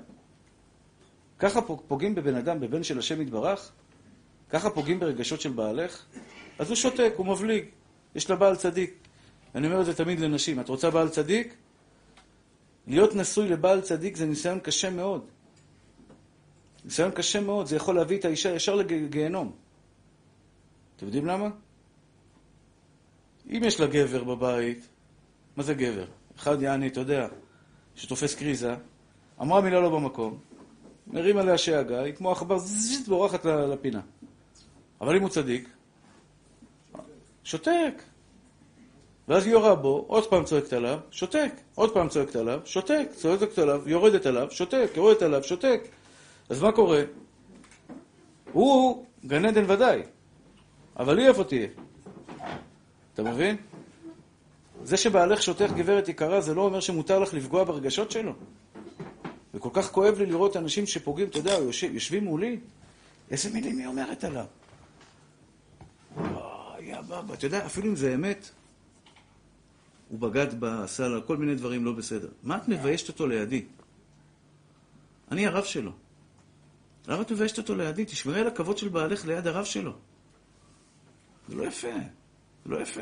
ככה 1.39 1.61
פוגעים 1.61 2.15
בבן 2.15 2.35
אדם, 2.35 2.59
בבן 2.59 2.83
של 2.83 2.99
השם 2.99 3.21
יתברך? 3.21 3.71
ככה 4.49 4.69
פוגעים 4.69 4.99
ברגשות 4.99 5.41
של 5.41 5.51
בעלך? 5.51 6.05
אז 6.59 6.67
הוא 6.67 6.75
שותק, 6.75 7.13
הוא 7.15 7.25
מבליג. 7.25 7.65
יש 8.15 8.29
לה 8.29 8.35
בעל 8.35 8.55
צדיק. 8.55 8.93
אני 9.55 9.67
אומר 9.67 9.81
את 9.81 9.85
זה 9.85 9.93
תמיד 9.93 10.19
לנשים. 10.19 10.59
את 10.59 10.69
רוצה 10.69 10.89
בעל 10.89 11.09
צדיק? 11.09 11.55
להיות 12.87 13.15
נשוי 13.15 13.49
לבעל 13.49 13.81
צדיק 13.81 14.15
זה 14.15 14.25
ניסיון 14.25 14.59
קשה 14.59 14.89
מאוד. 14.89 15.25
ניסיון 16.85 17.11
קשה 17.11 17.41
מאוד, 17.41 17.65
זה 17.65 17.75
יכול 17.75 17.95
להביא 17.95 18.17
את 18.19 18.25
האישה 18.25 18.55
ישר 18.55 18.75
לגיהנום. 18.75 19.62
אתם 21.03 21.15
יודעים 21.15 21.25
למה? 21.25 21.49
אם 23.49 23.61
יש 23.63 23.79
לה 23.79 23.87
גבר 23.87 24.23
בבית, 24.23 24.87
מה 25.57 25.63
זה 25.63 25.73
גבר? 25.73 26.05
אחד 26.37 26.61
יעני, 26.61 26.87
אתה 26.87 26.99
יודע, 26.99 27.27
שתופס 27.95 28.35
קריזה, 28.35 28.75
אמרה 29.41 29.61
מילה 29.61 29.79
לא 29.79 29.89
במקום, 29.89 30.39
מרים 31.07 31.37
עליה 31.37 31.57
שאגה, 31.57 32.01
היא 32.01 32.13
כמו 32.13 32.31
עכבר 32.31 32.57
זזז 32.57 33.07
בורחת 33.07 33.45
לפינה. 33.45 34.01
אבל 35.01 35.15
אם 35.15 35.21
הוא 35.21 35.29
צדיק, 35.29 35.69
שותק. 37.43 38.03
ואז 39.27 39.47
יורה 39.47 39.75
בו, 39.75 40.05
עוד 40.07 40.29
פעם 40.29 40.43
צועקת 40.43 40.73
עליו, 40.73 40.99
שותק. 41.11 41.51
עוד 41.75 41.93
פעם 41.93 42.09
צועקת 42.09 42.35
עליו, 42.35 42.59
שותק. 42.65 43.07
צועקת 43.15 43.57
עליו, 43.57 43.81
יורדת 43.85 44.25
עליו, 44.25 44.51
שותק. 44.51 44.89
יורדת 44.95 45.21
עליו, 45.21 45.43
שותק. 45.43 45.81
אז 46.49 46.61
מה 46.61 46.71
קורה? 46.71 47.01
הוא 48.53 49.05
גן 49.25 49.45
עדן 49.45 49.71
ודאי, 49.71 50.01
אבל 50.97 51.19
היא 51.19 51.27
איפה 51.27 51.43
תהיה? 51.43 51.67
אתה 53.13 53.23
מבין? 53.23 53.57
זה 54.83 54.97
שבעלך 54.97 55.41
שותק 55.41 55.67
גברת 55.75 56.09
יקרה, 56.09 56.41
זה 56.41 56.53
לא 56.53 56.61
אומר 56.61 56.79
שמותר 56.79 57.19
לך 57.19 57.33
לפגוע 57.33 57.63
ברגשות 57.63 58.11
שלו. 58.11 58.33
וכל 59.53 59.69
כך 59.73 59.91
כואב 59.91 60.17
לי 60.17 60.25
לראות 60.25 60.57
אנשים 60.57 60.85
שפוגעים, 60.85 61.27
אתה 61.27 61.37
יודע, 61.37 61.53
יושב, 61.53 61.93
יושבים 61.93 62.23
מולי, 62.25 62.59
איזה 63.31 63.49
מילים 63.49 63.77
היא 63.77 63.87
אומרת 63.87 64.23
עליו. 64.23 64.45
יא 66.79 67.01
בבא, 67.01 67.33
אתה 67.33 67.45
יודע, 67.45 67.65
אפילו 67.65 67.87
אם 67.87 67.95
זה 67.95 68.13
אמת, 68.15 68.49
הוא 70.09 70.19
בגד 70.19 70.63
לה 70.99 71.21
כל 71.25 71.37
מיני 71.37 71.55
דברים 71.55 71.85
לא 71.85 71.91
בסדר. 71.91 72.29
מה 72.43 72.57
את 72.57 72.67
מביישת 72.67 73.07
אותו 73.07 73.27
לידי? 73.27 73.65
אני 75.31 75.47
הרב 75.47 75.63
שלו. 75.63 75.91
למה 77.07 77.21
את 77.21 77.31
מביישת 77.31 77.57
אותו 77.57 77.75
לידי? 77.75 78.05
תשמרי 78.05 78.39
על 78.39 78.47
הכבוד 78.47 78.77
של 78.77 78.89
בעלך 78.89 79.25
ליד 79.25 79.47
הרב 79.47 79.65
שלו. 79.65 79.93
זה 81.49 81.55
לא 81.55 81.63
יפה. 81.63 81.87
זה 82.65 82.71
לא 82.71 82.81
יפה. 82.81 83.01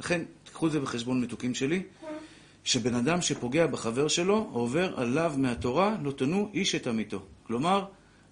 לכן, 0.00 0.22
תקחו 0.44 0.66
את 0.66 0.72
זה 0.72 0.80
בחשבון 0.80 1.20
מתוקים 1.20 1.54
שלי, 1.54 1.82
שבן 2.64 2.94
אדם 2.94 3.20
שפוגע 3.20 3.66
בחבר 3.66 4.08
שלו, 4.08 4.48
עובר 4.52 5.00
עליו 5.00 5.34
מהתורה, 5.36 5.96
לא 6.02 6.10
תנו 6.10 6.50
איש 6.54 6.74
את 6.74 6.86
עמיתו. 6.86 7.22
כלומר, 7.42 7.84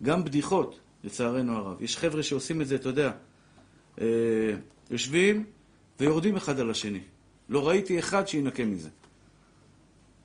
גם 0.02 0.24
בדיחות, 0.24 0.80
לצערנו 1.04 1.56
הרב. 1.56 1.82
יש 1.82 1.96
חבר'ה 1.96 2.22
שעושים 2.22 2.60
את 2.60 2.66
זה, 2.68 2.74
אתה 2.74 2.88
יודע, 2.88 3.12
אה, 4.00 4.06
יושבים 4.90 5.44
ויורדים 6.00 6.36
אחד 6.36 6.60
על 6.60 6.70
השני. 6.70 7.00
לא 7.48 7.68
ראיתי 7.68 7.98
אחד 7.98 8.28
שינקה 8.28 8.64
מזה. 8.64 8.88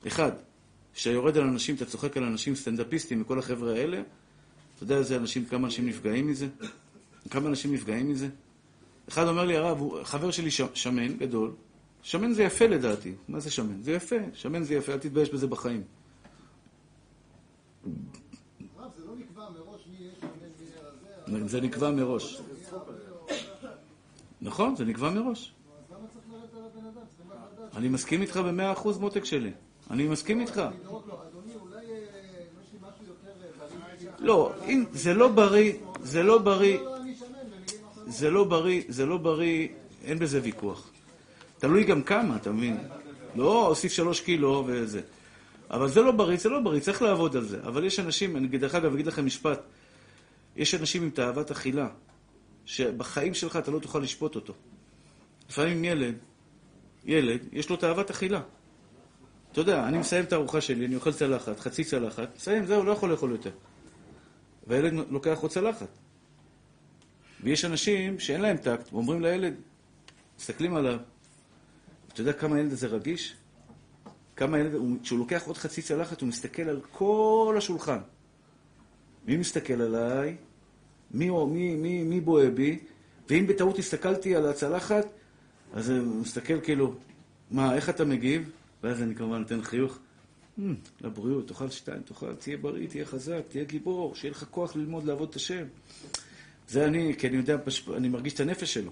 אחד. 0.06 0.32
כשאתה 0.94 1.14
יורד 1.14 1.36
על 1.36 1.44
אנשים, 1.44 1.74
אתה 1.74 1.84
צוחק 1.84 2.16
על 2.16 2.24
אנשים 2.24 2.54
סטנדאפיסטים 2.54 3.22
וכל 3.22 3.38
החבר'ה 3.38 3.72
האלה, 3.72 4.02
אתה 4.74 4.84
יודע 4.84 4.96
איזה 4.96 5.16
אנשים, 5.16 5.44
כמה 5.46 5.66
אנשים 5.66 5.86
נפגעים 5.86 6.26
מזה? 6.26 6.48
כמה 7.30 7.48
אנשים 7.48 7.74
נפגעים 7.74 8.08
מזה? 8.08 8.28
אחד 9.08 9.28
אומר 9.28 9.44
לי, 9.44 9.56
הרב, 9.56 10.04
חבר 10.04 10.30
שלי 10.30 10.50
שמן, 10.50 11.16
גדול. 11.16 11.52
שמן 12.02 12.32
זה 12.32 12.42
יפה 12.42 12.66
לדעתי. 12.66 13.12
מה 13.28 13.40
זה 13.40 13.50
שמן? 13.50 13.82
זה 13.82 13.92
יפה. 13.92 14.16
שמן 14.34 14.62
זה 14.62 14.74
יפה, 14.74 14.92
אל 14.92 14.98
תתבייש 14.98 15.30
בזה 15.30 15.46
בחיים. 15.46 15.82
זה 21.46 21.60
נקבע 21.60 21.90
מראש. 21.90 22.40
נכון, 24.40 24.76
זה 24.76 24.84
נקבע 24.84 25.10
מראש. 25.10 25.54
אני 27.76 27.88
מסכים 27.88 28.22
איתך 28.22 28.36
במאה 28.36 28.72
אחוז, 28.72 28.98
מותק 28.98 29.24
שלי. 29.24 29.52
אני 29.90 30.08
מסכים 30.08 30.40
איתך. 30.40 30.62
לא, 34.18 34.52
אם 34.68 34.84
זה 34.92 35.14
לא 35.14 35.28
בריא, 35.28 35.72
זה 36.02 36.22
לא 36.22 36.38
בריא, 36.38 36.78
זה 38.06 38.30
לא 38.30 38.44
בריא, 38.44 38.82
זה 38.88 39.06
לא 39.06 39.16
בריא, 39.16 39.68
אין 40.04 40.18
בזה 40.18 40.40
ויכוח. 40.42 40.90
תלוי 41.58 41.84
גם 41.84 42.02
כמה, 42.02 42.36
אתה 42.36 42.52
מבין? 42.52 42.78
לא 43.34 43.66
אוסיף 43.66 43.92
שלוש 43.92 44.20
קילו 44.20 44.64
וזה. 44.66 45.00
אבל 45.70 45.88
זה 45.88 46.00
לא 46.00 46.12
בריא, 46.12 46.36
זה 46.36 46.48
לא 46.48 46.60
בריא, 46.60 46.80
צריך 46.80 47.02
לעבוד 47.02 47.36
על 47.36 47.44
זה. 47.44 47.60
אבל 47.62 47.84
יש 47.84 48.00
אנשים, 48.00 48.36
אני 48.36 48.48
דרך 48.58 48.74
אגב 48.74 48.94
אגיד 48.94 49.06
לכם 49.06 49.26
משפט, 49.26 49.60
יש 50.56 50.74
אנשים 50.74 51.02
עם 51.02 51.10
תאוות 51.10 51.50
אכילה, 51.50 51.88
שבחיים 52.64 53.34
שלך 53.34 53.56
אתה 53.56 53.70
לא 53.70 53.78
תוכל 53.78 53.98
לשפוט 53.98 54.34
אותו. 54.34 54.54
לפעמים 55.48 55.84
ילד, 55.84 56.14
ילד, 57.04 57.40
יש 57.52 57.70
לו 57.70 57.76
תאוות 57.76 58.10
אכילה. 58.10 58.40
אתה 59.52 59.60
יודע, 59.60 59.88
אני 59.88 59.98
מסיים 59.98 60.24
את 60.24 60.32
הארוחה 60.32 60.60
שלי, 60.60 60.86
אני 60.86 60.94
אוכל 60.94 61.12
צלחת, 61.12 61.60
חצי 61.60 61.84
צלחת, 61.84 62.28
מסיים, 62.36 62.66
זהו, 62.66 62.84
לא 62.84 62.92
יכול 62.92 63.10
לאכול 63.10 63.30
יותר. 63.30 63.50
והילד 64.66 64.92
לוקח 65.10 65.38
עוד 65.38 65.50
צלחת. 65.50 65.88
ויש 67.42 67.64
אנשים 67.64 68.18
שאין 68.18 68.40
להם 68.40 68.56
טקט, 68.56 68.92
ואומרים 68.92 69.22
לילד, 69.22 69.54
מסתכלים 70.38 70.74
עליו, 70.74 70.98
אתה 72.12 72.20
יודע 72.20 72.32
כמה 72.32 72.56
הילד 72.56 72.72
הזה 72.72 72.86
רגיש? 72.86 73.36
כמה 74.36 74.56
הילד, 74.56 74.72
כשהוא 75.02 75.18
לוקח 75.18 75.46
עוד 75.46 75.56
חצי 75.56 75.82
צלחת, 75.82 76.20
הוא 76.20 76.28
מסתכל 76.28 76.62
על 76.62 76.80
כל 76.92 77.54
השולחן. 77.58 77.98
מי 79.26 79.36
מסתכל 79.36 79.82
עליי? 79.82 80.36
מי, 81.10 81.30
מי, 81.30 81.76
מי, 81.76 82.02
מי 82.02 82.20
בוהה 82.20 82.50
בי? 82.50 82.78
ואם 83.28 83.46
בטעות 83.46 83.78
הסתכלתי 83.78 84.36
על 84.36 84.46
הצלחת, 84.46 85.06
אז 85.72 85.90
הוא 85.90 86.20
מסתכל 86.20 86.60
כאילו, 86.60 86.94
מה, 87.50 87.74
איך 87.74 87.88
אתה 87.90 88.04
מגיב? 88.04 88.50
ואז 88.82 89.02
אני 89.02 89.14
כמובן 89.14 89.38
נותן 89.38 89.62
חיוך. 89.62 89.98
Hmm, 90.58 90.62
לבריאות, 91.00 91.48
תאכל 91.48 91.70
שתיים, 91.70 92.02
תאכל, 92.02 92.34
תהיה 92.34 92.56
בריא, 92.56 92.88
תהיה 92.88 93.04
חזק, 93.04 93.40
תהיה 93.48 93.64
גיבור, 93.64 94.14
שיהיה 94.14 94.32
לך 94.32 94.44
כוח 94.50 94.76
ללמוד 94.76 95.04
לעבוד 95.04 95.28
את 95.28 95.36
השם. 95.36 95.64
זה 96.68 96.84
אני, 96.84 97.14
כי 97.18 97.28
אני 97.28 97.36
יודע, 97.36 97.56
אני 97.96 98.08
מרגיש 98.08 98.34
את 98.34 98.40
הנפש 98.40 98.74
שלו. 98.74 98.90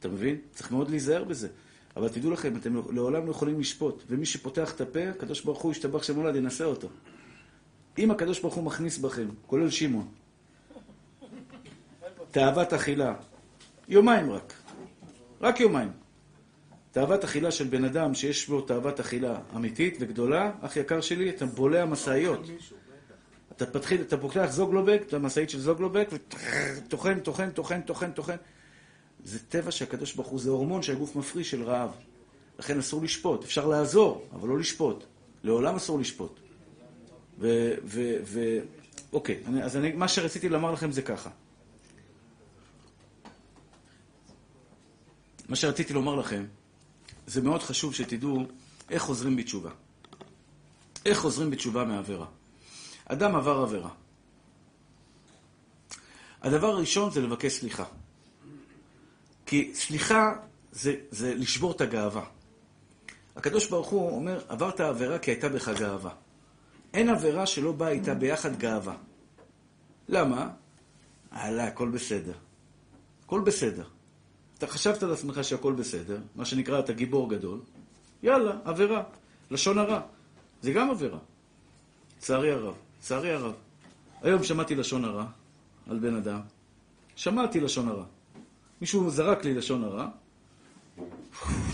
אתה 0.00 0.08
מבין? 0.08 0.36
צריך 0.50 0.72
מאוד 0.72 0.90
להיזהר 0.90 1.24
בזה. 1.24 1.48
אבל 1.96 2.08
תדעו 2.08 2.30
לכם, 2.30 2.56
אתם 2.56 2.74
לעולם 2.74 3.26
לא 3.26 3.30
יכולים 3.30 3.60
לשפוט. 3.60 4.02
ומי 4.08 4.26
שפותח 4.26 4.72
את 4.74 4.80
הפה, 4.80 5.08
הקדוש 5.08 5.40
ברוך 5.40 5.62
הוא 5.62 5.72
ישתבח 5.72 6.02
שמולד, 6.02 6.36
ינסה 6.36 6.64
אותו. 6.64 6.88
אם 7.98 8.10
הקדוש 8.10 8.40
ברוך 8.40 8.54
הוא 8.54 8.64
מכניס 8.64 8.98
בכם, 8.98 9.28
כולל 9.46 9.70
שמעון, 9.70 10.08
תאוות 12.30 12.72
אכילה, 12.72 13.14
יומיים 13.88 14.30
רק, 14.30 14.54
רק 15.40 15.60
יומיים. 15.60 15.90
תאוות 16.92 17.24
אכילה 17.24 17.50
של 17.50 17.64
בן 17.64 17.84
אדם 17.84 18.14
שיש 18.14 18.48
בו 18.48 18.60
תאוות 18.60 19.00
אכילה 19.00 19.38
אמיתית 19.56 19.96
וגדולה, 20.00 20.52
אח 20.60 20.76
יקר 20.76 21.00
שלי, 21.00 21.30
אתה 21.30 21.46
בולע 21.46 21.84
משאיות. 21.84 22.40
אתה, 23.56 23.66
פתחיל, 23.66 24.00
אתה 24.00 24.16
פותח 24.16 24.46
זוגלובק, 24.50 25.02
את 25.06 25.14
המשאית 25.14 25.50
של 25.50 25.60
זוגלובק, 25.60 26.08
וטוחן, 26.12 27.20
טוחן, 27.20 27.50
טוחן, 27.50 27.80
טוחן, 27.80 28.12
טוחן. 28.12 28.36
זה 29.24 29.38
טבע 29.48 29.70
שהקדוש 29.70 30.14
ברוך 30.14 30.28
הוא, 30.28 30.40
זה 30.40 30.50
הורמון 30.50 30.82
שהגוף 30.82 31.16
מפריש 31.16 31.50
של 31.50 31.62
רעב. 31.62 31.90
לכן 32.58 32.78
אסור 32.78 33.02
לשפוט. 33.02 33.44
אפשר 33.44 33.66
לעזור, 33.66 34.28
אבל 34.32 34.48
לא 34.48 34.58
לשפוט. 34.58 35.04
לעולם 35.42 35.74
אסור 35.74 35.98
לשפוט. 35.98 36.40
ו... 37.38 37.74
ו, 37.84 38.16
ו 38.24 38.58
אוקיי, 39.12 39.42
אני, 39.46 39.62
אז 39.62 39.76
אני, 39.76 39.92
מה 39.92 40.08
שרציתי 40.08 40.48
לומר 40.48 40.72
לכם 40.72 40.92
זה 40.92 41.02
ככה. 41.02 41.30
מה 45.48 45.56
שרציתי 45.56 45.92
לומר 45.92 46.14
לכם, 46.14 46.44
זה 47.26 47.42
מאוד 47.42 47.62
חשוב 47.62 47.94
שתדעו 47.94 48.46
איך 48.90 49.02
חוזרים 49.02 49.36
בתשובה. 49.36 49.70
איך 51.06 51.18
חוזרים 51.18 51.50
בתשובה 51.50 51.84
מעבירה. 51.84 52.26
אדם 53.12 53.36
עבר 53.36 53.58
עבירה. 53.58 53.90
הדבר 56.42 56.66
הראשון 56.66 57.10
זה 57.10 57.20
לבקש 57.20 57.52
סליחה. 57.52 57.84
כי 59.46 59.70
סליחה 59.74 60.34
זה, 60.72 60.94
זה 61.10 61.34
לשבור 61.34 61.72
את 61.72 61.80
הגאווה. 61.80 62.24
הקדוש 63.36 63.70
ברוך 63.70 63.88
הוא 63.88 64.16
אומר, 64.16 64.40
עברת 64.48 64.80
עבירה 64.80 65.18
כי 65.18 65.30
הייתה 65.30 65.48
בך 65.48 65.68
גאווה. 65.68 66.10
אין 66.94 67.08
עבירה 67.08 67.46
שלא 67.46 67.72
באה 67.72 67.88
איתה 67.88 68.14
ביחד 68.14 68.58
גאווה. 68.58 68.96
למה? 70.08 70.50
הלאה, 71.30 71.66
הכל 71.66 71.88
בסדר. 71.88 72.34
הכל 73.24 73.40
בסדר. 73.40 73.84
אתה 74.58 74.66
חשבת 74.66 75.02
על 75.02 75.12
עצמך 75.12 75.44
שהכל 75.44 75.72
בסדר, 75.72 76.18
מה 76.36 76.44
שנקרא, 76.44 76.78
אתה 76.78 76.92
גיבור 76.92 77.30
גדול, 77.30 77.60
יאללה, 78.22 78.58
עבירה. 78.64 79.02
לשון 79.50 79.78
הרע. 79.78 80.00
זה 80.62 80.72
גם 80.72 80.90
עבירה. 80.90 81.18
לצערי 82.16 82.52
הרב. 82.52 82.74
לצערי 83.02 83.30
הרב. 83.32 83.54
היום 84.22 84.44
שמעתי 84.44 84.74
לשון 84.74 85.04
הרע 85.04 85.26
על 85.90 85.98
בן 85.98 86.14
אדם. 86.16 86.40
שמעתי 87.16 87.60
לשון 87.60 87.88
הרע. 87.88 88.04
מישהו 88.80 89.10
זרק 89.10 89.44
לי 89.44 89.54
לשון 89.54 89.84
הרע, 89.84 90.08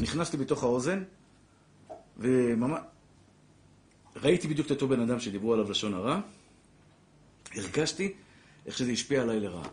נכנסתי 0.01 0.37
בתוך 0.37 0.62
האוזן, 0.62 1.05
וממש... 2.17 2.81
ראיתי 4.17 4.49
בדיוק 4.49 4.67
את 4.67 4.71
אותו 4.71 4.88
בן 4.88 5.01
אדם 5.01 5.21
שדיברו 5.21 5.53
עליו 5.53 5.71
לשון 5.71 5.95
הרע, 5.95 6.21
הרגשתי 7.55 8.14
איך 8.67 8.79
שזה 8.79 8.93
השפיע 8.93 9.23
עליי 9.23 9.41
לרעה. 9.41 9.69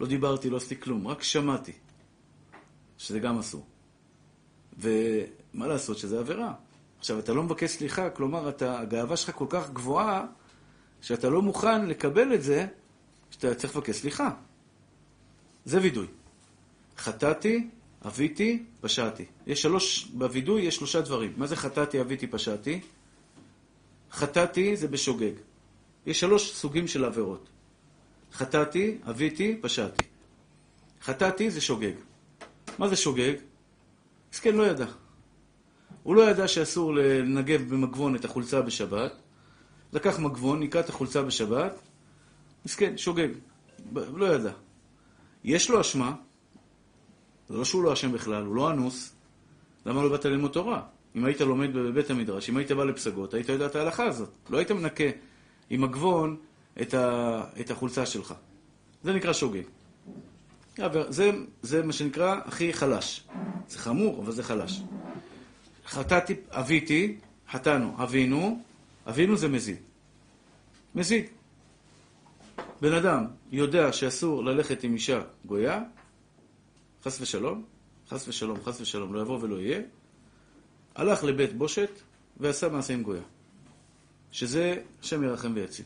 לא 0.00 0.06
דיברתי, 0.06 0.50
לא 0.50 0.56
עשיתי 0.56 0.80
כלום, 0.80 1.08
רק 1.08 1.22
שמעתי 1.22 1.72
שזה 2.98 3.18
גם 3.18 3.38
אסור. 3.38 3.66
ומה 4.78 5.66
לעשות 5.66 5.98
שזה 5.98 6.18
עבירה. 6.18 6.54
עכשיו, 6.98 7.18
אתה 7.18 7.32
לא 7.32 7.42
מבקש 7.42 7.70
סליחה, 7.70 8.10
כלומר, 8.10 8.48
אתה, 8.48 8.80
הגאווה 8.80 9.16
שלך 9.16 9.30
כל 9.34 9.46
כך 9.48 9.70
גבוהה, 9.70 10.26
שאתה 11.00 11.28
לא 11.28 11.42
מוכן 11.42 11.86
לקבל 11.86 12.34
את 12.34 12.42
זה, 12.42 12.66
שאתה 13.30 13.54
צריך 13.54 13.76
לבקש 13.76 13.96
סליחה. 13.96 14.30
זה 15.64 15.80
וידוי. 15.82 16.06
חטאתי, 16.98 17.68
אביתי, 18.06 18.64
פשעתי. 18.80 19.24
יש 19.46 19.62
שלוש, 19.62 20.04
בווידוי 20.04 20.62
יש 20.62 20.76
שלושה 20.76 21.00
דברים. 21.00 21.32
מה 21.36 21.46
זה 21.46 21.56
חטאתי, 21.56 22.00
אביתי, 22.00 22.26
פשעתי? 22.26 22.80
חטאתי 24.12 24.76
זה 24.76 24.88
בשוגג. 24.88 25.32
יש 26.06 26.20
שלוש 26.20 26.52
סוגים 26.52 26.88
של 26.88 27.04
עבירות. 27.04 27.48
חטאתי, 28.32 28.98
אביתי, 29.10 29.58
פשעתי. 29.60 30.02
חטאתי 31.02 31.50
זה 31.50 31.60
שוגג. 31.60 31.92
מה 32.78 32.88
זה 32.88 32.96
שוגג? 32.96 33.32
מסכן 34.32 34.54
לא 34.54 34.66
ידע. 34.66 34.86
הוא 36.02 36.16
לא 36.16 36.30
ידע 36.30 36.48
שאסור 36.48 36.94
לנגב 36.94 37.68
במגבון 37.68 38.16
את 38.16 38.24
החולצה 38.24 38.62
בשבת. 38.62 39.12
לקח 39.92 40.18
מגבון, 40.18 40.60
ניקה 40.60 40.80
את 40.80 40.88
החולצה 40.88 41.22
בשבת. 41.22 41.80
מסכן, 42.66 42.96
שוגג. 42.96 43.28
לא 43.94 44.26
ידע. 44.26 44.52
יש 45.44 45.70
לו 45.70 45.80
אשמה, 45.80 46.14
זה 47.48 47.56
לא 47.56 47.64
שהוא 47.64 47.82
לא 47.82 47.92
אשם 47.92 48.12
בכלל, 48.12 48.44
הוא 48.44 48.56
לא 48.56 48.70
אנוס. 48.70 49.14
למה 49.86 50.02
לא 50.02 50.08
באת 50.08 50.24
ללמוד 50.24 50.50
תורה? 50.50 50.82
אם 51.16 51.24
היית 51.24 51.40
לומד 51.40 51.72
בבית 51.72 52.10
המדרש, 52.10 52.50
אם 52.50 52.56
היית 52.56 52.72
בא 52.72 52.84
לפסגות, 52.84 53.34
היית 53.34 53.48
יודע 53.48 53.66
את 53.66 53.76
ההלכה 53.76 54.04
הזאת. 54.04 54.30
לא 54.50 54.58
היית 54.58 54.70
מנקה 54.70 55.04
עם 55.70 55.80
מגבון 55.80 56.36
את, 56.80 56.94
ה, 56.94 57.42
את 57.60 57.70
החולצה 57.70 58.06
שלך. 58.06 58.34
זה 59.02 59.12
נקרא 59.12 59.32
שוגג. 59.32 59.62
זה, 61.08 61.30
זה 61.62 61.82
מה 61.82 61.92
שנקרא 61.92 62.36
הכי 62.44 62.72
חלש. 62.72 63.24
זה 63.68 63.78
חמור, 63.78 64.22
אבל 64.22 64.32
זה 64.32 64.42
חלש. 64.42 64.82
חטאתי, 65.88 66.34
אביתי, 66.50 67.16
חטאנו, 67.50 67.94
אבינו, 68.02 68.62
אבינו 69.08 69.36
זה 69.36 69.48
מזיד. 69.48 69.76
מזיד. 70.94 71.24
בן 72.80 72.92
אדם 72.92 73.24
יודע 73.52 73.92
שאסור 73.92 74.44
ללכת 74.44 74.84
עם 74.84 74.94
אישה 74.94 75.20
גויה, 75.44 75.82
חס 77.04 77.20
ושלום, 77.20 77.64
חס 78.08 78.28
ושלום, 78.28 78.58
חס 78.64 78.80
ושלום, 78.80 79.14
לא 79.14 79.20
יבוא 79.20 79.38
ולא 79.40 79.56
יהיה, 79.56 79.80
הלך 80.94 81.24
לבית 81.24 81.52
בושת 81.52 81.90
ועשה 82.36 82.68
מעשה 82.68 82.94
עם 82.94 83.02
גויה. 83.02 83.22
שזה 84.32 84.82
השם 85.02 85.24
ירחם 85.24 85.52
ויציל. 85.54 85.84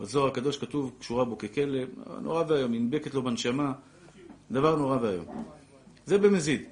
בזוהר 0.00 0.28
הקדוש 0.28 0.58
כתוב, 0.58 0.92
קשורה 0.98 1.24
בו 1.24 1.38
ככלב, 1.38 1.88
נורא 2.22 2.44
ואיום, 2.48 2.74
נדבקת 2.74 3.14
לו 3.14 3.22
בנשמה, 3.22 3.72
דבר 4.50 4.76
נורא 4.76 4.98
ואיום. 5.02 5.44
זה 6.06 6.18
במזיד. 6.18 6.62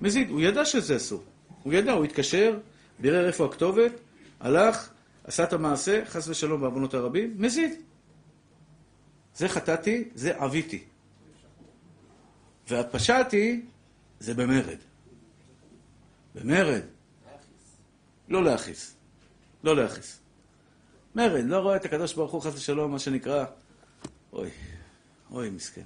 מזיד, 0.00 0.30
הוא 0.30 0.40
ידע 0.40 0.64
שזה 0.64 0.96
אסור. 0.96 1.24
הוא 1.64 1.72
ידע, 1.72 1.92
הוא 1.92 2.04
התקשר, 2.04 2.58
בירר 2.98 3.26
איפה 3.26 3.44
הכתובת, 3.44 3.92
הלך, 4.40 4.90
עשה 5.24 5.44
את 5.44 5.52
המעשה, 5.52 6.04
חס 6.04 6.28
ושלום 6.28 6.60
בעוונות 6.60 6.94
הרבים, 6.94 7.34
מזיד. 7.38 7.72
זה 9.34 9.48
חטאתי, 9.48 10.08
זה 10.14 10.36
עוויתי. 10.36 10.84
והפשעתי, 12.68 13.62
זה 14.20 14.34
במרד. 14.34 14.78
במרד. 16.34 16.82
לא 18.28 18.44
להכעיס. 18.44 18.96
לא 19.64 19.76
להכעיס. 19.76 20.20
מרד, 21.14 21.44
לא 21.44 21.58
רואה 21.58 21.76
את 21.76 21.84
הקדוש 21.84 22.14
ברוך 22.14 22.32
הוא 22.32 22.42
חס 22.42 22.54
ושלום, 22.54 22.92
מה 22.92 22.98
שנקרא, 22.98 23.44
אוי, 24.32 24.50
אוי, 25.30 25.50
מסכן. 25.50 25.82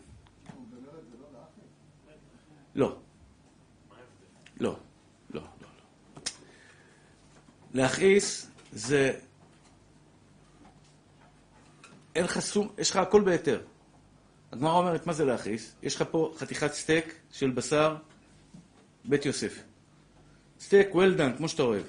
לא. 2.75 2.85
לא. 2.85 2.97
לא, 2.97 2.97
לא, 4.61 4.71
לא. 4.71 4.88
להכעיס 7.79 8.51
זה... 8.73 9.19
אין 12.15 12.25
לך 12.25 12.43
שום... 12.43 12.69
יש 12.79 12.91
לך 12.91 12.97
הכל 12.97 13.23
בהיתר. 13.23 13.61
הגמרא 14.53 14.79
אומרת, 14.79 15.07
מה 15.07 15.13
זה 15.13 15.25
להכעיס? 15.25 15.75
יש 15.83 15.97
לך 15.97 16.05
פה 16.11 16.35
חתיכת 16.39 16.73
סטייק 16.73 17.15
של 17.31 17.51
בשר 17.51 17.97
בית 19.05 19.27
יוסף. 19.27 19.63
סטייק 20.61 20.89
well 20.93 21.19
done, 21.19 21.37
כמו 21.37 21.49
שאתה 21.49 21.63
אוהב. 21.63 21.83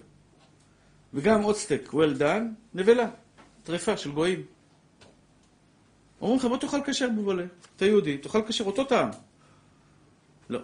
וגם 1.13 1.41
עוד 1.41 1.55
סטייק 1.55 1.89
well 1.89 2.19
done, 2.19 2.43
נבלה, 2.73 3.09
טרפה 3.63 3.97
של 3.97 4.11
גויים. 4.11 4.45
אומרים 6.21 6.39
לך, 6.39 6.45
בוא 6.45 6.57
תאכל 6.57 6.79
כשר 6.85 7.09
מבולה. 7.09 7.45
אתה 7.75 7.85
יהודי, 7.85 8.17
תאכל 8.17 8.41
כשר 8.47 8.63
אותו 8.63 8.83
טעם. 8.83 9.09
לא. 10.49 10.59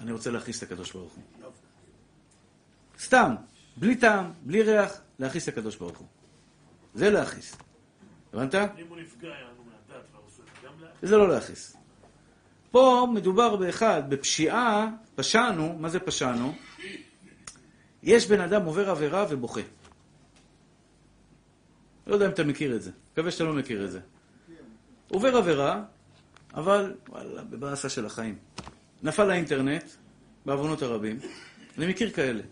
אני 0.00 0.12
רוצה 0.12 0.30
להכעיס 0.30 0.58
את 0.58 0.62
הקדוש 0.62 0.92
ברוך 0.92 1.12
הוא. 1.12 1.52
סתם, 2.98 3.34
בלי 3.78 3.96
טעם, 3.96 4.32
בלי 4.42 4.62
ריח, 4.62 5.00
להכעיס 5.18 5.48
את 5.48 5.52
הקדוש 5.52 5.76
ברוך 5.76 5.98
הוא. 5.98 6.06
זה 6.94 7.10
להכעיס. 7.10 7.56
הבנת? 8.32 8.54
אם 8.54 8.86
הוא 8.88 8.98
נפגע, 8.98 9.34
זה 11.02 11.16
לא 11.16 11.28
להכעיס. 11.28 11.76
פה 12.70 13.06
מדובר 13.14 13.56
באחד, 13.56 14.02
בפשיעה, 14.08 14.88
פשענו, 15.14 15.76
מה 15.78 15.88
זה 15.88 16.00
פשענו? 16.00 16.54
יש 18.02 18.26
בן 18.26 18.40
אדם 18.40 18.64
עובר 18.64 18.90
עבירה 18.90 19.26
ובוכה. 19.30 19.60
לא 22.06 22.14
יודע 22.14 22.26
אם 22.26 22.30
אתה 22.30 22.44
מכיר 22.44 22.76
את 22.76 22.82
זה, 22.82 22.90
מקווה 23.12 23.30
שאתה 23.30 23.44
לא 23.44 23.52
מכיר 23.52 23.84
את 23.84 23.90
זה. 23.90 24.00
עובר 25.08 25.36
עבירה, 25.36 25.82
אבל 26.54 26.94
וואלה, 27.08 27.42
בבאסה 27.42 27.88
של 27.88 28.06
החיים. 28.06 28.38
נפל 29.02 29.24
לאינטרנט, 29.24 29.84
בעוונות 30.46 30.82
הרבים. 30.82 31.18
אני 31.78 31.86
מכיר 31.86 32.10
כאלה. 32.10 32.42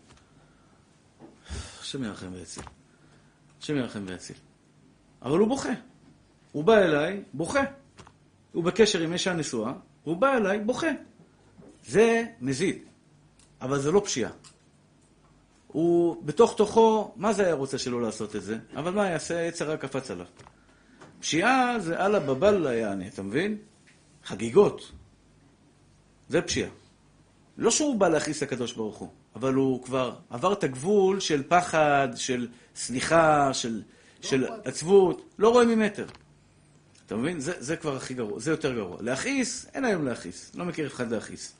השם 1.86 2.04
ירחם 2.04 2.28
ויציל. 2.32 2.62
השם 3.60 3.76
ירחם 3.76 4.04
ויציל. 4.06 4.36
אבל 5.22 5.38
הוא 5.38 5.48
בוכה. 5.48 5.72
הוא 6.52 6.64
בא 6.64 6.78
אליי, 6.78 7.22
בוכה. 7.32 7.62
הוא 8.52 8.64
בקשר 8.64 9.00
עם 9.00 9.12
אישה 9.12 9.32
נשואה, 9.32 9.72
והוא 10.04 10.16
בא 10.16 10.36
אליי, 10.36 10.58
בוכה. 10.58 10.86
זה 11.86 12.24
מזיד, 12.40 12.82
אבל 13.60 13.80
זה 13.80 13.92
לא 13.92 14.00
פשיעה. 14.04 14.30
הוא 15.66 16.24
בתוך 16.24 16.54
תוכו, 16.56 17.12
מה 17.16 17.32
זה 17.32 17.44
היה 17.44 17.54
רוצה 17.54 17.78
שלא 17.78 18.02
לעשות 18.02 18.36
את 18.36 18.42
זה? 18.42 18.58
אבל 18.76 18.90
מה 18.90 19.06
יעשה? 19.06 19.42
יצר 19.42 19.70
רק 19.70 19.80
קפץ 19.80 20.10
עליו. 20.10 20.26
פשיעה 21.20 21.78
זה 21.78 22.06
אללה 22.06 22.20
בבאללה 22.20 22.74
יעני, 22.74 23.08
אתה 23.08 23.22
מבין? 23.22 23.58
חגיגות. 24.24 24.92
זה 26.28 26.42
פשיעה. 26.42 26.70
לא 27.58 27.70
שהוא 27.70 28.00
בא 28.00 28.08
להכעיס 28.08 28.42
הקדוש 28.42 28.72
ברוך 28.72 28.96
הוא, 28.96 29.08
אבל 29.36 29.54
הוא 29.54 29.82
כבר 29.82 30.14
עבר 30.30 30.52
את 30.52 30.64
הגבול 30.64 31.20
של 31.20 31.42
פחד, 31.48 32.08
של 32.16 32.48
סליחה, 32.74 33.54
של, 33.54 33.82
של 34.20 34.46
עצבות, 34.64 35.34
לא 35.38 35.48
רואה 35.48 35.64
ממטר. 35.64 36.06
אתה 37.06 37.16
מבין? 37.16 37.40
זה, 37.40 37.52
זה 37.58 37.76
כבר 37.76 37.96
הכי 37.96 38.14
גרוע, 38.14 38.40
זה 38.40 38.50
יותר 38.50 38.74
גרוע. 38.74 38.96
להכעיס, 39.00 39.70
אין 39.74 39.84
היום 39.84 40.04
להכעיס. 40.04 40.52
לא 40.54 40.64
מכיר 40.64 40.86
אחד 40.86 41.12
להכעיס. 41.12 41.56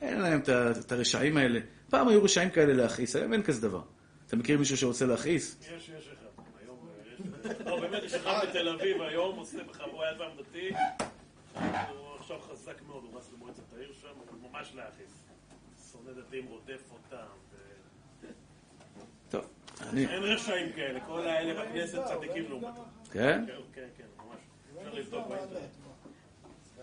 אין 0.00 0.20
להם 0.20 0.40
את 0.80 0.92
הרשעים 0.92 1.36
האלה. 1.36 1.60
פעם 1.90 2.08
היו 2.08 2.22
רשעים 2.22 2.50
כאלה 2.50 2.72
להכעיס, 2.72 3.16
היום 3.16 3.32
אין 3.32 3.42
כזה 3.42 3.62
דבר. 3.68 3.82
אתה 4.26 4.36
מכיר 4.36 4.58
מישהו 4.58 4.76
שרוצה 4.76 5.06
להכעיס? 5.06 5.56
יש, 5.60 5.88
יש 5.98 6.08
אחד. 6.08 6.42
היום 6.62 6.88
יש... 7.04 7.66
לא, 7.66 7.80
באמת, 7.80 8.02
יש 8.02 8.14
אחד 8.14 8.40
בתל 8.48 8.68
אביב 8.68 9.02
היום, 9.02 9.38
עושה 9.38 9.58
בחבורה 9.64 10.06
יזם 10.12 10.24
דתי. 10.38 10.70
עכשיו 12.18 12.38
חזק 12.40 12.82
מאוד, 12.86 13.04
הוא 13.04 13.18
רץ 13.18 13.30
למועצת 13.34 13.72
העיר 13.76 13.92
שם, 14.02 14.08
הוא 14.30 14.50
ממש 14.50 14.72
להכעיס. 14.74 15.17
שונא 16.08 16.20
דתיים 16.20 16.46
רודף 16.46 16.82
אותם. 16.92 17.26
טוב, 19.30 19.44
אני... 19.80 20.06
אין 20.06 20.22
רשעים 20.22 20.72
כאלה, 20.72 21.00
כל 21.00 21.26
האלה 21.26 21.62
בכנסת 21.62 21.98
צדיקים 22.04 22.44
לעומתו. 22.48 22.84
כן? 23.12 23.44
כן, 23.46 23.52
כן, 23.74 23.86
כן, 23.96 24.04
ממש. 24.16 24.36
אפשר 24.78 24.94
לבדוק 24.94 25.26
באינטרנט. 25.28 25.62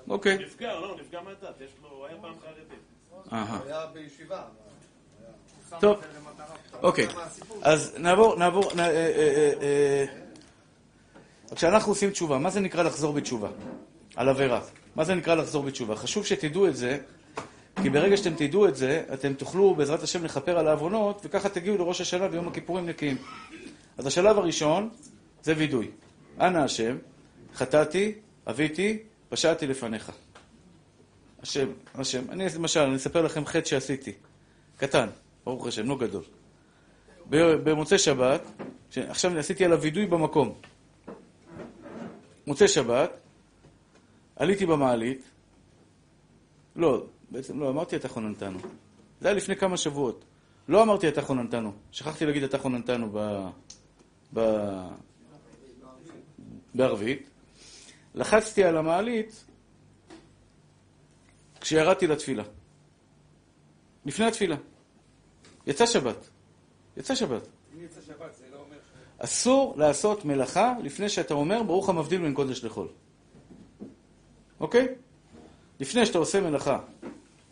אוקיי. 0.10 0.38
נפגע, 0.38 0.80
לא, 0.80 0.98
נפגע 1.02 1.22
מהדת, 1.22 1.62
יש 1.62 1.72
לו, 1.82 2.06
היה 2.06 2.18
פעם 2.22 2.34
חרדי. 2.40 3.70
היה 3.70 3.86
בישיבה. 3.94 4.44
טוב, 5.80 6.02
אוקיי. 6.84 7.08
אז 7.62 7.96
נעבור, 7.98 8.36
נעבור, 8.36 8.72
אה, 8.80 8.80
אה, 8.80 9.54
אה. 9.62 10.06
כשאנחנו 11.56 11.92
עושים 11.92 12.12
תשובה, 12.12 12.38
מה 12.38 12.50
זה 12.50 12.60
נקרא 12.60 12.84
לחזור 12.84 13.14
בתשובה? 13.14 13.50
על 14.16 14.30
עבירה. 14.30 14.62
מה 14.96 15.04
זה 15.04 15.16
נקרא 15.16 15.36
לחזור 15.36 15.64
בתשובה? 15.64 15.96
חשוב 15.96 16.26
שתדעו 16.26 16.68
את 16.68 16.76
זה, 16.76 17.00
כי 17.82 17.90
ברגע 17.90 18.18
שאתם 18.18 18.36
תדעו 18.36 18.68
את 18.68 18.76
זה, 18.76 19.04
אתם 19.14 19.34
תוכלו 19.34 19.76
בעזרת 19.76 20.04
השם 20.04 20.26
לכפר 20.26 20.58
על 20.60 20.68
העוונות, 20.68 21.22
וככה 21.24 21.50
תגיעו 21.50 21.78
לראש 21.78 22.02
השנה 22.02 22.28
ויום 22.32 22.48
הכיפורים 22.48 22.86
נקיים. 22.86 23.18
אז 23.98 24.06
השלב 24.06 24.38
הראשון 24.38 24.90
זה 25.44 25.54
וידוי. 25.58 25.92
אנא 26.40 26.58
השם, 26.58 26.98
חטאתי, 27.56 28.14
אביתי, 28.50 29.00
פשעתי 29.30 29.68
לפניך. 29.68 30.12
השם, 31.42 31.68
השם. 31.96 32.32
אני 32.32 32.46
למשל, 32.56 32.80
אני 32.80 32.96
אספר 32.96 33.22
לכם 33.22 33.46
חטא 33.46 33.66
שעשיתי. 33.66 34.12
קטן, 34.78 35.08
ברוך 35.46 35.68
השם, 35.68 35.90
לא 35.90 35.98
גדול. 35.98 36.24
במוצאי 37.30 37.98
שבת, 37.98 38.42
עכשיו 38.96 39.38
עשיתי 39.38 39.66
עליו 39.66 39.82
וידוי 39.82 40.06
במקום. 40.06 40.54
מוצאי 42.48 42.68
שבת, 42.68 43.10
עליתי 44.36 44.66
במעלית, 44.66 45.24
לא, 46.76 47.06
בעצם 47.36 47.60
לא, 47.60 47.69
אמרתי 47.69 47.95
אתה 47.95 48.08
חוננתנו. 48.08 48.60
זה 49.21 49.28
היה 49.28 49.38
לפני 49.38 49.56
כמה 49.56 49.78
שבועות. 49.78 50.26
לא 50.67 50.84
אמרתי 50.84 51.08
אתה 51.08 51.21
חוננתנו. 51.21 51.74
שכחתי 51.91 52.26
להגיד 52.26 52.43
אתה 52.43 52.58
חוננתנו 52.58 53.10
ב... 53.13 53.48
ב... 54.34 54.39
בערבית. 56.76 57.30
לחצתי 58.13 58.63
על 58.63 58.78
המעלית 58.78 59.45
כשירדתי 61.62 62.08
לתפילה. 62.08 62.43
לפני 64.06 64.26
התפילה. 64.26 64.56
יצא 65.67 65.86
שבת. 65.86 66.30
יצא 66.98 67.15
שבת. 67.15 67.48
אסור 69.17 69.74
לעשות 69.78 70.26
מלאכה 70.26 70.74
לפני 70.84 71.10
שאתה 71.10 71.34
אומר 71.34 71.63
ברוך 71.63 71.89
המבדיל 71.89 72.21
בין 72.21 72.34
קודש 72.34 72.63
לחול. 72.63 72.88
אוקיי? 74.60 74.88
לפני 75.80 76.06
שאתה 76.06 76.17
עושה 76.17 76.41
מלאכה. 76.41 76.80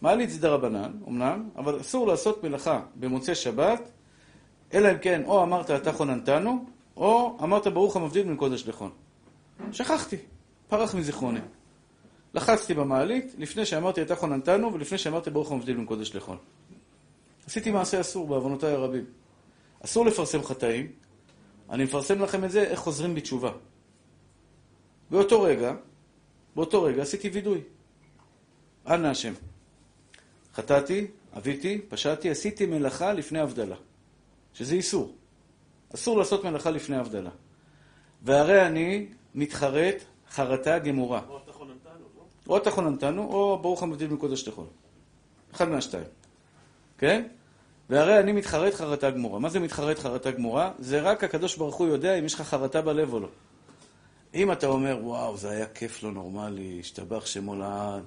מעלית 0.04 0.30
זה 0.30 0.42
דרבנן, 0.42 0.92
אמנם, 1.08 1.50
אבל 1.56 1.82
אסור 1.82 2.08
לעשות 2.08 2.44
מלאכה 2.44 2.82
במוצאי 2.96 3.36
שבת, 3.36 3.92
אלא 4.74 4.92
אם 4.92 4.98
כן 4.98 5.22
או 5.26 5.44
אמרת 5.44 5.72
אתה 5.72 5.94
חוננתנו, 5.94 6.66
או 6.98 7.38
אמרת 7.44 7.68
ברוך 7.68 7.96
המבדיל 7.96 8.24
בין 8.24 8.36
קודש 8.36 8.68
לחול. 8.68 8.90
שכחתי, 9.72 10.18
פרח 10.68 10.96
מזיכרוני. 10.96 11.40
לחצתי 12.34 12.74
במעלית 12.74 13.36
לפני 13.38 13.66
שאמרתי 13.66 14.02
אתה 14.02 14.16
חוננתנו 14.16 14.74
ולפני 14.74 14.98
שאמרתי 14.98 15.30
ברוך 15.30 15.52
המבדיל 15.52 15.76
בין 15.76 15.86
קודש 15.86 16.16
לחול. 16.16 16.38
עשיתי 17.48 17.72
מעשה 17.72 18.02
אסור 18.02 18.28
בעוונותיי 18.28 18.72
הרבים. 18.74 19.06
אסור 19.86 20.06
לפרסם 20.06 20.44
חטאים, 20.44 20.92
אני 21.70 21.84
מפרסם 21.84 22.22
לכם 22.22 22.44
את 22.44 22.52
זה, 22.52 22.64
איך 22.64 22.80
חוזרים 22.80 23.16
בתשובה. 23.16 23.52
באותו 25.12 25.42
רגע, 25.42 25.74
באותו 26.56 26.84
רגע 26.84 27.02
עשיתי 27.02 27.30
וידוי. 27.30 27.62
אנא 28.88 29.08
השם. 29.08 29.34
חטאתי, 30.56 31.08
אביתי, 31.38 31.82
פשעתי, 31.90 32.30
עשיתי 32.30 32.66
מלאכה 32.66 33.14
לפני 33.14 33.40
הבדלה. 33.40 33.76
שזה 34.54 34.76
איסור. 34.76 35.16
אסור 35.96 36.18
לעשות 36.18 36.44
מלאכה 36.44 36.72
לפני 36.72 36.98
הבדלה. 36.98 37.30
והרי 38.22 38.68
אני 38.68 39.08
מתחרט 39.36 39.96
חרטה 40.30 40.80
גמורה. 40.80 41.22
או 41.30 41.38
אתה 41.38 41.52
לא? 41.60 42.24
או 42.48 42.58
אתה 42.58 42.72
חוננתנו, 42.72 43.24
או 43.24 43.60
ברוך 43.62 43.84
המבדיל 43.84 44.10
מקודש 44.10 44.48
לחול. 44.48 44.66
אחד 45.54 45.70
מהשתיים. 45.70 46.06
כן? 46.98 47.28
והרי 47.90 48.20
אני 48.20 48.32
מתחרט 48.32 48.74
חרטה 48.74 49.12
גמורה. 49.12 49.40
מה 49.40 49.50
זה 49.50 49.60
מתחרט 49.60 50.00
חרטה 50.00 50.32
גמורה? 50.32 50.72
זה 50.80 51.02
רק 51.02 51.24
הקדוש 51.24 51.58
ברוך 51.58 51.76
הוא 51.76 51.88
יודע 51.88 52.20
אם 52.20 52.26
יש 52.26 52.34
לך 52.34 52.42
חרטה 52.42 52.82
בלב 52.82 53.14
או 53.14 53.20
לא. 53.20 53.28
אם 54.34 54.52
אתה 54.52 54.68
אומר, 54.68 55.00
וואו, 55.02 55.38
זה 55.38 55.50
היה 55.50 55.66
כיף 55.66 56.04
לא 56.04 56.12
נורמלי, 56.12 56.78
השתבח 56.80 57.26
שמו 57.26 57.56
לעד, 57.56 58.04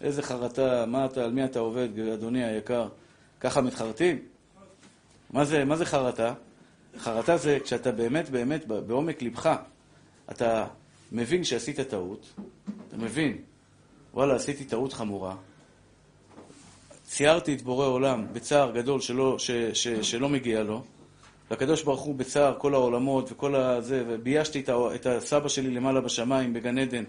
איזה 0.00 0.22
חרטה, 0.22 0.86
מה 0.86 1.04
אתה, 1.04 1.24
על 1.24 1.30
מי 1.30 1.44
אתה 1.44 1.58
עובד, 1.58 1.98
אדוני 1.98 2.44
היקר? 2.44 2.88
ככה 3.40 3.60
מתחרטים? 3.60 4.18
מה 5.30 5.44
זה, 5.44 5.64
מה 5.64 5.76
זה 5.76 5.84
חרטה? 5.84 6.34
חרטה 6.98 7.36
זה 7.36 7.58
כשאתה 7.64 7.92
באמת 7.92 8.30
באמת 8.30 8.66
בעומק 8.66 9.22
לבך, 9.22 9.56
אתה 10.30 10.66
מבין 11.12 11.44
שעשית 11.44 11.80
טעות, 11.80 12.34
אתה 12.88 12.96
מבין, 12.96 13.38
וואלה, 14.14 14.34
עשיתי 14.34 14.64
טעות 14.64 14.92
חמורה, 14.92 15.36
ציירתי 17.04 17.54
את 17.54 17.62
בורא 17.62 17.86
עולם 17.86 18.26
בצער 18.32 18.70
גדול 18.70 19.00
שלא, 19.00 19.38
ש, 19.38 19.50
ש, 19.50 19.88
שלא 19.88 20.28
מגיע 20.28 20.62
לו, 20.62 20.82
והקדוש 21.50 21.82
ברוך 21.82 22.00
הוא 22.00 22.14
בצער 22.14 22.54
כל 22.58 22.74
העולמות 22.74 23.32
וכל 23.32 23.54
הזה, 23.54 24.04
וביישתי 24.08 24.62
את 24.94 25.06
הסבא 25.06 25.48
שלי 25.48 25.70
למעלה 25.70 26.00
בשמיים, 26.00 26.52
בגן 26.52 26.78
עדן. 26.78 27.04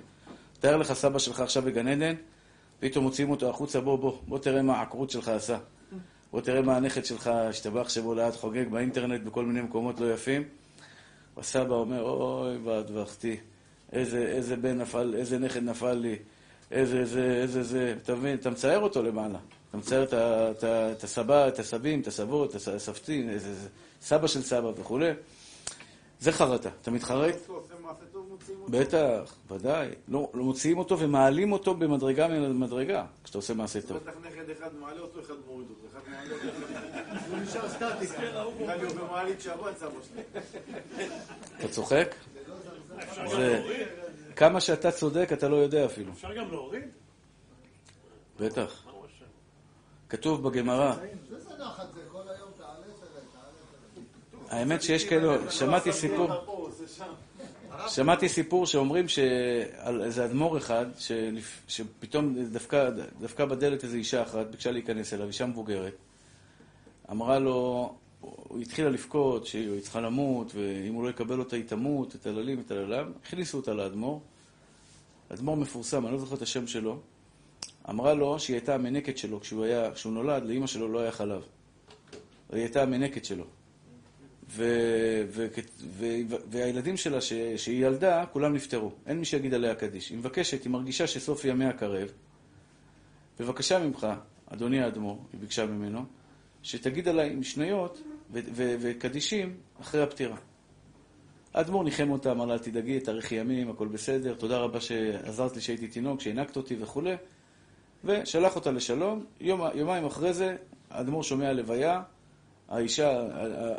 תאר 0.60 0.78
לך 0.78 0.93
סבא 0.93 1.19
שלך 1.19 1.39
עכשיו 1.39 1.63
בגן 1.63 1.88
עדן, 1.88 2.15
פתאום 2.80 3.04
מוציאים 3.06 3.32
אותו 3.32 3.50
החוצה, 3.50 3.82
בוא, 3.82 3.96
בוא, 3.98 4.18
בוא 4.28 4.39
תראה 4.39 4.62
מה 4.62 4.78
העקרות 4.78 5.10
שלך 5.10 5.28
עשה. 5.28 5.58
בוא 6.32 6.42
תראה 6.42 6.62
מה 6.62 6.78
הנכד 6.78 7.06
שלך, 7.06 7.28
השתבח 7.28 7.89
שבו 7.89 8.15
לאט 8.15 8.36
חוגג 8.36 8.68
באינטרנט 8.72 9.22
בכל 9.24 9.46
מיני 9.46 9.62
מקומות 9.62 10.00
לא 10.00 10.13
יפים. 10.13 10.44
הסבא 11.38 11.76
אומר, 11.76 12.02
אוי, 12.02 12.58
ואדבחתי, 12.63 13.38
איזה, 13.94 14.18
איזה 14.18 14.56
בן 14.56 14.78
נפל, 14.82 15.13
איזה 15.18 15.39
נכד 15.39 15.63
נפל 15.63 15.94
לי, 15.94 16.15
איזה, 16.72 17.06
זה, 17.06 17.24
איזה, 17.42 17.63
זה. 17.63 17.96
אתה 18.04 18.15
מבין, 18.15 18.38
אתה 18.38 18.50
מצייר 18.50 18.80
אותו 18.80 19.04
למעלה. 19.04 19.39
אתה 19.70 19.78
מצייר 19.78 20.04
את, 20.04 20.13
את, 20.13 20.63
את 20.63 21.04
הסבא, 21.04 21.48
את 21.48 21.60
הסבים, 21.60 22.02
את 22.02 22.08
הסבות, 22.08 22.50
את 22.50 22.56
הס- 22.56 22.68
הסבתים, 22.68 23.30
איזה, 23.30 23.54
סבא 24.02 24.28
של 24.28 24.42
סבא 24.42 24.72
וכולי. 24.78 25.12
זה 26.20 26.32
חרטה. 26.32 26.70
אתה 26.82 26.92
מתחרט? 26.92 27.36
בטח, 28.70 29.34
ודאי. 29.52 29.90
לא, 30.08 30.30
לא 30.34 30.44
מוציאים 30.44 30.78
אותו 30.78 31.00
ומעלים 31.00 31.52
אותו 31.52 31.74
במדרגה 31.74 32.28
ממדרגה, 32.28 33.06
כשאתה 33.24 33.38
עושה 33.38 33.54
מעשה 33.54 33.82
טוב. 33.82 33.98
בטח 33.98 34.12
נכד 34.22 34.50
אחד 34.50 34.70
מעלה 34.80 35.00
אותו, 35.00 35.20
אחד 35.22 35.34
מוריד 35.48 35.68
אותו. 35.70 35.88
אחד 35.92 36.12
מעלה 36.12 36.34
אותו, 36.34 36.48
הוא 37.32 37.38
נשאר 37.38 37.70
סטטי. 37.70 38.22
נראה 38.60 38.76
לי 38.76 38.84
הוא 38.84 38.96
במעלית 38.96 39.42
שבת 39.42 39.78
סבא 39.78 39.90
שלי. 40.14 40.22
אתה 41.60 41.68
צוחק? 41.68 42.16
זה... 43.30 43.64
כמה 44.36 44.62
שאתה 44.62 44.92
צודק, 44.92 45.30
אתה 45.34 45.48
לא 45.48 45.56
יודע 45.56 45.86
אפילו. 45.86 46.12
אפשר 46.12 46.34
גם 46.34 46.52
להוריד? 46.52 46.84
בטח. 48.40 48.86
כתוב 50.10 50.50
בגמרא. 50.50 50.94
האמת 54.50 54.82
שיש 54.82 55.06
כאלו, 55.06 55.52
שמעתי 55.52 55.94
סיפור, 55.94 56.30
שמעתי 57.88 58.30
סיפור 58.30 58.65
שאומרים 58.65 59.08
שעל 59.08 60.02
איזה 60.02 60.26
אדמו"ר 60.26 60.58
אחד, 60.58 60.86
שפתאום 61.68 62.36
דפקה, 62.52 62.89
דפקה 63.22 63.46
בדלת 63.46 63.84
איזו 63.84 63.96
אישה 63.96 64.22
אחת, 64.22 64.48
ביקשה 64.52 64.72
להיכנס 64.72 65.13
אליו, 65.13 65.28
אישה 65.28 65.46
מבוגרת. 65.46 65.94
אמרה 67.12 67.39
לו, 67.39 67.94
הוא 68.20 68.62
התחילה 68.62 68.89
לבכות 68.89 69.46
שהיא 69.46 69.82
צריכה 69.82 70.02
למות, 70.02 70.52
ואם 70.56 70.94
הוא 70.94 71.04
לא 71.04 71.10
יקבל 71.10 71.39
אותה 71.39 71.56
היא 71.56 71.65
תמות, 71.65 72.15
את 72.15 72.26
הללים, 72.26 72.60
את 72.65 72.72
הללם. 72.72 73.12
הכניסו 73.24 73.58
אותה 73.58 73.74
לאדמו"ר. 73.74 74.22
אדמו"ר 75.34 75.58
מפורסם, 75.58 76.06
אני 76.06 76.14
לא 76.14 76.20
זוכר 76.20 76.36
את 76.36 76.41
השם 76.41 76.68
שלו. 76.68 76.99
אמרה 77.89 78.14
לו 78.14 78.39
שהיא 78.39 78.56
הייתה 78.56 78.76
המנקת 78.76 79.18
שלו 79.18 79.39
כשהוא 79.39 79.64
היה, 79.64 79.91
כשהוא 79.91 80.14
נולד, 80.14 80.43
לאימא 80.43 80.68
שלו 80.68 80.88
לא 80.88 80.99
היה 80.99 81.12
חלב. 81.12 81.41
היא 82.51 82.62
הייתה 82.62 82.84
המנקת 82.84 83.26
שלו. 83.26 83.45
והילדים 86.50 86.97
שלה 86.97 87.22
ש, 87.22 87.34
שהיא 87.34 87.86
ילדה, 87.86 88.26
כולם 88.26 88.54
נפטרו. 88.54 88.91
אין 89.08 89.20
מי 89.20 89.26
שיגיד 89.26 89.54
עליה 89.54 89.76
קדיש. 89.76 90.10
היא 90.10 90.18
מבקשת, 90.18 90.64
היא 90.64 90.72
מרגישה 90.72 91.08
שסוף 91.08 91.45
ימיה 91.45 91.74
קרב. 91.74 92.12
בבקשה 93.39 93.80
ממך, 93.80 94.08
אדוני 94.47 94.82
האדמו"ר, 94.82 95.20
היא 95.34 95.39
ביקשה 95.39 95.66
ממנו, 95.66 96.06
שתגיד 96.64 97.08
עליי 97.08 97.36
משניות 97.36 98.02
וקדישים 98.32 99.58
אחרי 99.82 100.04
הפטירה. 100.04 100.38
האדמו"ר 101.54 101.84
ניחם 101.84 102.12
אותה, 102.12 102.32
אמר 102.32 102.45
לה, 102.45 102.54
אל 102.54 102.60
תדאגי, 102.60 103.00
תאריכי 103.00 103.36
ימים, 103.36 103.70
הכל 103.70 103.88
בסדר, 103.88 104.34
תודה 104.34 104.58
רבה 104.58 104.82
שעזרת 104.82 105.56
לי 105.56 105.62
שהייתי 105.62 105.88
תינוק, 105.88 106.22
שהענקת 106.22 106.58
אותי 106.58 106.76
וכולי, 106.80 107.16
ושלח 108.04 108.56
אותה 108.56 108.72
לשלום. 108.72 109.26
יום, 109.41 109.62
יומיים 109.74 110.06
אחרי 110.06 110.34
זה, 110.34 110.56
האדמו"ר 110.89 111.24
שומע 111.24 111.54
לוויה, 111.54 112.02
האישה 112.70 113.22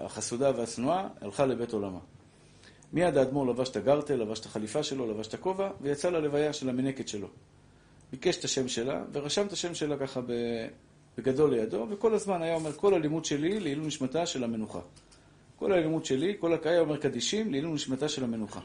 החסודה 0.04 0.52
והשנואה 0.56 1.08
הלכה 1.20 1.46
לבית 1.46 1.72
עולמה. 1.72 1.98
מיד 2.92 3.16
האדמו"ר 3.16 3.46
לבש 3.46 3.68
את 3.68 3.76
הגרטל, 3.76 4.16
לבש 4.16 4.40
את 4.40 4.46
החליפה 4.46 4.82
שלו, 4.82 5.10
לבש 5.10 5.26
את 5.26 5.34
הכובע, 5.34 5.70
ויצא 5.80 6.10
ללוויה 6.10 6.52
של 6.52 6.68
המנקת 6.68 7.08
שלו. 7.08 7.28
ביקש 8.10 8.36
את 8.36 8.44
השם 8.44 8.68
שלה, 8.68 9.02
ורשם 9.12 9.46
את 9.46 9.52
השם 9.52 9.74
שלה 9.74 9.96
ככה 9.96 10.20
בגדול 11.18 11.54
לידו, 11.54 11.86
וכל 11.90 12.14
הזמן 12.14 12.42
היה 12.42 12.54
אומר, 12.54 12.72
כל 12.72 12.94
הלימוד 12.94 13.24
שלי 13.24 13.60
לעילוי 13.60 13.86
נשמתה 13.86 14.26
של 14.26 14.44
המנוחה. 14.44 14.80
כל 15.56 15.72
הלימוד 15.72 16.04
שלי, 16.04 16.36
כל 16.40 16.56
היה 16.64 16.80
אומר 16.80 16.96
קדישים 16.96 17.50
לעילוי 17.50 17.72
נשמתה 17.72 18.08
של 18.08 18.24
המנוחה. 18.24 18.60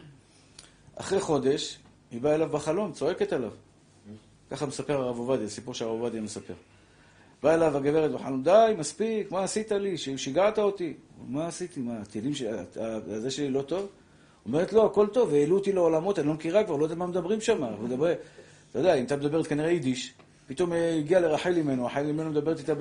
אחרי 0.96 1.20
חודש, 1.20 1.80
היא 2.12 2.22
באה 2.22 2.36
אליו 2.36 2.50
בחלום, 2.50 2.92
צועקת 2.92 3.34
עליו. 3.34 3.52
ככה 4.52 4.66
מספר 4.66 5.02
הרב 5.02 5.18
עובדיה, 5.18 5.50
סיפור 5.50 5.74
שהרב 5.74 5.92
עובדיה 5.92 6.22
מספר. 6.22 6.54
באה 7.44 7.54
אליו 7.54 7.78
הגברת 7.78 8.12
בחלום, 8.12 8.44
די, 8.44 8.74
מספיק, 8.78 9.32
מה 9.32 9.44
עשית 9.44 9.72
לי? 9.72 9.98
שיגעת 9.98 10.60
אותי. 10.60 10.94
מה 11.28 11.48
עשיתי? 11.48 11.80
מה, 11.80 11.98
הטילים, 12.02 12.32
זה 13.06 13.32
שלי 13.32 13.50
לא 13.50 13.62
טוב? 13.62 13.88
אומרת, 14.46 14.74
לא, 14.74 14.86
הכל 14.86 15.08
טוב, 15.08 15.34
העלו 15.34 15.58
אותי 15.58 15.72
לעולמות, 15.72 16.20
אני 16.20 16.28
לא 16.28 16.34
מכירה 16.34 16.64
כבר, 16.64 16.76
לא 16.76 16.84
יודע 16.84 16.96
מה 16.96 17.08
מדברים 17.08 17.42
שם. 17.42 17.64
אתה 18.72 18.80
יודע, 18.80 18.96
אם 18.96 19.06
אתה 19.06 19.16
מדברת 19.16 19.48
כנראה 19.48 19.70
יידיש, 19.70 20.14
פתאום 20.48 20.72
הגיע 20.74 21.20
לרחל 21.20 21.56
אימנו, 21.58 21.86
רחל 21.86 22.06
אימנו 22.06 22.30
מדברת 22.30 22.60
איתה 22.60 22.74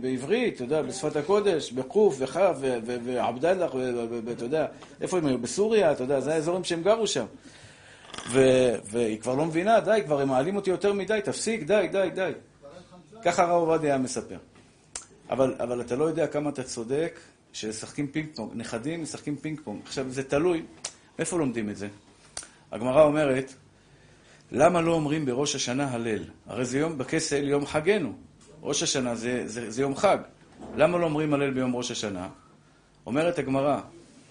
בעברית, 0.00 0.54
אתה 0.54 0.64
יודע, 0.64 0.82
בשפת 0.82 1.16
הקודש, 1.16 1.72
בקוף 1.72 2.16
וכף 2.18 2.56
ועבדאללה, 3.04 3.66
ואתה 4.24 4.44
יודע, 4.44 4.66
איפה 5.00 5.18
הם 5.18 5.26
היו? 5.26 5.38
בסוריה, 5.38 5.92
אתה 5.92 6.02
יודע, 6.02 6.20
זה 6.20 6.34
האזורים 6.34 6.64
שהם 6.64 6.82
גרו 6.82 7.06
שם. 7.06 7.24
והיא 8.84 9.20
כבר 9.20 9.34
לא 9.34 9.46
מבינה, 9.46 9.80
די, 9.80 10.00
כבר 10.04 10.20
הם 10.20 10.28
מעלים 10.28 10.56
אותי 10.56 10.70
יותר 10.70 10.92
מדי, 10.92 11.20
תפסיק, 11.24 11.62
די, 11.62 11.88
די, 11.92 12.08
די. 12.14 12.32
ככה 13.24 13.42
הרב 13.42 13.68
עובדיה 13.68 13.98
מספר. 13.98 14.36
אבל, 15.30 15.54
אבל 15.58 15.80
אתה 15.80 15.96
לא 15.96 16.04
יודע 16.04 16.26
כמה 16.26 16.50
אתה 16.50 16.62
צודק 16.62 17.20
שמשחקים 17.52 18.06
פינג 18.06 18.28
פונג, 18.34 18.50
נכדים 18.54 19.02
משחקים 19.02 19.36
פינג 19.36 19.60
פונג. 19.64 19.80
עכשיו, 19.84 20.06
זה 20.10 20.22
תלוי, 20.22 20.62
איפה 21.18 21.38
לומדים 21.38 21.70
את 21.70 21.76
זה? 21.76 21.88
הגמרא 22.72 23.02
אומרת, 23.02 23.52
למה 24.52 24.80
לא 24.80 24.92
אומרים 24.92 25.26
בראש 25.26 25.54
השנה 25.54 25.90
הלל? 25.90 26.24
הרי 26.46 26.64
זה 26.64 26.78
יום 26.78 26.98
בכסל, 26.98 27.48
יום 27.48 27.66
חגנו. 27.66 28.12
ראש 28.62 28.82
השנה 28.82 29.14
זה, 29.14 29.42
זה, 29.46 29.70
זה 29.70 29.82
יום 29.82 29.96
חג. 29.96 30.18
למה 30.76 30.98
לא 30.98 31.04
אומרים 31.04 31.34
הלל 31.34 31.50
ביום 31.50 31.76
ראש 31.76 31.90
השנה? 31.90 32.28
אומרת 33.06 33.38
הגמרא, 33.38 33.80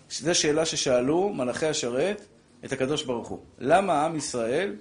זו 0.10 0.36
שאלה 0.36 0.66
ששאלו 0.66 1.30
מלאכי 1.30 1.66
השרת 1.66 2.26
את 2.66 2.72
הקדוש 2.72 3.04
ברוך 3.04 3.28
הוא. 3.28 3.40
למה 3.60 4.06
עם 4.06 4.16
ישראל 4.16 4.76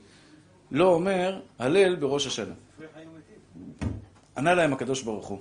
לא 0.71 0.85
אומר 0.85 1.41
הלל 1.59 1.97
בראש 1.97 2.27
השנה? 2.27 2.55
ענה 4.39 4.55
להם 4.55 4.73
הקדוש 4.73 5.03
ברוך 5.03 5.27
הוא. 5.27 5.39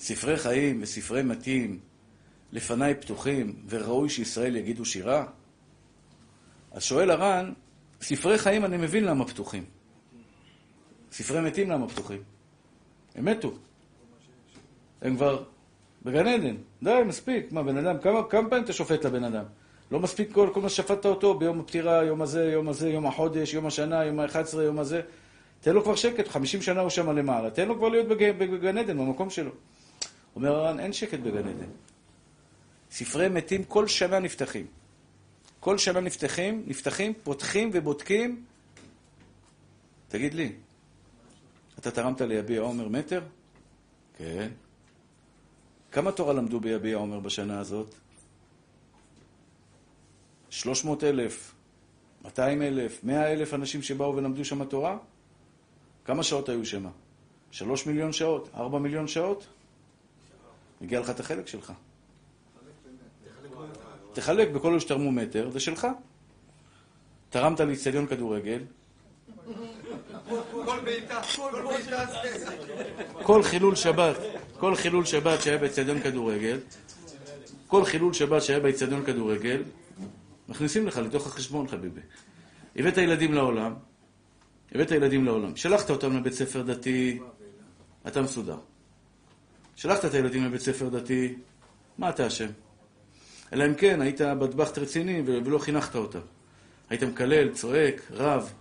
ספרי 0.00 0.36
חיים 0.36 0.82
וספרי 0.82 1.22
מתים 1.22 1.80
לפניי 2.52 2.94
פתוחים, 2.94 3.62
וראוי 3.68 4.08
שישראל 4.08 4.56
יגידו 4.56 4.84
שירה? 4.84 5.26
אז 6.72 6.82
שואל 6.82 7.10
הר"ן, 7.10 7.52
ספרי 8.02 8.38
חיים 8.38 8.64
אני 8.64 8.76
מבין 8.76 9.04
למה 9.04 9.26
פתוחים. 9.26 9.64
ספרי 11.12 11.40
מתים 11.40 11.70
למה 11.70 11.88
פתוחים? 11.88 12.22
הם 13.14 13.24
מתו. 13.24 13.54
הם 15.02 15.16
כבר 15.16 15.44
בגן 16.02 16.26
עדן. 16.26 16.56
די, 16.82 17.00
מספיק. 17.06 17.52
מה, 17.52 17.62
בן 17.62 17.76
אדם, 17.76 17.98
כמה, 17.98 18.20
כמה 18.30 18.48
פעמים 18.48 18.64
אתה 18.64 18.72
שופט 18.72 19.04
לבן 19.04 19.24
אדם? 19.24 19.44
לא 19.90 20.00
מספיק 20.00 20.32
כל, 20.32 20.50
כל 20.54 20.60
מה 20.60 20.68
ששפטת 20.68 21.06
אותו 21.06 21.34
ביום 21.34 21.60
הפטירה, 21.60 22.04
יום 22.04 22.22
הזה, 22.22 22.44
יום 22.44 22.68
הזה, 22.68 22.90
יום 22.90 23.06
החודש, 23.06 23.54
יום 23.54 23.66
השנה, 23.66 24.04
יום 24.04 24.20
ה-11, 24.20 24.56
יום 24.62 24.78
הזה. 24.78 25.00
תן 25.62 25.74
לו 25.74 25.82
כבר 25.82 25.96
שקט, 25.96 26.28
50 26.28 26.62
שנה 26.62 26.80
הוא 26.80 26.90
שם 26.90 27.10
למעלה. 27.10 27.50
תן 27.50 27.68
לו 27.68 27.76
כבר 27.76 27.88
להיות 27.88 28.08
בגן, 28.08 28.38
בגן 28.38 28.78
עדן, 28.78 28.98
במקום 28.98 29.30
שלו. 29.30 29.50
אומר 30.36 30.54
הר"ן, 30.54 30.80
אין 30.80 30.92
שקט 30.92 31.18
בגן 31.18 31.48
עדן. 31.48 31.70
ספרי 32.90 33.28
מתים 33.28 33.64
כל 33.64 33.88
שנה 33.88 34.18
נפתחים. 34.18 34.66
כל 35.60 35.78
שנה 35.78 36.00
נפתחים, 36.00 36.64
נפתחים, 36.66 37.12
פותחים 37.22 37.70
ובודקים. 37.72 38.44
תגיד 40.08 40.34
לי, 40.34 40.52
אתה 41.78 41.90
תרמת 41.90 42.20
ליביע 42.20 42.60
עומר 42.60 42.88
מטר? 42.88 43.22
כן. 44.18 44.48
כמה 45.92 46.12
תורה 46.12 46.32
למדו 46.32 46.60
ביביע 46.60 46.96
עומר 46.96 47.20
בשנה 47.20 47.60
הזאת? 47.60 47.94
300 50.50 51.04
אלף, 51.04 51.54
200 52.24 52.62
אלף, 52.62 53.04
100 53.04 53.32
אלף 53.32 53.54
אנשים 53.54 53.82
שבאו 53.82 54.16
ולמדו 54.16 54.44
שם 54.44 54.64
תורה? 54.64 54.98
כמה 56.04 56.22
שעות 56.22 56.48
היו 56.48 56.66
שם? 56.66 56.86
3 57.50 57.86
מיליון 57.86 58.12
שעות? 58.12 58.48
4 58.54 58.78
מיליון 58.78 59.08
שעות? 59.08 59.46
מגיע 60.80 61.00
לך 61.00 61.10
את 61.10 61.20
החלק 61.20 61.46
שלך. 61.46 61.72
תחלק 64.12 64.48
בכל 64.48 64.70
אלה 64.70 64.80
שתרמו 64.80 65.12
מטר, 65.12 65.50
זה 65.50 65.60
שלך. 65.60 65.86
תרמת 67.30 67.60
לאיצטדיון 67.60 68.06
כדורגל. 68.06 68.58
כל 73.22 73.42
חילול 73.42 73.74
שבת, 73.74 74.16
כל 74.58 74.76
חילול 74.76 75.04
שבת 75.04 75.42
שהיה 75.42 75.58
באיצטדיון 75.58 76.00
כדורגל, 76.00 76.58
כל 77.66 77.84
חילול 77.84 78.12
שבת 78.12 78.42
שהיה 78.42 78.60
באיצטדיון 78.60 79.04
כדורגל, 79.04 79.62
מכניסים 80.48 80.86
לך 80.86 80.96
לתוך 80.96 81.26
החשבון, 81.26 81.68
חביבי. 81.68 82.00
הבאת 82.76 82.96
ילדים 82.96 83.34
לעולם, 83.34 83.74
הבאת 84.74 84.90
ילדים 84.90 85.24
לעולם, 85.24 85.56
שלחת 85.56 85.90
אותם 85.90 86.16
לבית 86.16 86.32
ספר 86.32 86.62
דתי, 86.62 87.18
אתה 88.06 88.22
מסודר. 88.22 88.58
שלחת 89.76 90.04
את 90.04 90.14
הילדים 90.14 90.44
לבית 90.44 90.60
ספר 90.60 90.88
דתי, 90.88 91.34
מה 91.98 92.08
אתה 92.10 92.26
אשם? 92.26 92.48
אלא 93.52 93.66
אם 93.66 93.74
כן 93.74 94.00
היית 94.00 94.20
בטבחט 94.20 94.78
רציני 94.78 95.22
ולא 95.26 95.58
חינכת 95.58 95.96
אותם. 95.96 96.18
היית 96.90 97.02
מקלל, 97.02 97.52
צועק, 97.52 98.02
רב, 98.10 98.52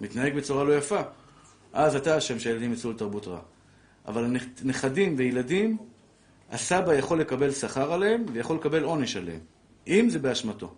מתנהג 0.00 0.34
בצורה 0.34 0.64
לא 0.64 0.76
יפה. 0.76 1.00
אז 1.72 1.96
אתה 1.96 2.18
אשם 2.18 2.38
שהילדים 2.38 2.72
יצאו 2.72 2.90
לתרבות 2.90 3.28
רע. 3.28 3.40
אבל 4.08 4.36
נכדים 4.64 5.14
וילדים, 5.18 5.76
הסבא 6.50 6.94
יכול 6.94 7.20
לקבל 7.20 7.52
שכר 7.52 7.92
עליהם 7.92 8.24
ויכול 8.32 8.56
לקבל 8.56 8.82
עונש 8.82 9.16
עליהם, 9.16 9.40
אם 9.86 10.06
זה 10.10 10.18
באשמתו. 10.18 10.74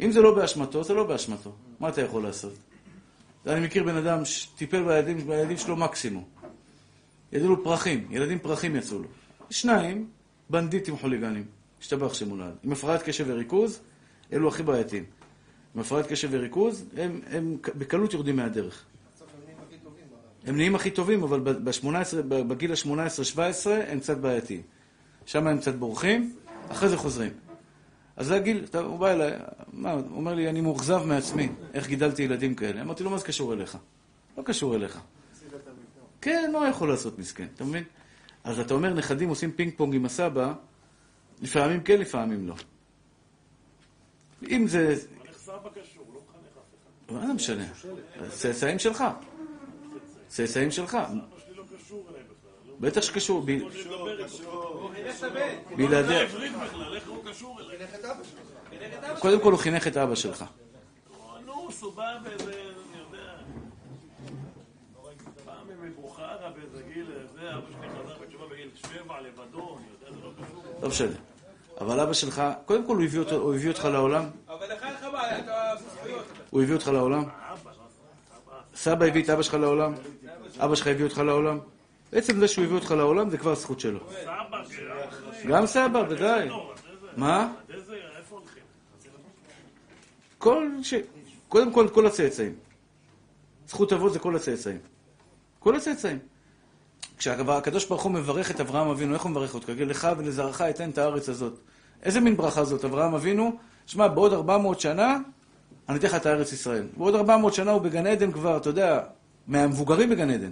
אם 0.00 0.12
זה 0.12 0.20
לא 0.20 0.34
באשמתו, 0.34 0.84
זה 0.84 0.94
לא 0.94 1.04
באשמתו. 1.04 1.52
מה 1.80 1.88
אתה 1.88 2.00
יכול 2.00 2.22
לעשות? 2.22 2.52
אני 3.46 3.66
מכיר 3.66 3.84
בן 3.84 3.96
אדם 3.96 4.24
שטיפל 4.24 4.82
בילדים, 4.82 5.26
בילדים 5.26 5.56
שלו 5.56 5.76
מקסימום. 5.76 6.24
ידעו 7.32 7.48
לו 7.48 7.64
פרחים, 7.64 8.06
ילדים 8.10 8.38
פרחים 8.38 8.76
יצאו 8.76 8.98
לו. 8.98 9.08
שניים, 9.50 10.08
בנדיטים 10.50 10.96
חוליגנים. 10.96 11.44
השתבח 11.80 12.14
שמולד. 12.14 12.54
עם 12.64 12.72
הפרעת 12.72 13.02
קשב 13.02 13.24
וריכוז, 13.28 13.80
אלו 14.32 14.48
הכי 14.48 14.62
בעייתיים. 14.62 15.04
עם 15.74 15.80
הפרעת 15.80 16.06
קשב 16.06 16.28
וריכוז, 16.32 16.84
הם, 16.96 17.20
הם 17.30 17.56
בקלות 17.78 18.12
יורדים 18.12 18.36
מהדרך. 18.36 18.84
הם 20.46 20.56
נהיים 20.56 20.74
הכי 20.74 20.90
טובים, 20.90 21.22
אבל 21.22 21.40
ב-18, 21.40 22.22
בגיל 22.22 22.72
ה-18-17 22.72 23.70
הם 23.88 24.00
קצת 24.00 24.16
בעייתיים. 24.16 24.62
שם 25.26 25.46
הם 25.46 25.58
קצת 25.58 25.74
בורחים, 25.74 26.36
אחרי 26.68 26.88
זה 26.88 26.96
חוזרים. 26.96 27.32
אז 28.16 28.26
זה 28.26 28.36
הגיל, 28.36 28.64
הוא 28.74 28.98
בא 28.98 29.10
אליי, 29.10 29.32
מה, 29.72 29.92
הוא 29.92 30.02
אומר 30.10 30.34
לי, 30.34 30.48
אני 30.48 30.60
מאוכזב 30.60 31.02
מעצמי, 31.06 31.48
איך 31.74 31.88
גידלתי 31.88 32.22
ילדים 32.22 32.54
כאלה. 32.54 32.80
אמרתי 32.80 33.02
לו, 33.02 33.10
מה 33.10 33.18
זה 33.18 33.24
קשור 33.24 33.52
אליך? 33.52 33.78
לא 34.38 34.42
קשור 34.42 34.74
אליך. 34.74 35.00
כן, 36.20 36.50
מה 36.52 36.68
יכול 36.68 36.88
לעשות 36.88 37.18
מסכן, 37.18 37.46
אתה 37.54 37.64
מבין? 37.64 37.84
אז 38.44 38.58
אתה 38.58 38.74
אומר, 38.74 38.94
נכדים 38.94 39.28
עושים 39.28 39.52
פינג 39.52 39.72
פונג 39.76 39.94
עם 39.94 40.04
הסבא, 40.04 40.52
לפעמים 41.40 41.80
כן, 41.80 42.00
לפעמים 42.00 42.48
לא. 42.48 42.54
אם 44.50 44.66
זה... 44.68 44.96
סבא 45.32 45.68
קשור? 45.82 46.04
לא. 47.08 47.14
מה 47.14 47.26
זה 47.26 47.32
משנה? 47.32 47.64
צאצאים 48.28 48.78
שלך. 48.78 49.04
צאצאים 50.28 50.70
שלך. 50.70 50.98
בטח 52.80 53.00
שקשור. 53.00 53.42
ב- 53.46 53.50
לא 53.50 54.08
לדבר 54.14 54.24
איתו. 54.24 54.90
בלעדי... 55.76 56.16
עברית 56.16 56.52
בכלל, 56.56 56.94
איך 56.96 57.08
הוא 57.08 57.24
קשור 57.30 57.60
אליי? 57.60 57.78
קודם 59.20 59.40
כל 59.40 59.52
הוא 59.52 59.58
חינך 59.60 59.86
את 59.86 59.96
אבא 59.96 60.14
שלך. 60.14 60.44
נו, 61.46 61.68
סובב 61.72 62.02
איזה, 62.26 62.52
אני 62.52 63.00
יודע. 63.00 63.32
פעם 65.44 65.56
מבוכרה 65.82 66.36
באיזה 66.56 66.82
גיל, 66.94 67.06
זה, 67.34 67.50
אבא 67.50 67.60
שלי 67.80 67.88
חזר 67.88 68.14
בתשובה 68.24 68.44
בגיל 68.50 68.68
שבע 68.76 69.20
לבדו, 69.20 69.78
אני 69.78 69.86
יודע, 69.92 70.20
זה 70.20 70.26
לא 70.26 70.32
קשור. 70.46 70.62
לא 70.82 70.88
משנה. 70.88 71.16
אבל 71.80 72.00
אבא 72.00 72.12
שלך, 72.12 72.42
קודם 72.64 72.86
כל 72.86 72.96
הוא 72.96 73.04
הביא 73.04 73.18
אותו- 73.20 73.36
הוא 73.36 73.54
הביא 73.54 73.68
אותך 73.68 73.84
לעולם. 73.84 74.24
אבל 74.48 74.72
לך 74.72 74.82
אין 74.82 74.94
לך 74.94 75.06
בעיה, 75.12 75.38
אתה 75.38 75.72
זכויות. 75.98 76.24
הוא 76.50 76.62
הביא 76.62 76.74
אותך 76.74 76.88
לעולם. 76.88 77.24
סבא 78.74 79.06
הביא 79.06 79.24
את 79.24 79.30
אבא 79.30 79.42
שלך 79.42 79.54
לעולם. 79.54 79.94
אבא 80.58 80.74
שלך 80.74 80.86
הביא 80.86 81.04
אותך 81.04 81.18
לעולם. 81.18 81.58
בעצם 82.12 82.40
זה 82.40 82.48
שהוא 82.48 82.64
הביא 82.64 82.76
אותך 82.76 82.90
לעולם 82.90 83.30
זה 83.30 83.38
כבר 83.38 83.54
זכות 83.54 83.80
שלו. 83.80 84.00
גם 85.48 85.66
סבא, 85.66 86.02
ודאי. 86.08 86.48
מה? 87.16 87.52
הולכים? 88.28 88.62
כל 90.38 90.68
ש... 90.82 90.94
קודם 91.48 91.72
כל, 91.72 91.88
כל 91.92 92.06
הצאצאים. 92.06 92.54
זכות 93.68 93.92
אבות 93.92 94.12
זה 94.12 94.18
כל 94.18 94.36
הצאצאים. 94.36 94.78
כל 95.58 95.76
הצאצאים. 95.76 96.18
כשהקדוש 97.18 97.86
ברוך 97.86 98.02
הוא 98.02 98.12
מברך 98.12 98.50
את 98.50 98.60
אברהם 98.60 98.88
אבינו, 98.88 99.14
איך 99.14 99.22
הוא 99.22 99.30
מברך? 99.30 99.54
יגיד 99.68 99.88
לך 99.88 100.08
ולזרעך 100.18 100.60
אתן 100.60 100.90
את 100.90 100.98
הארץ 100.98 101.28
הזאת. 101.28 101.58
איזה 102.02 102.20
מין 102.20 102.36
ברכה 102.36 102.64
זאת? 102.64 102.84
אברהם 102.84 103.14
אבינו, 103.14 103.56
שמע, 103.86 104.08
בעוד 104.08 104.32
400 104.32 104.80
שנה, 104.80 105.18
אני 105.88 105.98
אתן 105.98 106.06
לך 106.06 106.14
את 106.14 106.26
הארץ 106.26 106.52
ישראל. 106.52 106.86
בעוד 106.96 107.14
400 107.14 107.54
שנה 107.54 107.70
הוא 107.70 107.82
בגן 107.82 108.06
עדן 108.06 108.32
כבר, 108.32 108.56
אתה 108.56 108.68
יודע, 108.68 109.00
מהמבוגרים 109.46 110.10
בגן 110.10 110.30
עדן. 110.30 110.50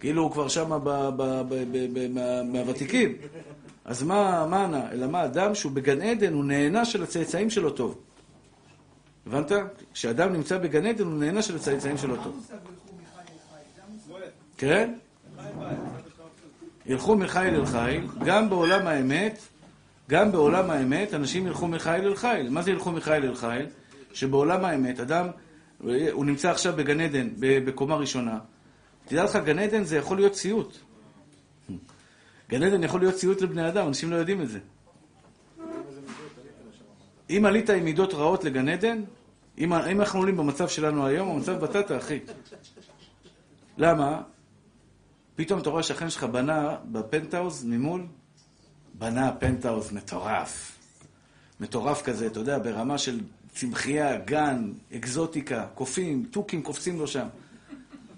כאילו 0.00 0.22
הוא 0.22 0.30
כבר 0.32 0.46
מה- 2.10 2.42
מהוותיקים. 2.42 3.14
אז 3.84 4.02
מה, 4.02 4.46
מה 4.46 4.64
ענה? 4.64 4.92
אלא 4.92 5.06
מה, 5.06 5.24
אדם 5.24 5.54
שהוא 5.54 5.72
בגן 5.72 6.00
עדן, 6.02 6.32
הוא 6.32 6.44
נהנה 6.44 6.84
של 6.84 7.02
הצאצאים 7.02 7.50
שלו 7.50 7.70
טוב. 7.70 7.98
הבנת? 9.26 9.52
כשאדם 9.94 10.32
נמצא 10.32 10.58
בגן 10.58 10.86
עדן, 10.86 11.04
הוא 11.04 11.14
נהנה 11.14 11.42
של 11.42 11.56
הצאצאים 11.56 11.98
שלו 11.98 12.16
טוב. 12.24 12.50
כן? 14.58 14.94
ילכו 16.86 17.16
מחיל 17.16 17.54
אל 17.54 17.66
חיל, 17.66 18.06
גם 18.24 18.50
בעולם 18.50 18.86
האמת, 18.86 19.38
גם 20.10 20.32
בעולם 20.32 20.70
האמת, 20.70 21.14
אנשים 21.14 21.46
ילכו 21.46 21.68
מחיל 21.68 21.92
אל 21.92 22.14
חיל. 22.16 22.50
מה 22.50 22.62
זה 22.62 22.70
ילכו 22.70 22.92
מחיל 22.92 23.12
אל 23.24 23.34
חיל? 23.34 23.66
שבעולם 24.12 24.64
האמת, 24.64 25.00
אדם, 25.00 25.26
הוא 26.12 26.24
נמצא 26.24 26.50
עכשיו 26.50 26.72
בגן 26.76 27.00
עדן, 27.00 27.28
בקומה 27.38 27.96
ראשונה. 27.96 28.38
תדע 29.10 29.24
לך, 29.24 29.36
גן 29.44 29.58
עדן 29.58 29.84
זה 29.84 29.96
יכול 29.96 30.16
להיות 30.16 30.34
סיוט. 30.34 30.76
גן 32.48 32.62
עדן 32.62 32.84
יכול 32.84 33.00
להיות 33.00 33.16
סיוט 33.16 33.40
לבני 33.40 33.68
אדם, 33.68 33.88
אנשים 33.88 34.10
לא 34.10 34.16
יודעים 34.16 34.42
את 34.42 34.48
זה. 34.48 34.58
אם 37.30 37.44
עלית 37.46 37.70
עם 37.70 37.84
מידות 37.84 38.14
רעות 38.14 38.44
לגן 38.44 38.68
עדן, 38.68 39.02
אם, 39.58 39.72
אם 39.72 40.00
אנחנו 40.00 40.18
עולים 40.18 40.36
במצב 40.36 40.68
שלנו 40.68 41.06
היום, 41.06 41.28
המצב 41.28 41.60
בטטה, 41.60 41.98
אחי. 41.98 42.18
למה? 43.78 44.22
פתאום 45.36 45.60
אתה 45.60 45.70
רואה 45.70 45.82
שכן 45.82 46.10
שלך 46.10 46.24
בנה 46.24 46.76
בפנטהאוז 46.84 47.64
ממול, 47.64 48.06
בנה 48.94 49.32
פנטהאוז 49.32 49.92
מטורף. 49.92 50.78
מטורף 51.60 52.02
כזה, 52.02 52.26
אתה 52.26 52.40
יודע, 52.40 52.58
ברמה 52.58 52.98
של 52.98 53.20
צמחייה, 53.54 54.18
גן, 54.18 54.72
אקזוטיקה, 54.96 55.66
קופים, 55.74 56.26
תוכים 56.30 56.62
קופצים 56.62 56.98
לו 56.98 57.06
שם. 57.06 57.26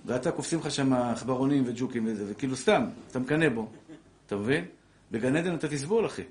ואתה 0.05 0.31
קופצים 0.31 0.59
לך 0.59 0.71
שם 0.71 0.93
עכברונים 0.93 1.65
וג'וקים 1.67 2.07
וזה, 2.07 2.25
וכאילו 2.29 2.57
סתם, 2.57 2.85
אתה 3.11 3.19
מקנא 3.19 3.49
בו. 3.49 3.69
אתה 4.27 4.37
מבין? 4.37 4.65
בגן 5.11 5.37
עדן 5.37 5.55
אתה 5.55 5.69
תסבול, 5.69 6.07
אחי. 6.07 6.23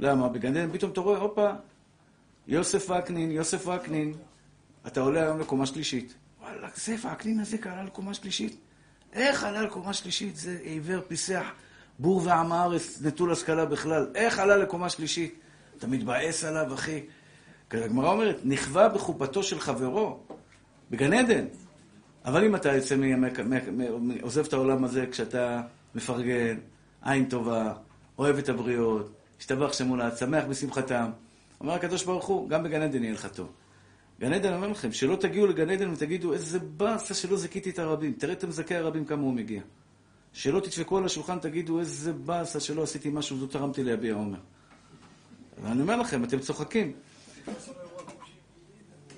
למה? 0.00 0.28
בגן 0.28 0.56
עדן 0.56 0.72
פתאום 0.72 0.92
אתה 0.92 1.00
רואה, 1.00 1.18
הופה, 1.18 1.50
יוסף 2.48 2.90
וקנין, 2.90 3.30
יוסף 3.30 3.66
וקנין, 3.66 4.14
אתה 4.86 5.00
עולה 5.00 5.22
היום 5.22 5.40
לקומה 5.40 5.66
שלישית. 5.66 6.14
וואלה, 6.40 6.68
זה 6.74 6.96
וקנין 7.12 7.40
הזה 7.40 7.56
עלה 7.64 7.82
לקומה 7.82 8.14
שלישית? 8.14 8.56
איך 9.12 9.44
עלה 9.44 9.62
לקומה 9.62 9.92
שלישית? 9.92 10.36
זה 10.36 10.58
עיוור, 10.62 11.00
פיסח, 11.08 11.44
בור 11.98 12.22
ועם 12.24 12.52
הארץ, 12.52 13.02
נטול 13.02 13.32
השכלה 13.32 13.64
בכלל. 13.64 14.06
איך 14.14 14.38
עלה 14.38 14.56
לקומה 14.56 14.88
שלישית? 14.88 15.34
אתה 15.78 15.86
מתבאס 15.86 16.44
עליו, 16.44 16.74
אחי. 16.74 17.00
הגמרא 17.70 18.12
אומרת, 18.12 18.36
נכווה 18.44 18.88
בחופתו 18.88 19.42
של 19.42 19.60
חברו, 19.60 20.20
בגן 20.90 21.12
עדן. 21.12 21.44
אבל 22.24 22.44
אם 22.44 22.56
אתה 22.56 22.72
יוצא, 22.72 22.96
מ- 22.96 24.20
עוזב 24.22 24.46
את 24.46 24.52
העולם 24.52 24.84
הזה 24.84 25.06
כשאתה 25.10 25.62
מפרגן, 25.94 26.58
עין 27.02 27.28
טובה, 27.28 27.72
אוהב 28.18 28.38
את 28.38 28.48
הבריות, 28.48 29.12
השתבח 29.38 29.72
שמולד, 29.72 30.16
שמח 30.16 30.44
בשמחתם. 30.44 31.10
אומר 31.60 31.72
הקדוש 31.72 32.04
ברוך 32.04 32.26
הוא, 32.26 32.48
גם 32.48 32.64
בגן 32.64 32.82
עדן 32.82 33.02
יהיה 33.02 33.14
לך 33.14 33.26
טוב. 33.26 33.52
גן 34.20 34.32
עדן, 34.32 34.48
אני 34.48 34.56
אומר 34.56 34.68
לכם, 34.68 34.92
שלא 34.92 35.16
תגיעו 35.16 35.46
לגן 35.46 35.70
עדן 35.70 35.92
ותגידו, 35.92 36.32
איזה 36.32 36.58
באסה 36.58 37.14
שלא 37.14 37.36
זיכיתי 37.36 37.70
את 37.70 37.78
הרבים. 37.78 38.12
תראה 38.12 38.32
את 38.32 38.44
המזכה 38.44 38.76
הרבים 38.76 39.04
כמה 39.04 39.22
הוא 39.22 39.34
מגיע. 39.34 39.62
שלא 40.32 40.60
תדפקו 40.60 40.98
על 40.98 41.04
השולחן, 41.04 41.38
תגידו, 41.38 41.80
איזה 41.80 42.12
באסה 42.12 42.60
שלא 42.60 42.82
עשיתי 42.82 43.10
משהו, 43.12 43.36
לא 43.40 43.46
תרמתי 43.46 43.84
ליביע 43.84 44.14
עומר. 44.14 44.38
ואני 45.62 45.82
אומר 45.82 45.96
לכם, 45.96 46.24
אתם 46.24 46.38
צוחקים. 46.38 46.92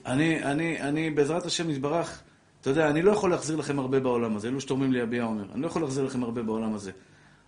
אני, 0.06 0.44
אני, 0.44 0.80
אני, 0.80 1.10
בעזרת 1.10 1.46
השם 1.46 1.70
יתברך, 1.70 2.22
אתה 2.62 2.70
יודע, 2.70 2.90
אני 2.90 3.02
לא 3.02 3.12
יכול 3.12 3.30
להחזיר 3.30 3.56
לכם 3.56 3.78
הרבה 3.78 4.00
בעולם 4.00 4.36
הזה, 4.36 4.48
אלו 4.48 4.60
שתורמים 4.60 4.92
לי 4.92 4.98
יביע 4.98 5.22
עומר. 5.22 5.44
אני 5.54 5.62
לא 5.62 5.66
יכול 5.66 5.82
להחזיר 5.82 6.04
לכם 6.04 6.22
הרבה 6.22 6.42
בעולם 6.42 6.74
הזה. 6.74 6.92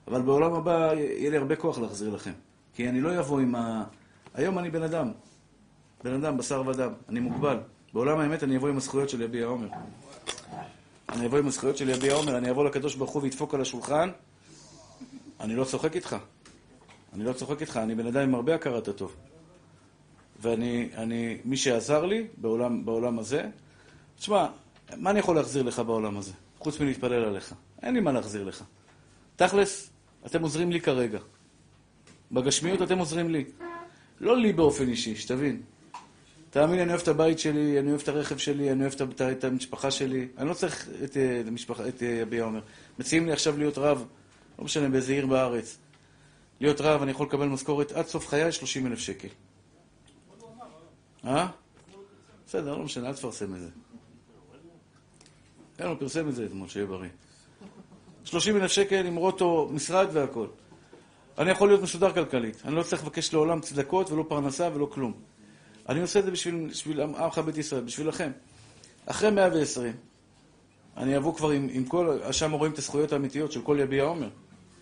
אבל 0.09 0.23
בעולם 0.23 0.55
הבא 0.55 0.93
יהיה 0.95 1.31
לי 1.31 1.37
הרבה 1.37 1.57
כוח 1.57 1.79
להחזיר 1.79 2.15
לכם. 2.15 2.33
כי 2.75 2.89
אני 2.89 3.01
לא 3.01 3.19
אבוא 3.19 3.41
עם 3.41 3.55
ה... 3.55 3.85
היום 4.35 4.59
אני 4.59 4.71
בן 4.71 4.83
אדם. 4.83 5.11
בן 6.05 6.15
אדם, 6.15 6.37
בשר 6.37 6.63
ודם. 6.67 6.93
אני 7.09 7.21
מוגבל. 7.21 7.59
בעולם 7.93 8.19
האמת 8.19 8.43
אני 8.43 8.57
אבוא 8.57 8.69
עם 8.69 8.77
הזכויות 8.77 9.09
של 9.09 9.23
יביע 9.23 9.47
עומר. 9.47 9.69
אני 11.09 11.27
אבוא 11.27 11.39
עם 11.39 11.47
הזכויות 11.47 11.77
של 11.77 11.89
יביע 11.89 12.15
עומר, 12.15 12.39
אני 12.39 12.51
אבוא 12.51 12.65
לקדוש 12.65 12.95
ברוך 12.95 13.11
הוא 13.11 13.23
וידפוק 13.23 13.55
על 13.55 13.61
השולחן. 13.61 14.11
אני 15.41 15.57
לא 15.57 15.65
צוחק 15.65 15.97
איתך. 15.97 16.17
אני 17.13 17.25
לא 17.25 17.33
צוחק 17.33 17.61
איתך, 17.61 17.77
אני 17.77 17.95
בן 17.95 18.07
אדם 18.07 18.23
עם 18.23 18.35
הרבה 18.35 18.55
הכרת 18.55 18.89
הטוב. 18.89 19.17
ואני, 20.41 20.89
אני, 20.97 21.39
מי 21.45 21.57
שעזר 21.57 22.05
לי 22.05 22.27
בעולם, 22.37 22.85
בעולם 22.85 23.19
הזה, 23.19 23.49
תשמע, 24.19 24.47
מה 24.97 25.11
אני 25.11 25.19
יכול 25.19 25.37
להחזיר 25.37 25.63
לך 25.63 25.79
בעולם 25.79 26.17
הזה? 26.17 26.33
חוץ 26.59 26.81
מלהתפלל 26.81 27.25
עליך. 27.25 27.55
אין 27.83 27.95
לי 27.95 28.01
מה 28.01 28.13
להחזיר 28.13 28.45
לך. 28.45 28.65
תכלס, 29.37 29.91
אתם 30.27 30.43
עוזרים 30.43 30.73
לי 30.73 30.81
כרגע. 30.81 31.19
בגשמיות 32.33 32.83
אתם 32.83 32.99
עוזרים 32.99 33.31
לי. 33.31 33.45
לא 34.21 34.37
לי 34.37 34.53
באופן 34.53 34.89
אישי, 34.89 35.17
שתבין. 35.17 35.63
תאמין 36.51 36.77
לי, 36.77 36.83
אני 36.83 36.91
אוהב 36.91 37.01
את 37.01 37.09
הבית 37.09 37.39
שלי, 37.39 37.81
אני 37.81 37.91
אוהב 37.91 38.01
את 38.01 38.09
הרכב 38.09 38.37
שלי, 38.37 38.73
אני 38.73 38.81
אוהב 38.81 38.93
את, 38.93 39.23
את, 39.23 39.45
המשפחה 39.45 39.91
שלי. 39.91 40.29
אני 40.39 40.49
לא 40.49 40.55
צריך 40.55 40.89
את, 41.05 41.17
אה, 41.17 41.41
את, 41.41 41.49
המשפחה, 41.49 41.89
את 41.89 42.03
אה, 42.03 42.09
יביע 42.09 42.45
עומר. 42.45 42.61
מציעים 42.99 43.27
לי 43.27 43.33
עכשיו 43.33 43.59
להיות 43.59 43.79
רב, 43.79 44.05
לא 44.59 44.65
משנה, 44.65 44.89
באיזה 44.89 45.13
עיר 45.13 45.27
בארץ. 45.27 45.79
להיות 46.61 46.81
רב, 46.81 47.03
אני 47.03 47.11
יכול 47.11 47.27
לקבל 47.27 47.47
משכורת 47.47 47.93
עד 47.93 48.07
סוף 48.07 48.29
חיי 48.29 48.53
30 48.53 48.87
אלף 48.87 48.99
שקל. 48.99 49.29
אה? 51.25 51.49
בסדר, 52.47 52.77
לא 52.77 52.85
משנה, 52.85 53.09
אל 53.09 53.15
תפרסם 53.15 53.55
את 53.55 53.61
זה. 53.61 53.69
כן, 55.77 55.87
הוא 55.87 55.97
פרסם 55.99 56.29
את 56.29 56.35
זה 56.35 56.45
אתמול, 56.45 56.69
שיהיה 56.69 56.87
בריא. 56.87 57.09
30 58.25 58.57
אלף 58.57 58.71
שקל 58.71 59.07
עם 59.07 59.17
רוטו, 59.17 59.71
משרד 59.73 60.09
והכל. 60.13 60.47
אני 61.39 61.51
יכול 61.51 61.69
להיות 61.69 61.83
מסודר 61.83 62.13
כלכלית. 62.13 62.63
אני 62.65 62.75
לא 62.75 62.83
צריך 62.83 63.03
לבקש 63.03 63.33
לעולם 63.33 63.61
צדקות 63.61 64.11
ולא 64.11 64.25
פרנסה 64.29 64.69
ולא 64.75 64.87
כלום. 64.87 65.13
אני 65.89 66.01
עושה 66.01 66.19
את 66.19 66.25
זה 66.25 66.31
בשביל, 66.31 66.67
בשביל 66.71 67.01
עמך 67.01 67.39
בית 67.39 67.59
ישראל, 67.59 67.85
בשבילכם. 67.85 68.31
אחרי 69.07 69.31
120, 69.31 69.93
אני 70.97 71.17
אבוא 71.17 71.35
כבר 71.35 71.51
עם, 71.51 71.69
עם 71.73 71.85
כל, 71.85 72.19
שם 72.31 72.53
רואים 72.53 72.73
את 72.73 72.79
הזכויות 72.79 73.13
האמיתיות 73.13 73.53
של 73.53 73.63
כל 73.63 73.77
יביע 73.81 74.03
עומר. 74.03 74.29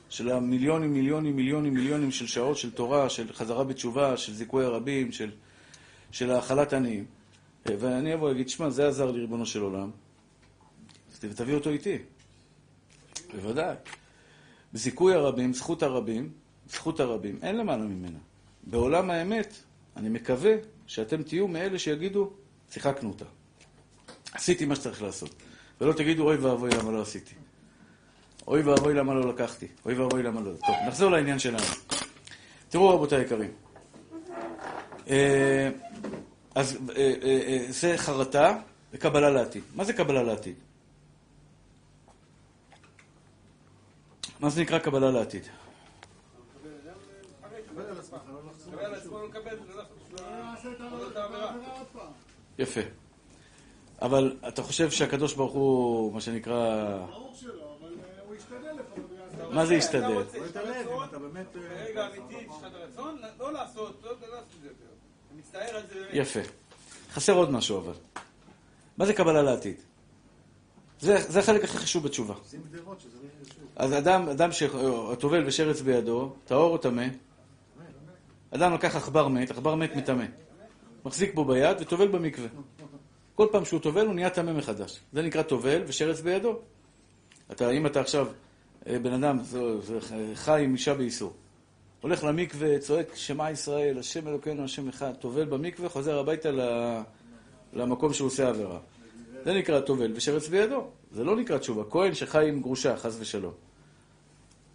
של 0.09 0.31
המיליונים, 0.31 0.93
מיליונים, 0.93 1.37
מיליונים, 1.37 1.75
מיליונים 1.75 2.11
של 2.11 2.27
שעות 2.27 2.57
של 2.57 2.71
תורה, 2.71 3.09
של 3.09 3.33
חזרה 3.33 3.65
בתשובה, 3.65 4.17
של 4.17 4.35
זיכוי 4.35 4.65
הרבים, 4.65 5.13
של, 5.13 5.31
של 6.11 6.31
האכלת 6.31 6.73
עניים. 6.73 7.05
ואני 7.67 8.15
אבוא 8.15 8.29
ואגיד, 8.29 8.49
שמע, 8.49 8.71
זה 8.71 8.89
עזר 8.89 9.11
לי, 9.11 9.21
ריבונו 9.21 9.47
של 9.47 9.63
עולם, 9.63 9.91
ותביא 11.31 11.55
אותו 11.55 11.71
איתי. 11.71 11.99
בוודאי. 13.35 13.75
זיכוי 14.73 15.15
הרבים, 15.15 15.55
זכות 15.55 15.83
הרבים, 15.83 16.31
זכות 16.69 17.01
הרבים, 17.01 17.39
אין 17.43 17.57
למעלה 17.57 17.85
ממנה. 17.85 18.19
בעולם 18.63 19.11
האמת, 19.11 19.55
אני 19.97 20.09
מקווה 20.09 20.55
שאתם 20.87 21.23
תהיו 21.23 21.49
מאלה 21.49 21.79
שיגידו, 21.79 22.31
שיחקנו 22.71 23.09
אותה. 23.09 23.25
עשיתי 24.33 24.65
מה 24.65 24.77
שצריך 24.77 25.03
לעשות. 25.03 25.35
ולא 25.81 25.93
תגידו, 25.93 26.23
אוי 26.23 26.37
ואבוי, 26.37 26.71
למה 26.71 26.91
לא 26.91 27.03
עשיתי. 27.03 27.35
אוי 28.47 28.63
ואבוי, 28.63 28.95
למה 28.95 29.15
לא 29.15 29.29
לקחתי. 29.29 29.67
אוי 29.87 29.95
ואבוי, 29.95 30.23
למה 30.23 30.41
לא... 30.41 30.51
טוב, 30.67 30.77
נחזור 30.89 31.11
לעניין 31.11 31.39
שלנו. 31.39 31.65
תראו, 32.69 32.89
רבותיי 32.89 33.19
היקרים. 33.19 33.51
אה, 35.11 35.71
אז 36.55 36.79
אה, 36.97 37.13
אה, 37.23 37.67
זה 37.69 37.95
חרטה 37.97 38.59
וקבלה 38.93 39.31
לעתיד. 39.31 39.63
מה 39.75 39.85
זה 39.85 39.93
קבלה 39.93 40.23
לעתיד? 40.23 40.55
מה 44.43 44.51
זה 44.51 44.61
נקרא 44.63 44.79
קבלה 44.79 45.11
לעתיד? 45.11 45.43
יפה. 52.59 52.81
אבל 54.03 54.37
אתה 54.49 54.63
חושב 54.63 54.91
שהקדוש 54.91 55.35
ברוך 55.35 55.53
הוא, 55.53 56.13
מה 56.13 56.21
שנקרא... 56.21 56.97
ברור 57.11 57.35
שלא, 57.35 57.77
אבל 57.81 57.95
הוא 58.27 58.35
ישתדל 58.35 58.57
לפחות. 58.79 59.05
הוא 59.11 59.19
יעשה- 59.41 59.55
מה 59.55 59.67
זה 59.67 59.75
ישתדל? 59.75 60.01
ברגע 60.03 60.21
אמיתי, 62.07 62.35
יש 62.35 62.49
לך 62.49 62.67
את 62.67 62.75
הרצון, 62.75 63.19
לא 63.39 63.53
לעשות, 63.53 64.01
לא 64.05 64.11
לא 64.11 64.17
לעשות 64.29 64.47
את 64.57 64.63
זה 64.63 64.69
יותר. 64.69 64.85
אני 65.33 65.39
מצטער 65.41 65.77
על 65.77 65.87
זה. 65.87 66.07
יפה. 66.13 66.41
חסר 67.13 67.33
עוד 67.33 67.51
משהו 67.51 67.79
אבל. 67.79 67.93
מה 68.99 69.07
זה 69.07 69.15
קבלה 69.15 69.43
לעתיד? 69.43 69.77
זה, 71.03 71.17
זה 71.29 71.39
החלק 71.39 71.65
הכי 71.65 71.79
חשוב 71.79 72.05
בתשובה. 72.05 72.35
אז 73.77 73.93
אדם, 73.93 74.29
אדם 74.29 74.53
שהטובל 74.53 75.47
ושרץ 75.47 75.81
בידו, 75.81 76.33
טהור 76.45 76.73
או 76.73 76.79
טמא, 76.79 77.07
אדם 78.51 78.75
לקח 78.75 78.97
עכבר 78.97 79.29
מת, 79.29 79.51
עכבר 79.51 79.75
מת 79.75 79.97
מטמא. 79.97 80.25
מחזיק 81.05 81.35
בו 81.35 81.45
ביד 81.45 81.77
וטובל 81.81 82.09
במקווה. 82.09 82.49
כל 83.35 83.47
פעם 83.53 83.65
שהוא 83.65 83.81
טובל 83.81 84.07
הוא 84.07 84.15
נהיה 84.15 84.31
טמא 84.31 84.53
מחדש. 84.53 85.01
זה 85.13 85.23
נקרא 85.23 85.43
טובל 85.43 85.83
ושרץ 85.87 86.21
בידו. 86.21 86.59
אתה, 87.53 87.71
אם 87.71 87.87
אתה 87.87 88.01
עכשיו 88.01 88.29
אה, 88.87 88.99
בן 88.99 89.13
אדם, 89.13 89.39
זה, 89.43 89.81
זה 89.81 89.99
חי 90.35 90.65
עם 90.65 90.73
אישה 90.73 90.95
באיסור, 90.95 91.33
הולך 92.01 92.25
למקווה, 92.25 92.79
צועק 92.79 93.15
שמע 93.15 93.51
ישראל, 93.51 93.99
השם 93.99 94.29
אלוקינו, 94.29 94.65
השם 94.65 94.89
אחד, 94.89 95.13
טובל 95.15 95.45
במקווה, 95.45 95.89
חוזר 95.89 96.19
הביתה. 96.19 96.51
למקום 97.73 98.13
שהוא 98.13 98.27
עושה 98.27 98.49
עבירה. 98.49 98.79
זה 99.45 99.55
נקרא 99.55 99.81
טובל 99.81 100.13
ושרץ 100.15 100.49
בידו. 100.49 100.87
זה 101.13 101.25
לא 101.25 101.37
נקרא 101.37 101.59
תשובה. 101.59 101.83
כהן 101.91 102.15
שחי 102.15 102.49
עם 102.49 102.61
גרושה, 102.61 102.97
חס 102.97 103.17
ושלום. 103.21 103.53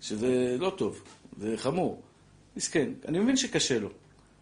שזה 0.01 0.55
לא 0.59 0.69
טוב, 0.69 1.01
זה 1.37 1.57
חמור. 1.57 2.01
מסכן. 2.57 2.89
אני 3.07 3.19
מבין 3.19 3.37
שקשה 3.37 3.79
לו. 3.79 3.89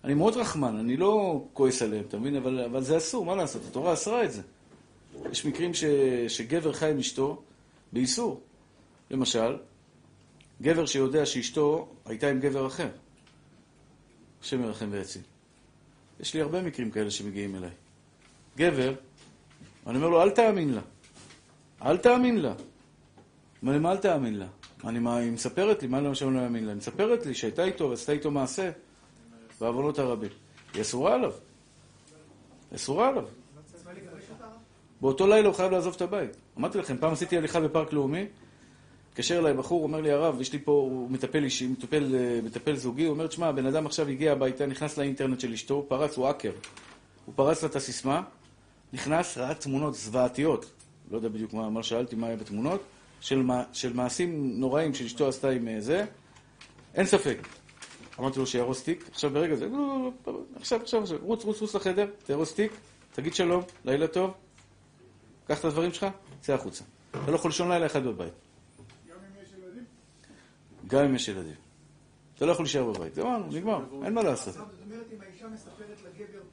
אני 0.03 0.13
מאוד 0.13 0.37
רחמן, 0.37 0.77
אני 0.77 0.97
לא 0.97 1.43
כועס 1.53 1.81
עליהם, 1.81 2.03
אתה 2.07 2.17
מבין? 2.17 2.35
אבל, 2.35 2.59
אבל 2.59 2.83
זה 2.83 2.97
אסור, 2.97 3.25
מה 3.25 3.35
לעשות? 3.35 3.61
התורה 3.69 3.93
אסרה 3.93 4.23
את 4.23 4.31
זה. 4.31 4.41
יש 5.31 5.45
מקרים 5.45 5.73
ש, 5.73 5.83
שגבר 6.27 6.73
חי 6.73 6.91
עם 6.91 6.99
אשתו 6.99 7.41
באיסור. 7.93 8.41
למשל, 9.11 9.57
גבר 10.61 10.85
שיודע 10.85 11.25
שאשתו 11.25 11.87
הייתה 12.05 12.27
עם 12.27 12.39
גבר 12.39 12.67
אחר. 12.67 12.89
השם 14.41 14.63
ירחם 14.63 14.87
ויציל. 14.91 15.21
יש 16.19 16.33
לי 16.33 16.41
הרבה 16.41 16.61
מקרים 16.61 16.91
כאלה 16.91 17.11
שמגיעים 17.11 17.55
אליי. 17.55 17.71
גבר, 18.57 18.93
אני 19.87 19.97
אומר 19.97 20.09
לו, 20.09 20.21
אל 20.21 20.29
תאמין 20.29 20.73
לה. 20.73 20.81
אל 21.85 21.97
תאמין 21.97 22.41
לה. 22.41 22.53
אומר 23.61 23.73
לי, 23.73 23.79
מה 23.79 23.91
אל 23.91 23.97
תאמין 23.97 24.39
לה? 24.39 24.47
אני, 24.83 24.99
מה, 24.99 25.17
היא 25.17 25.31
מספרת 25.31 25.81
לי, 25.81 25.87
מה 25.87 26.01
למשל 26.01 26.25
לא 26.25 26.45
אאמין 26.45 26.65
לה? 26.65 26.71
היא 26.71 26.77
מספרת 26.77 27.25
לי 27.25 27.33
שהייתה 27.33 27.63
איתו 27.63 27.89
ועשתה 27.89 28.11
איתו 28.11 28.31
מעשה 28.31 28.71
בעוונות 29.61 29.99
הרבים. 29.99 30.29
היא 30.73 30.81
אסורה 30.81 31.13
עליו. 31.13 31.31
אסורה 32.75 33.09
עליו. 33.09 33.25
באותו 35.01 35.27
לילה 35.27 35.47
הוא 35.47 35.55
חייב 35.55 35.71
לעזוב 35.71 35.93
את 35.95 36.01
הבית. 36.01 36.29
אמרתי 36.57 36.77
לכם, 36.77 36.97
פעם 36.97 37.13
עשיתי 37.13 37.37
הליכה 37.37 37.59
בפארק 37.59 37.93
לאומי, 37.93 38.25
התקשר 39.09 39.39
אליי 39.39 39.53
בחור, 39.53 39.83
אומר 39.83 40.01
לי, 40.01 40.11
הרב, 40.11 40.41
יש 40.41 40.53
לי 40.53 40.59
פה, 40.59 40.71
הוא 40.71 41.11
מטפל 41.11 41.43
אישי, 41.43 41.67
מטפל, 41.67 42.15
אה, 42.15 42.39
מטפל 42.43 42.75
זוגי, 42.75 43.03
הוא 43.03 43.13
אומר, 43.13 43.27
תשמע, 43.27 43.47
הבן 43.47 43.65
אדם 43.65 43.85
עכשיו 43.85 44.07
הגיע 44.07 44.31
הביתה, 44.31 44.65
נכנס 44.65 44.97
לאינטרנט 44.97 45.39
של 45.39 45.53
אשתו, 45.53 45.85
פרץ, 45.87 46.17
הוא 46.17 46.27
האקר. 46.27 46.51
הוא 47.25 47.33
פרץ 47.35 47.63
לה 47.63 47.69
את 47.69 47.75
הסיסמה, 47.75 48.21
נכנס, 48.95 49.37
ראה 49.37 49.53
תמונות 49.53 49.95
זוועתיות, 49.95 50.71
לא 51.11 51.17
יודע 51.17 51.29
בדיוק 51.29 51.53
מה, 51.53 51.69
מה 51.69 51.83
שאלתי, 51.83 52.15
מה 52.15 52.27
היה 52.27 52.35
בתמונות, 52.35 52.83
של, 53.21 53.41
של 53.73 53.93
מעשים 53.93 54.59
נוראים 54.59 54.93
שאשתו 54.93 55.27
עשתה 55.27 55.49
עם 55.49 55.67
אה, 55.67 55.81
זה, 55.81 56.05
אין 56.93 57.05
ספק. 57.05 57.37
אמרתי 58.19 58.39
לו 58.39 58.47
שיהרוס 58.47 58.83
תיק, 58.83 59.09
עכשיו 59.11 59.29
ברגע 59.29 59.55
זה, 59.55 59.67
לא, 59.67 60.11
לא, 60.27 60.33
לא, 60.33 60.39
עכשיו, 60.55 60.81
עכשיו, 60.81 61.01
עכשיו, 61.01 61.17
רוץ, 61.21 61.43
רוץ, 61.43 61.61
רוץ 61.61 61.75
לחדר, 61.75 62.07
תהרוס 62.25 62.53
תיק, 62.53 62.71
תגיד 63.11 63.33
שלום, 63.33 63.63
לילה 63.85 64.07
טוב, 64.07 64.33
קח 65.47 65.59
את 65.59 65.65
הדברים 65.65 65.93
שלך, 65.93 66.05
צא 66.41 66.53
החוצה. 66.53 66.83
אתה 67.11 67.31
לא 67.31 67.35
יכול 67.35 67.51
לישון 67.51 67.71
לילה 67.71 67.85
אחד 67.85 68.03
בבית. 68.03 68.33
גם 70.87 71.03
אם 71.03 71.15
יש 71.15 71.27
ילדים. 71.27 71.53
אתה 72.35 72.45
לא 72.45 72.51
יכול 72.51 72.65
להישאר 72.65 72.91
בבית. 72.91 73.15
גמרנו, 73.15 73.47
נגמר, 73.47 73.83
אין 74.03 74.13
מה 74.13 74.23
לעשות. 74.23 74.53
זאת 74.53 74.63
אומרת, 74.85 75.05
אם 75.13 75.21
האישה 75.21 75.47
מספרת 75.47 75.97
לגבר. 76.05 76.44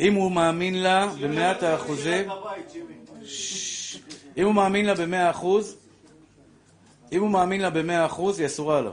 אם 0.00 0.14
הוא 0.14 0.32
מאמין 0.32 0.82
לה 0.82 1.06
במאת 1.20 1.62
האחוזים, 1.62 2.28
אם 4.36 4.44
הוא 4.44 4.54
מאמין 4.54 4.86
לה 4.86 4.94
במאה 4.94 5.30
אחוז, 5.30 5.76
אם 7.12 7.20
הוא 7.20 7.30
מאמין 7.30 7.60
לה 7.60 7.70
במאה 7.70 8.06
אחוז, 8.06 8.38
היא 8.38 8.46
אסורה 8.46 8.78
עליו. 8.78 8.92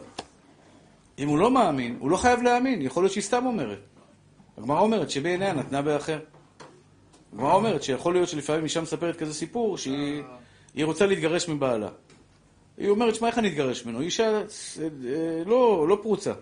אם 1.19 1.27
הוא 1.27 1.37
לא 1.37 1.51
מאמין, 1.51 1.97
הוא 1.99 2.11
לא 2.11 2.17
חייב 2.17 2.41
להאמין, 2.41 2.81
יכול 2.81 3.03
להיות 3.03 3.11
שהיא 3.11 3.23
סתם 3.23 3.45
אומרת. 3.45 3.79
הגמרא 4.57 4.79
אומרת 4.79 5.09
שבעיניה 5.09 5.53
נתנה 5.53 5.81
באחר. 5.81 6.19
הגמרא 7.33 7.53
אומרת 7.53 7.83
שיכול 7.83 8.13
להיות 8.13 8.29
שלפעמים 8.29 8.63
אישה 8.63 8.81
מספרת 8.81 9.15
כזה 9.15 9.33
סיפור 9.33 9.77
שהיא 9.77 10.23
היא 10.75 10.85
רוצה 10.85 11.05
להתגרש 11.05 11.49
מבעלה. 11.49 11.89
היא 12.77 12.89
אומרת, 12.89 13.15
שמע, 13.15 13.27
איך 13.27 13.37
אני 13.37 13.47
אתגרש 13.47 13.85
ממנו? 13.85 13.99
היא 13.99 14.05
אישה 14.05 14.37
אה, 14.37 14.43
לא, 15.45 15.87
לא 15.87 15.97
פרוצה. 16.01 16.33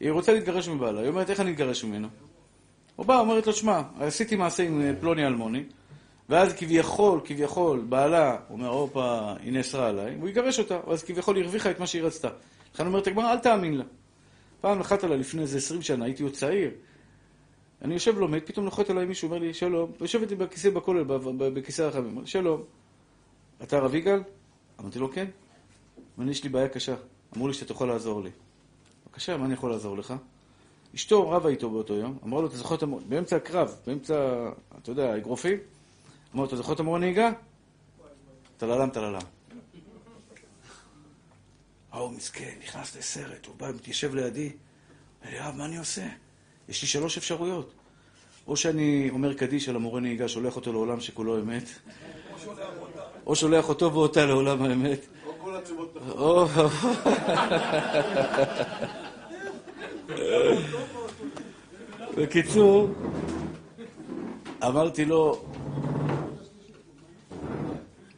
היא 0.00 0.10
רוצה 0.10 0.32
להתגרש 0.32 0.68
מבעלה. 0.68 1.00
היא 1.00 1.08
אומרת, 1.08 1.30
איך 1.30 1.40
אני 1.40 1.50
אתגרש 1.50 1.84
ממנו? 1.84 2.08
הוא 3.02 3.06
בא, 3.06 3.20
אומרת 3.20 3.46
לו, 3.46 3.52
שמע, 3.52 3.82
עשיתי 4.00 4.36
מעשה 4.36 4.62
עם 4.62 4.80
אה, 4.80 4.92
פלוני 5.00 5.26
אלמוני, 5.26 5.64
ואז 6.28 6.52
כביכול, 6.52 7.20
כביכול, 7.24 7.80
בעלה 7.88 8.36
אומר, 8.50 8.68
הופה, 8.68 9.32
היא 9.40 9.52
נאסרה 9.52 9.88
עליי, 9.88 10.16
והוא 10.16 10.28
יגרש 10.28 10.58
אותה, 10.58 10.80
ואז 10.86 11.04
כביכול 11.04 11.36
היא 11.36 11.44
הרוויחה 11.44 11.70
את 11.70 11.80
מה 11.80 11.86
שהיא 11.86 12.02
רצתה. 12.02 12.28
לכן 12.74 12.86
אומרת 12.86 13.06
הגמרא, 13.06 13.32
אל 13.32 13.38
תאמין 13.38 13.74
לה. 13.74 13.84
פעם 14.60 14.78
נחת 14.78 15.04
עליי 15.04 15.18
לפני 15.18 15.42
איזה 15.42 15.58
עשרים 15.58 15.82
שנה, 15.82 16.04
הייתי 16.04 16.22
עוד 16.22 16.32
צעיר. 16.32 16.70
אני 17.82 17.94
יושב 17.94 18.18
לומד, 18.18 18.40
פתאום 18.44 18.64
נוחת 18.64 18.90
עליי 18.90 19.04
מישהו, 19.04 19.28
אומר 19.28 19.38
לי, 19.38 19.54
שלום, 19.54 19.92
יושב 20.00 20.20
איתי 20.20 20.34
בכיסא 20.34 20.70
בכולל, 20.70 21.04
בכיסא 21.36 21.82
הרחבים, 21.82 22.26
שלום, 22.26 22.62
אתה 23.62 23.76
הרב 23.76 23.94
יגאל? 23.94 24.22
אמרתי 24.80 24.98
לו, 24.98 25.12
כן. 25.12 25.26
אמר 26.18 26.30
יש 26.30 26.44
לי 26.44 26.48
בעיה 26.48 26.68
קשה. 26.68 26.94
אמרו 27.36 27.48
לי 27.48 27.54
שאתה 27.54 27.72
יכול 27.72 27.88
לעזור 27.88 28.22
לי. 28.22 28.30
בבקשה, 29.06 29.36
מה 29.36 29.44
אני 29.44 29.54
יכול 29.54 29.70
לעזור 29.70 29.98
לך? 29.98 30.14
אשתו 30.94 31.30
רבה 31.30 31.48
איתו 31.48 31.70
באותו 31.70 31.94
יום, 31.94 32.18
אמרה 32.24 32.40
לו, 32.40 32.46
אתה 32.48 32.56
זוכר 32.56 32.74
את 32.74 32.82
המורה, 32.82 33.02
באמצע 33.08 33.36
הקרב, 33.36 33.76
באמצע, 33.86 34.48
אתה 34.82 34.90
יודע, 34.90 35.12
האגרופים, 35.12 35.58
אמר 36.34 36.42
לו, 36.42 36.48
אתה 36.48 36.56
זוכר 36.56 36.72
את 36.72 36.80
המורה 36.80 36.98
נהיגה? 36.98 37.30
טללם, 38.56 38.90
טללם. 38.90 39.20
ההוא 41.92 42.10
מסכן, 42.10 42.54
נכנס 42.62 42.96
לסרט, 42.96 43.46
הוא 43.46 43.54
בא, 43.56 43.70
מתיישב 43.74 44.14
לידי, 44.14 44.52
אומר 45.20 45.32
לי, 45.32 45.40
אב, 45.40 45.54
מה 45.56 45.64
אני 45.64 45.76
עושה? 45.76 46.06
יש 46.68 46.82
לי 46.82 46.88
שלוש 46.88 47.18
אפשרויות. 47.18 47.72
או 48.46 48.56
שאני 48.56 49.10
אומר 49.10 49.34
קדיש 49.34 49.68
על 49.68 49.76
המורה 49.76 50.00
נהיגה, 50.00 50.28
שולח 50.28 50.56
אותו 50.56 50.72
לעולם 50.72 51.00
שכולו 51.00 51.40
אמת, 51.40 51.68
או 53.26 53.36
שולח 53.36 53.68
אותו 53.68 53.92
ואותה 53.94 54.26
לעולם 54.26 54.62
האמת. 54.62 55.06
או 55.26 55.32
כל 55.38 55.56
התשובות 55.56 55.96
או... 56.10 56.46
בקיצור, 62.16 62.88
אמרתי 64.64 65.04
לו, 65.04 65.44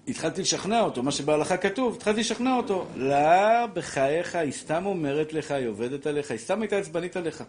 התחלתי 0.09 0.41
לשכנע 0.41 0.81
אותו, 0.81 1.03
מה 1.03 1.11
שבהלכה 1.11 1.57
כתוב, 1.57 1.95
התחלתי 1.95 2.21
לשכנע 2.21 2.57
אותו. 2.57 2.87
לא, 2.97 3.67
בחייך, 3.75 4.35
היא 4.35 4.53
סתם 4.53 4.87
אומרת 4.87 5.33
לך, 5.33 5.51
היא 5.51 5.67
עובדת 5.67 6.07
עליך, 6.07 6.31
היא 6.31 6.39
סתם 6.39 6.61
הייתה 6.61 6.77
עצבנית 6.77 7.17
עליך. 7.17 7.45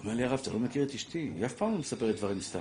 אומר 0.00 0.14
לי 0.14 0.24
הרב, 0.24 0.38
אתה 0.42 0.50
לא 0.50 0.58
מכיר 0.58 0.82
את 0.82 0.94
אשתי, 0.94 1.32
היא 1.36 1.46
אף 1.46 1.52
פעם 1.52 1.72
לא 1.72 1.78
מספרת 1.78 2.16
דברים 2.16 2.40
סתם. 2.40 2.60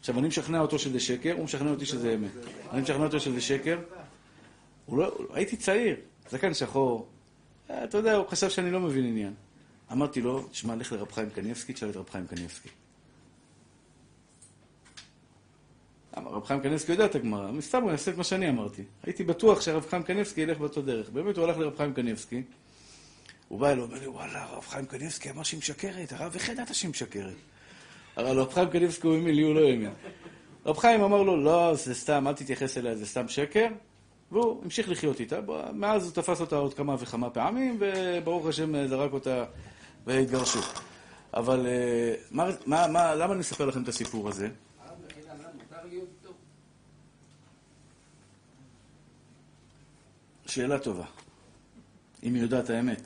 עכשיו, 0.00 0.18
אני 0.18 0.28
משכנע 0.28 0.60
אותו 0.60 0.78
שזה 0.78 1.00
שקר, 1.00 1.32
הוא 1.32 1.44
משכנע 1.44 1.70
אותי 1.70 1.86
שזה 1.86 2.14
אמת. 2.14 2.30
אני 2.72 2.82
משכנע 2.82 3.04
אותו 3.04 3.20
שזה 3.20 3.40
שקר. 3.40 3.78
לא, 4.92 5.18
הייתי 5.32 5.56
צעיר, 5.56 5.96
זקן 6.30 6.54
שחור. 6.54 7.06
אתה 7.84 7.98
יודע, 7.98 8.14
הוא 8.14 8.26
חשב 8.28 8.50
שאני 8.50 8.70
לא 8.70 8.80
מבין 8.80 9.04
עניין. 9.04 9.32
אמרתי 9.92 10.20
לו, 10.20 10.42
תשמע, 10.42 10.76
לך 10.76 10.92
לרב 10.92 11.12
חיים 11.12 11.30
קניבסקי, 11.30 11.72
תשאל 11.72 11.90
את 11.90 11.96
רב 11.96 12.10
חיים 12.10 12.26
קניבסקי. 12.26 12.68
רב 16.16 16.44
חיים 16.44 16.60
קניבסקי 16.60 16.92
יודע 16.92 17.04
את 17.04 17.14
הגמרא, 17.14 17.50
מסתם 17.50 17.82
הוא 17.82 17.90
יעשה 17.90 18.10
את 18.10 18.16
מה 18.16 18.24
שאני 18.24 18.48
אמרתי. 18.48 18.82
הייתי 19.02 19.24
בטוח 19.24 19.60
שהרב 19.60 19.86
חיים 19.90 20.02
קניבסקי 20.02 20.40
ילך 20.40 20.58
באותו 20.58 20.82
דרך. 20.82 21.10
באמת, 21.10 21.36
הוא 21.36 21.44
הלך 21.44 21.58
לרב 21.58 21.76
חיים 21.76 21.94
קניבסקי, 21.94 22.42
הוא 23.48 23.60
בא 23.60 23.70
אליו, 23.70 23.84
אומר 23.84 24.00
לי, 24.00 24.06
וואלה, 24.06 24.42
הרב 24.42 24.64
חיים 24.68 24.86
קניבסקי 24.86 25.30
אמר 25.30 25.42
שהיא 25.42 25.58
משקרת, 25.58 26.12
הרב, 26.12 26.34
איך 26.34 26.48
ידעת 26.48 26.74
שהיא 26.74 26.90
משקרת? 26.90 27.34
אבל 28.16 28.38
רב 28.38 28.52
חיים 28.52 28.68
קניבסקי 28.68 29.06
הוא 29.06 29.16
האמין 29.16 29.34
לי, 29.34 29.42
הוא 29.42 29.54
לא 29.54 29.60
האמין. 29.68 29.90
רב 30.66 30.76
חיים 30.76 31.00
אמר 31.00 31.22
לו, 31.22 31.44
לא, 31.44 31.74
זה 31.74 31.94
סתם, 31.94 32.28
אל 32.28 32.32
תתייחס 32.32 32.78
אליה, 32.78 32.96
זה 32.96 33.06
סתם 33.06 33.28
שקר. 33.28 33.66
והוא 34.32 34.64
המשיך 34.64 34.88
לחיות 34.88 35.20
איתה. 35.20 35.40
מאז 35.72 36.04
הוא 36.04 36.12
תפס 36.12 36.40
אותה 36.40 36.56
עוד 36.56 36.74
כמה 36.74 36.96
וכמה 36.98 37.30
פעמים, 37.30 37.78
וברוך 37.80 38.46
השם 38.46 38.86
זרק 38.86 39.12
אותה 39.12 39.44
והתגרשו. 40.06 40.60
אבל 41.34 41.66
מה, 42.30 42.46
מה, 42.66 42.86
מה, 42.86 43.14
למה 43.14 43.32
אני 43.32 43.40
אספר 43.40 43.66
לכם 43.66 43.82
את 43.82 43.88
הסיפור 43.88 44.28
הזה? 44.28 44.48
שאלה 50.46 50.78
טובה. 50.78 51.04
אם 52.22 52.34
היא 52.34 52.42
יודעת 52.42 52.70
האמת. 52.70 53.02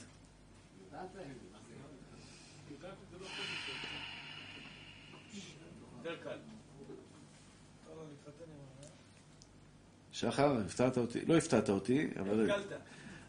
שחר, 10.13 10.57
הפתעת 10.67 10.99
אותי. 10.99 11.25
לא 11.25 11.37
הפתעת 11.37 11.69
אותי, 11.69 12.09
אבל... 12.21 12.51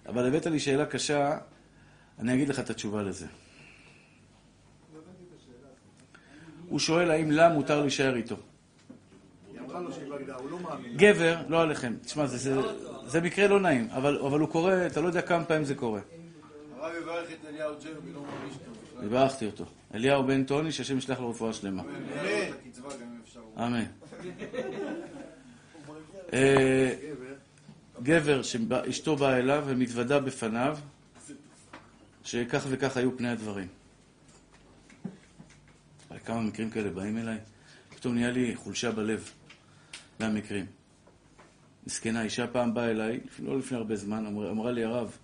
אבל 0.05 0.27
הבאת 0.27 0.45
לי 0.45 0.59
שאלה 0.59 0.85
קשה, 0.85 1.37
אני 2.19 2.33
אגיד 2.33 2.49
לך 2.49 2.59
את 2.59 2.69
התשובה 2.69 3.03
לזה. 3.03 3.27
הוא 6.71 6.79
שואל 6.79 7.11
האם 7.11 7.31
לה 7.31 7.49
מותר 7.49 7.81
להישאר 7.81 8.15
איתו. 8.15 8.35
גבר, 10.95 11.37
לא 11.47 11.61
עליכם. 11.61 11.93
תשמע, 12.05 12.25
זה, 12.25 12.37
זה, 12.37 12.61
זה 13.05 13.21
מקרה 13.21 13.47
לא 13.47 13.59
נעים, 13.59 13.87
אבל, 13.91 14.19
אבל 14.25 14.39
הוא 14.39 14.49
קורה, 14.49 14.87
אתה 14.87 15.01
לא 15.01 15.07
יודע 15.07 15.21
כמה 15.21 15.45
פעמים 15.45 15.63
זה 15.63 15.75
קורה. 15.75 15.99
הרב 16.79 16.93
יברך 17.01 17.31
את 17.31 17.45
אליהו 17.49 17.73
ג'רבי, 17.83 18.13
לא 18.13 18.21
מרגיש 18.21 18.57
טוב. 18.65 19.09
בירכתי 19.09 19.45
אותו. 19.45 19.65
אליהו 19.93 20.23
בן 20.23 20.43
טוני, 20.43 20.71
שהשם 20.71 20.97
ישלח 20.97 21.19
לו 21.19 21.29
רפואה 21.29 21.53
שלמה. 21.53 21.83
אמן. 23.57 23.83
אה, 26.33 26.93
גבר 28.03 28.41
שאשתו 28.41 29.15
באה 29.15 29.37
אליו 29.37 29.63
ומתוודה 29.67 30.19
בפניו 30.19 30.77
שכך 32.23 32.65
וכך 32.69 32.97
היו 32.97 33.17
פני 33.17 33.29
הדברים. 33.29 33.67
כמה 36.25 36.41
מקרים 36.41 36.69
כאלה 36.69 36.89
באים 36.89 37.17
אליי? 37.17 37.37
פתאום 37.89 38.13
נהיה 38.13 38.31
לי 38.31 38.55
חולשה 38.55 38.91
בלב 38.91 39.29
מהמקרים. 40.19 40.65
מסכנה, 41.87 42.23
אישה 42.23 42.47
פעם 42.47 42.73
באה 42.73 42.91
אליי, 42.91 43.19
לא 43.39 43.57
לפני 43.57 43.77
הרבה 43.77 43.95
זמן, 43.95 44.25
אמר, 44.25 44.51
אמרה 44.51 44.71
לי, 44.71 44.83
הרב, 44.83 45.17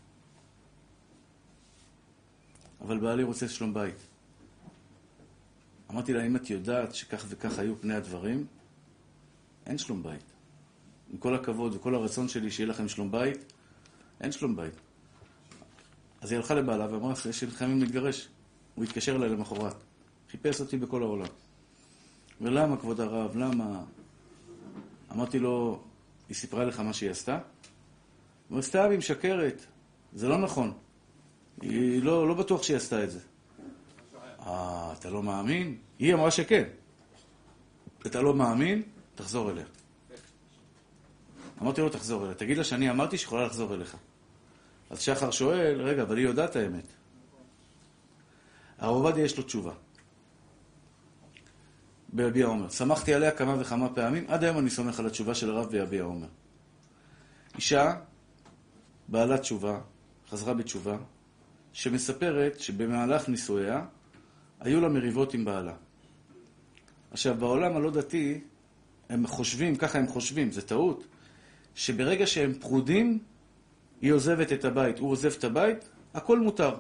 אבל 2.82 2.98
בעלי 2.98 3.24
רוצה 3.24 3.48
שלום 3.48 3.74
בית. 3.74 3.96
אמרתי 5.92 6.14
לה, 6.14 6.26
אם 6.26 6.36
את 6.36 6.50
יודעת 6.50 6.96
שכך 6.96 7.26
וכך 7.30 7.60
היו 7.60 7.82
פני 7.82 7.94
הדברים, 7.94 8.46
אין 9.66 9.78
שלום 9.78 10.04
בית. 10.04 10.24
עם 11.12 11.18
כל 11.18 11.36
הכבוד 11.36 11.76
וכל 11.76 11.96
הרצון 11.96 12.28
שלי 12.28 12.52
שיהיה 12.52 12.70
לכם 12.70 12.88
שלום 12.88 13.12
בית, 13.12 13.54
אין 14.22 14.32
שלום 14.32 14.56
בית. 14.56 14.74
אז 16.22 16.32
היא 16.32 16.38
הלכה 16.38 16.54
לבעלה 16.54 16.94
ואמרה, 16.94 17.14
יש 17.30 17.44
לי 17.44 17.52
חייבים 17.52 17.82
להתגרש. 17.82 18.28
הוא 18.76 18.84
התקשר 18.84 19.16
אליי 19.16 19.30
למחרת. 19.30 19.87
חיפש 20.32 20.62
אותי 20.62 20.78
בכל 20.78 21.02
העולם. 21.02 21.28
ולמה, 22.42 22.78
כבוד 22.78 23.02
הרב, 23.02 23.38
למה? 23.38 23.84
אמרתי 25.12 25.40
לו, 25.40 25.80
היא 26.30 26.36
סיפרה 26.36 26.66
לך 26.66 26.80
מה 26.80 26.94
שהיא 26.94 27.12
עשתה? 27.12 27.34
הוא 27.34 27.42
אומר, 28.52 28.62
סתם, 28.62 28.90
היא 28.90 28.98
משקרת. 28.98 29.66
זה 30.14 30.28
לא 30.28 30.38
נכון. 30.38 30.74
היא 31.62 32.04
לא, 32.04 32.28
לא 32.28 32.34
בטוח 32.34 32.64
שהיא 32.64 32.78
עשתה 32.78 33.04
את 33.04 33.12
זה. 33.12 33.20
אה, 34.40 34.94
אתה 35.00 35.10
לא 35.10 35.24
מאמין? 35.24 35.78
היא 36.00 36.14
אמרה 36.14 36.32
שכן. 36.32 36.64
אתה 38.06 38.22
לא 38.22 38.34
מאמין? 38.34 38.82
תחזור 39.16 39.52
אליה. 39.52 39.66
אמרתי 41.62 41.82
לו, 41.82 41.90
תחזור 41.90 42.24
אליה. 42.24 42.34
תגיד 42.34 42.58
לה 42.58 42.64
שאני 42.64 42.90
אמרתי 42.90 43.18
שיכולה 43.18 43.46
לחזור 43.46 43.74
אליך. 43.74 43.98
אז 44.90 45.02
שחר 45.02 45.32
שואל, 45.32 45.82
רגע, 45.82 46.02
אבל 46.02 46.18
היא 46.18 46.26
יודעת 46.26 46.56
האמת. 46.56 46.86
הרב 48.78 48.96
עובדיה 48.96 49.24
יש 49.24 49.38
לו 49.38 49.44
תשובה. 49.44 49.74
ביביע 52.18 52.46
עומר. 52.46 52.70
שמחתי 52.70 53.14
עליה 53.14 53.32
כמה 53.32 53.56
וכמה 53.60 53.90
פעמים, 53.90 54.26
עד 54.28 54.44
היום 54.44 54.58
אני 54.58 54.70
סומך 54.70 55.00
על 55.00 55.06
התשובה 55.06 55.36
של 55.36 55.50
הרב 55.50 55.72
ביביע 55.72 56.04
עומר. 56.04 56.28
אישה, 57.56 57.96
בעלת 59.08 59.42
תשובה, 59.42 59.80
חזרה 60.30 60.54
בתשובה, 60.54 60.98
שמספרת 61.74 62.60
שבמהלך 62.60 63.30
נישואיה 63.30 63.86
היו 64.60 64.82
לה 64.82 64.90
מריבות 64.90 65.34
עם 65.34 65.46
בעלה. 65.46 65.74
עכשיו, 67.12 67.36
בעולם 67.40 67.76
הלא 67.76 67.92
דתי, 67.92 68.42
הם 69.10 69.28
חושבים, 69.28 69.76
ככה 69.76 70.00
הם 70.00 70.08
חושבים, 70.08 70.52
זה 70.52 70.62
טעות, 70.62 71.04
שברגע 71.76 72.28
שהם 72.28 72.54
פרודים, 72.54 73.20
היא 74.02 74.12
עוזבת 74.12 74.54
את 74.54 74.66
הבית, 74.66 75.00
הוא 75.00 75.12
עוזב 75.12 75.34
את 75.38 75.44
הבית, 75.44 75.90
הכל 76.14 76.40
מותר. 76.40 76.76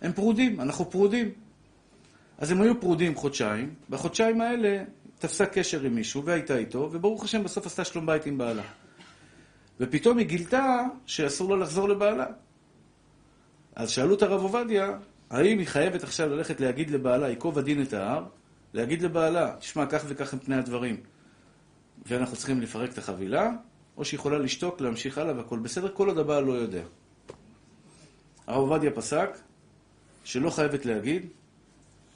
הם 0.00 0.12
פרודים, 0.12 0.60
אנחנו 0.60 0.90
פרודים. 0.90 1.30
אז 2.38 2.50
הם 2.50 2.60
היו 2.60 2.80
פרודים 2.80 3.14
חודשיים, 3.14 3.74
בחודשיים 3.90 4.40
האלה 4.40 4.84
תפסה 5.18 5.46
קשר 5.46 5.80
עם 5.80 5.94
מישהו 5.94 6.24
והייתה 6.24 6.56
איתו, 6.56 6.88
וברוך 6.92 7.24
השם 7.24 7.44
בסוף 7.44 7.66
עשתה 7.66 7.84
שלום 7.84 8.06
בית 8.06 8.26
עם 8.26 8.38
בעלה. 8.38 8.62
ופתאום 9.80 10.18
היא 10.18 10.26
גילתה 10.26 10.84
שאסור 11.06 11.56
לה 11.56 11.62
לחזור 11.62 11.88
לבעלה. 11.88 12.26
אז 13.74 13.90
שאלו 13.90 14.14
את 14.14 14.22
הרב 14.22 14.42
עובדיה, 14.42 14.98
האם 15.30 15.58
היא 15.58 15.66
חייבת 15.66 16.02
עכשיו 16.02 16.28
ללכת 16.28 16.60
להגיד 16.60 16.90
לבעלה, 16.90 17.28
ייקוב 17.28 17.58
הדין 17.58 17.82
את 17.82 17.92
ההר, 17.92 18.24
להגיד 18.74 19.02
לבעלה, 19.02 19.54
תשמע, 19.58 19.86
כך 19.86 20.04
וכך 20.08 20.32
הם 20.32 20.38
פני 20.38 20.56
הדברים, 20.56 20.96
ואנחנו 22.06 22.36
צריכים 22.36 22.60
לפרק 22.60 22.92
את 22.92 22.98
החבילה, 22.98 23.50
או 23.96 24.04
שהיא 24.04 24.18
יכולה 24.18 24.38
לשתוק, 24.38 24.80
להמשיך 24.80 25.18
הלאה 25.18 25.36
והכל 25.36 25.58
בסדר, 25.58 25.88
כל 25.94 26.08
עוד 26.08 26.18
הבעל 26.18 26.44
לא 26.44 26.52
יודע. 26.52 26.82
הרב 28.46 28.58
עובדיה 28.58 28.90
פסק 28.90 29.30
שלא 30.24 30.50
חייבת 30.50 30.86
להגיד, 30.86 31.26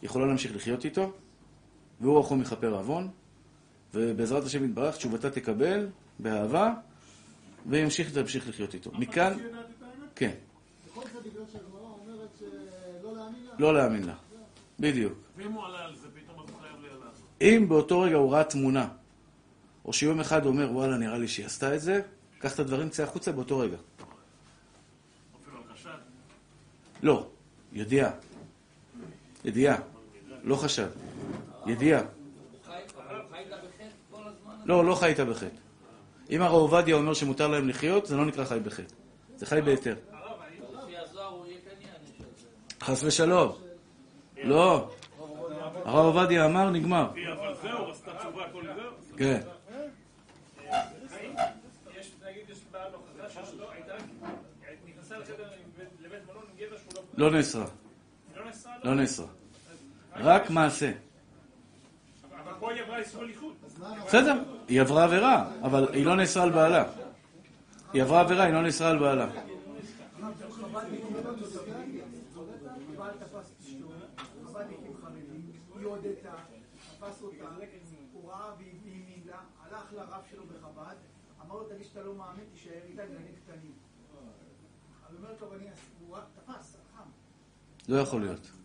יכולה 0.07 0.27
להמשיך 0.27 0.57
לחיות 0.57 0.85
איתו, 0.85 1.13
והוא 2.01 2.19
רחום 2.19 2.43
יכפר 2.43 2.75
עוון, 2.75 3.09
ובעזרת 3.95 4.45
השם 4.45 4.65
יתברך, 4.65 4.97
תשובתה 4.97 5.31
תקבל 5.31 5.89
באהבה, 6.19 6.75
וימשיך 7.67 8.17
להמשיך 8.17 8.49
לחיות 8.49 8.75
איתו. 8.75 8.91
מכאן... 8.93 9.33
כן. 10.15 10.31
לה. 13.15 13.53
לא 13.59 13.75
להאמין 13.75 14.03
לה. 14.05 14.15
בדיוק. 14.81 15.13
ואם 15.37 15.53
הוא 15.53 15.65
עלה 15.65 15.85
על 15.85 15.97
זה, 15.97 16.09
פתאום 16.15 16.41
אז 16.41 16.51
הוא 16.51 16.61
חייב 16.61 16.83
לי 16.83 16.89
לעשות. 16.89 17.25
אם 17.41 17.69
באותו 17.69 18.01
רגע 18.01 18.17
הוא 18.17 18.33
ראה 18.33 18.45
תמונה, 18.45 18.89
או 19.85 19.93
שיום 19.93 20.21
אחד 20.21 20.45
הוא 20.45 20.53
אומר, 20.53 20.73
וואלה, 20.73 20.97
נראה 20.97 21.19
לי 21.19 21.29
שהיא 21.29 21.47
עשתה 21.47 21.75
את 21.75 21.81
זה, 21.81 22.01
קח 22.39 22.55
את 22.55 22.59
הדברים, 22.59 22.89
צא 22.89 23.03
החוצה 23.03 23.33
באותו 23.33 23.59
רגע. 23.59 23.77
אפילו 25.43 25.57
על 25.57 25.63
חשד. 25.75 25.99
לא, 27.03 27.29
ידיעה. 27.73 28.11
ידיעה. 29.45 29.96
לא 30.47 30.57
חשד. 30.57 30.89
ידיעה. 31.67 32.03
לא, 34.65 34.85
לא 34.85 34.95
חיית 34.95 35.21
בחטא. 35.21 35.57
אם 36.31 36.43
הרב 36.43 36.53
עובדיה 36.53 36.97
אומר 36.97 37.15
שמותר 37.15 37.49
להם 37.49 37.69
לחיות, 37.69 38.07
זה 38.07 38.17
לא 38.17 38.25
נקרא 38.25 38.45
חי 38.45 38.59
בחטא. 38.65 38.95
זה 39.37 39.47
חי 39.47 39.61
בהיתר. 39.61 39.95
חס 42.83 43.05
ושלום. 43.05 43.53
לא. 44.45 44.91
הרב 45.85 46.17
עובדיה 46.17 46.47
אמר, 46.47 46.71
נגמר. 46.71 47.09
כן. 49.17 49.41
לא... 57.17 57.31
לא 57.31 57.31
נאסרה. 57.31 57.67
לא 58.37 58.45
לו, 58.45 58.51
לא 58.85 58.95
נאסרה. 58.95 59.36
רק 60.19 60.51
מעשה. 60.51 60.93
אבל 62.45 62.53
פה 62.61 62.73
היא 62.73 62.83
עברה 62.83 62.99
איסור 62.99 63.23
הליכוד. 63.23 63.55
בסדר, 64.07 64.43
היא 64.69 64.81
עברה 64.81 65.05
עבירה, 65.05 65.51
אבל 65.63 65.89
היא 65.93 66.07
לא 66.07 66.17
נאסרה 66.17 66.43
על 66.43 66.51
בעלה. 66.51 66.85
היא 67.93 68.03
עברה 68.03 68.21
עבירה, 68.21 68.45
היא 68.45 68.53
לא 68.53 68.63
נאסרה 68.63 68.91
על 68.91 68.99
בעלה. 68.99 69.27
בעל 72.97 73.15
תפס 73.19 73.51
אשתו, 73.61 73.89
חב"דניקים 74.45 74.93
חרדים, 75.03 75.53
היא 75.79 75.87
הודתה, 75.87 76.33
תפס 76.99 77.23
אותה, 77.23 77.45
הוא 78.13 78.31
ראה 78.31 78.51
והאמין 78.59 79.21
לה, 79.27 79.39
הלך 79.63 79.93
לרב 79.93 80.23
שלו 80.31 80.43
בחב"ד, 80.47 80.97
אמר 81.47 81.55
לו, 81.55 81.65
תגיד 81.65 81.87
שאתה 81.87 82.03
לא 82.03 82.15
מאמין, 82.15 82.45
תישאר 82.53 82.73
איתה 82.89 83.03
גנים 83.07 83.35
קטנים. 83.45 83.73
אז 85.09 85.17
אומרת 85.17 85.41
לו, 85.41 85.55
אני 85.55 85.65
הוא 86.01 86.17
רק 86.17 86.25
תפס, 86.35 86.77
חם. 86.97 87.09
לא 87.89 87.97
יכול 87.97 88.21
להיות. 88.21 88.56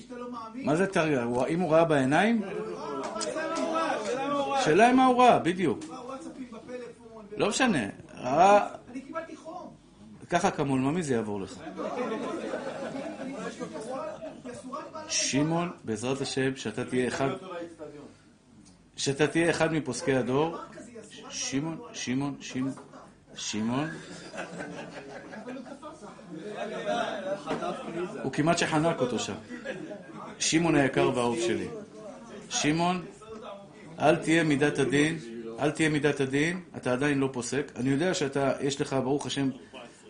שאתה 0.00 0.14
לא 0.14 0.32
מאמין. 0.32 0.66
מה 0.66 0.76
זה 0.76 0.86
תרגע? 0.86 1.22
הוא- 1.22 1.46
אם 1.46 1.60
הוא 1.60 1.72
ראה 1.72 1.84
בעיניים? 1.84 2.42
שאלה 3.20 3.48
מה 3.48 3.56
הוא 3.56 3.74
ראה, 3.74 4.62
שאלה 4.64 4.92
מה 4.92 5.06
הוא 5.06 5.22
ראה. 5.22 5.30
מה 5.32 5.38
בדיוק. 5.38 5.84
לא 7.36 7.48
משנה. 7.48 7.86
ראה... 8.14 8.68
אני 8.92 9.00
קיבלתי 9.00 9.36
חום. 9.36 9.70
ככה 10.30 10.50
כמולממי 10.50 11.02
זה 11.02 11.14
יעבור 11.14 11.40
לך. 11.40 11.58
היא 13.24 13.34
שמעון, 15.08 15.70
בעזרת 15.84 16.20
השם, 16.20 16.56
שאתה 16.56 16.84
תהיה 16.84 17.08
אחד... 17.08 17.28
שאתה 18.96 19.26
תהיה 19.26 19.50
אחד 19.50 19.72
מפוסקי 19.72 20.14
הדור. 20.14 20.56
שמעון, 21.30 21.78
שמעון, 21.92 22.36
שמעון, 22.40 22.72
שמעון. 23.36 23.88
הוא 28.22 28.32
כמעט 28.32 28.58
שחנק 28.58 29.00
אותו 29.00 29.18
שם. 29.18 29.34
שמעון 30.38 30.74
היקר 30.74 31.10
והאהוב 31.14 31.38
שלי. 31.40 31.68
שמעון, 32.48 33.04
אל 33.98 34.16
תהיה 34.16 34.44
מידת 34.44 34.78
הדין, 34.78 35.18
אל 35.60 35.70
תהיה 35.70 35.88
מידת 35.88 36.20
הדין, 36.20 36.60
אתה 36.76 36.92
עדיין 36.92 37.18
לא 37.18 37.28
פוסק. 37.32 37.72
אני 37.76 37.90
יודע 37.90 38.14
שאתה, 38.14 38.52
יש 38.60 38.80
לך, 38.80 38.96
ברוך 39.04 39.26
השם, 39.26 39.50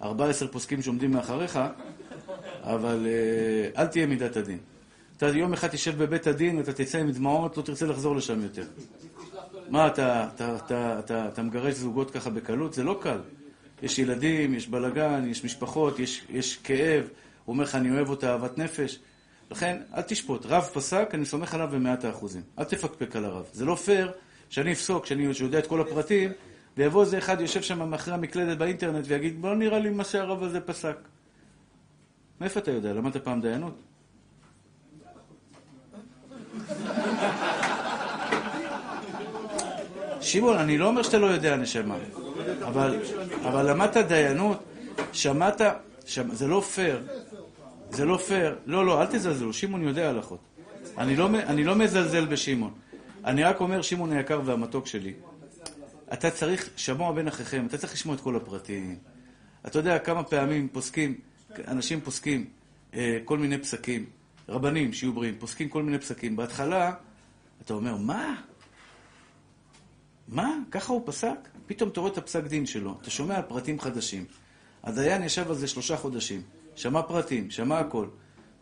14 0.02 0.48
פוסקים 0.48 0.82
שעומדים 0.82 1.10
מאחריך, 1.10 1.58
אבל 2.62 3.06
אה, 3.06 3.82
אל 3.82 3.86
תהיה 3.86 4.06
מידת 4.06 4.36
הדין. 4.36 4.58
אתה 5.16 5.28
יום 5.28 5.52
אחד 5.52 5.68
תשב 5.68 6.02
בבית 6.02 6.26
הדין, 6.26 6.60
אתה 6.60 6.72
תצא 6.72 6.98
עם 6.98 7.10
דמעות, 7.10 7.56
לא 7.56 7.62
תרצה 7.62 7.86
לחזור 7.86 8.16
לשם 8.16 8.42
יותר. 8.42 8.64
מה, 9.68 9.86
אתה, 9.86 10.28
אתה, 10.34 10.56
אתה, 10.56 10.98
אתה, 10.98 11.28
אתה 11.28 11.42
מגרש 11.42 11.74
זוגות 11.74 12.10
ככה 12.10 12.30
בקלות? 12.30 12.74
זה 12.74 12.84
לא 12.84 12.98
קל. 13.02 13.18
יש 13.82 13.98
ילדים, 13.98 14.54
יש 14.54 14.68
בלגן, 14.68 15.24
יש 15.28 15.44
משפחות, 15.44 15.98
יש, 15.98 16.24
יש 16.30 16.56
כאב, 16.56 17.04
הוא 17.44 17.52
אומר 17.52 17.64
לך, 17.64 17.74
אני 17.74 17.90
אוהב 17.90 18.08
אותה 18.08 18.32
אהבת 18.32 18.58
נפש. 18.58 18.98
לכן, 19.50 19.76
אל 19.94 20.02
תשפוט. 20.02 20.46
רב 20.46 20.62
פסק, 20.62 21.10
אני 21.14 21.24
סומך 21.24 21.54
עליו 21.54 21.68
במאת 21.72 22.04
האחוזים. 22.04 22.42
אל 22.58 22.64
תפקפק 22.64 23.16
על 23.16 23.24
הרב. 23.24 23.44
זה 23.52 23.64
לא 23.64 23.74
פייר 23.74 24.12
שאני 24.50 24.72
אפסוק, 24.72 25.06
שאני 25.06 25.28
יודע 25.40 25.58
את 25.58 25.66
כל 25.66 25.80
הפרטים, 25.80 26.32
ויבוא 26.76 27.00
איזה 27.00 27.18
אחד, 27.18 27.40
יושב 27.40 27.62
שם 27.62 27.90
מאחורי 27.90 28.16
המקלדת 28.16 28.58
באינטרנט, 28.58 29.04
ויגיד, 29.08 29.38
לא 29.42 29.56
נראה 29.56 29.78
לי 29.78 29.90
מה 29.90 30.04
שהרב 30.04 30.42
הזה 30.42 30.60
פסק. 30.60 30.96
מאיפה 32.40 32.60
אתה 32.60 32.70
יודע? 32.70 32.92
למדת 32.92 33.24
פעם 33.24 33.40
דיינות? 33.40 33.82
שמעון, 40.26 40.56
אני 40.56 40.78
לא 40.78 40.88
אומר 40.88 41.02
שאתה 41.02 41.18
לא 41.18 41.26
יודע, 41.26 41.56
נשמה, 41.56 41.96
אבל, 42.62 42.98
אבל 43.42 43.70
למדת 43.70 43.96
דיינות, 43.96 44.58
שמעת, 45.12 45.60
שמע, 46.06 46.34
זה 46.34 46.46
לא 46.46 46.60
פייר, 46.60 47.02
זה 47.90 48.04
לא 48.04 48.16
פייר, 48.16 48.56
לא, 48.66 48.86
לא, 48.86 49.02
אל 49.02 49.06
תזלזלו, 49.06 49.52
שמעון 49.52 49.82
יודע 49.82 50.10
הלכות. 50.10 50.38
אני 50.98 51.16
לא, 51.16 51.28
אני 51.46 51.64
לא 51.64 51.74
מזלזל 51.74 52.24
בשמעון. 52.24 52.72
אני 53.24 53.44
רק 53.44 53.60
אומר, 53.60 53.82
שמעון 53.82 54.12
היקר 54.12 54.40
והמתוק 54.44 54.86
שלי, 54.86 55.12
אתה 56.12 56.30
צריך, 56.30 56.70
שמוע 56.76 57.12
בין 57.12 57.28
אחיכם, 57.28 57.66
אתה 57.66 57.78
צריך 57.78 57.92
לשמוע 57.92 58.14
את 58.14 58.20
כל 58.20 58.36
הפרטים. 58.36 58.96
אתה 59.66 59.78
יודע 59.78 59.98
כמה 59.98 60.22
פעמים 60.22 60.68
פוסקים, 60.68 61.14
אנשים 61.68 62.00
פוסקים 62.00 62.44
אה, 62.94 63.18
כל 63.24 63.38
מיני 63.38 63.58
פסקים, 63.58 64.04
רבנים 64.48 64.92
שיהיו 64.92 65.12
בריאים, 65.12 65.34
פוסקים 65.38 65.68
כל 65.68 65.82
מיני 65.82 65.98
פסקים. 65.98 66.36
בהתחלה, 66.36 66.92
אתה 67.62 67.74
אומר, 67.74 67.96
מה? 67.96 68.34
מה? 70.28 70.54
ככה 70.70 70.92
הוא 70.92 71.02
פסק? 71.04 71.48
פתאום 71.66 71.88
אתה 71.88 72.00
רואה 72.00 72.12
את 72.12 72.18
הפסק 72.18 72.44
דין 72.44 72.66
שלו, 72.66 72.94
אתה 73.02 73.10
שומע 73.10 73.42
פרטים 73.42 73.80
חדשים. 73.80 74.24
הדיין 74.82 75.22
ישב 75.22 75.48
על 75.48 75.54
זה 75.54 75.68
שלושה 75.68 75.96
חודשים, 75.96 76.42
שמע 76.74 77.02
פרטים, 77.02 77.50
שמע 77.50 77.78
הכל. 77.78 78.06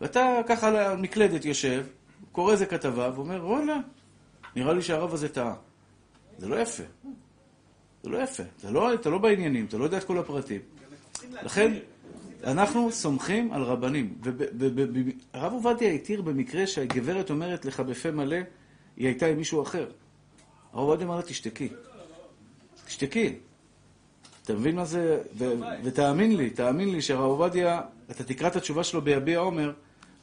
ואתה 0.00 0.40
ככה 0.46 0.68
על 0.68 0.76
המקלדת 0.76 1.44
יושב, 1.44 1.86
קורא 2.32 2.52
איזה 2.52 2.66
כתבה, 2.66 3.10
ואומר, 3.14 3.46
וואלה, 3.46 3.76
נראה 4.56 4.72
לי 4.72 4.82
שהרב 4.82 5.14
הזה 5.14 5.28
טעה. 5.28 5.54
זה 6.38 6.48
לא 6.48 6.60
יפה. 6.60 6.82
זה 8.02 8.10
לא 8.10 8.22
יפה. 8.22 8.42
אתה 8.60 8.70
לא, 8.70 8.94
אתה 8.94 9.10
לא 9.10 9.18
בעניינים, 9.18 9.66
אתה 9.66 9.78
לא 9.78 9.84
יודע 9.84 9.98
את 9.98 10.04
כל 10.04 10.18
הפרטים. 10.18 10.60
לכן, 11.42 11.72
אנחנו 12.44 12.92
סומכים 12.92 13.52
על 13.52 13.62
רבנים. 13.62 14.18
הרב 15.32 15.52
עובדיה 15.52 15.90
התיר 15.90 16.22
במקרה 16.22 16.66
שהגברת 16.66 17.30
אומרת 17.30 17.64
לך 17.64 17.80
בפה 17.80 18.10
מלא, 18.10 18.36
היא 18.96 19.06
הייתה 19.06 19.26
עם 19.26 19.36
מישהו 19.36 19.62
אחר. 19.62 19.86
הרב 20.74 20.88
עובדיה 20.88 21.06
אמר 21.06 21.16
לה, 21.16 21.22
תשתקי. 21.22 21.68
תשתקי. 22.86 23.34
אתה 24.42 24.54
מבין 24.54 24.76
מה 24.76 24.84
זה? 24.84 25.22
ותאמין 25.84 26.36
לי, 26.36 26.50
תאמין 26.50 26.90
לי 26.90 27.02
שהרב 27.02 27.20
עובדיה, 27.20 27.80
אתה 28.10 28.24
תקרא 28.24 28.48
את 28.48 28.56
התשובה 28.56 28.84
שלו 28.84 29.02
ביביע 29.02 29.38
עומר, 29.38 29.72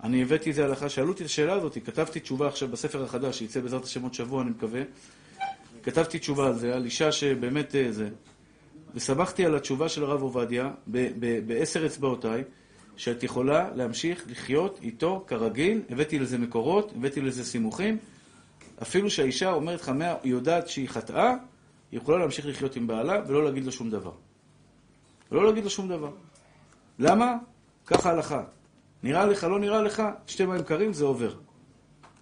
אני 0.03 0.21
הבאתי 0.21 0.49
את 0.49 0.55
זה 0.55 0.65
הלכה, 0.65 0.89
שאלו 0.89 1.09
אותי 1.09 1.23
את 1.23 1.25
השאלה 1.25 1.53
הזאת, 1.53 1.77
כתבתי 1.85 2.19
תשובה 2.19 2.47
עכשיו 2.47 2.67
בספר 2.67 3.03
החדש, 3.03 3.39
שיצא 3.39 3.59
בעזרת 3.59 3.83
השם 3.83 4.03
עוד 4.03 4.13
שבוע, 4.13 4.41
אני 4.41 4.49
מקווה. 4.49 4.81
כתבתי 5.83 6.19
תשובה 6.19 6.47
על 6.47 6.55
זה, 6.55 6.75
על 6.75 6.85
אישה 6.85 7.11
שבאמת 7.11 7.75
אה, 7.75 7.91
זה. 7.91 8.09
וסמכתי 8.95 9.45
על 9.45 9.55
התשובה 9.55 9.89
של 9.89 10.03
הרב 10.03 10.21
עובדיה 10.21 10.71
בעשר 11.47 11.85
אצבעותיי, 11.85 12.43
שאת 12.97 13.23
יכולה 13.23 13.69
להמשיך 13.75 14.25
לחיות 14.29 14.79
איתו 14.83 15.23
כרגיל, 15.27 15.81
הבאתי 15.89 16.19
לזה 16.19 16.37
מקורות, 16.37 16.91
הבאתי 16.95 17.21
לזה 17.21 17.45
סימוכים. 17.45 17.97
אפילו 18.81 19.09
שהאישה 19.09 19.51
אומרת 19.51 19.81
לך, 19.81 19.91
היא 20.23 20.31
יודעת 20.31 20.67
שהיא 20.67 20.89
חטאה, 20.89 21.35
היא 21.91 21.99
יכולה 21.99 22.17
להמשיך 22.17 22.45
לחיות 22.45 22.75
עם 22.75 22.87
בעלה 22.87 23.21
ולא 23.27 23.43
להגיד 23.43 23.65
לו 23.65 23.71
שום 23.71 23.89
דבר. 23.89 24.11
ולא 25.31 25.45
להגיד 25.45 25.63
לו 25.63 25.69
שום 25.69 25.89
דבר. 25.89 26.11
למה? 26.99 27.35
ככה 27.85 28.11
הלכה. 28.11 28.43
נראה 29.03 29.25
לך, 29.25 29.43
לא 29.43 29.59
נראה 29.59 29.81
לך, 29.81 30.03
שתי 30.27 30.45
מים 30.45 30.63
קרים 30.63 30.93
זה 30.93 31.05
עובר. 31.05 31.33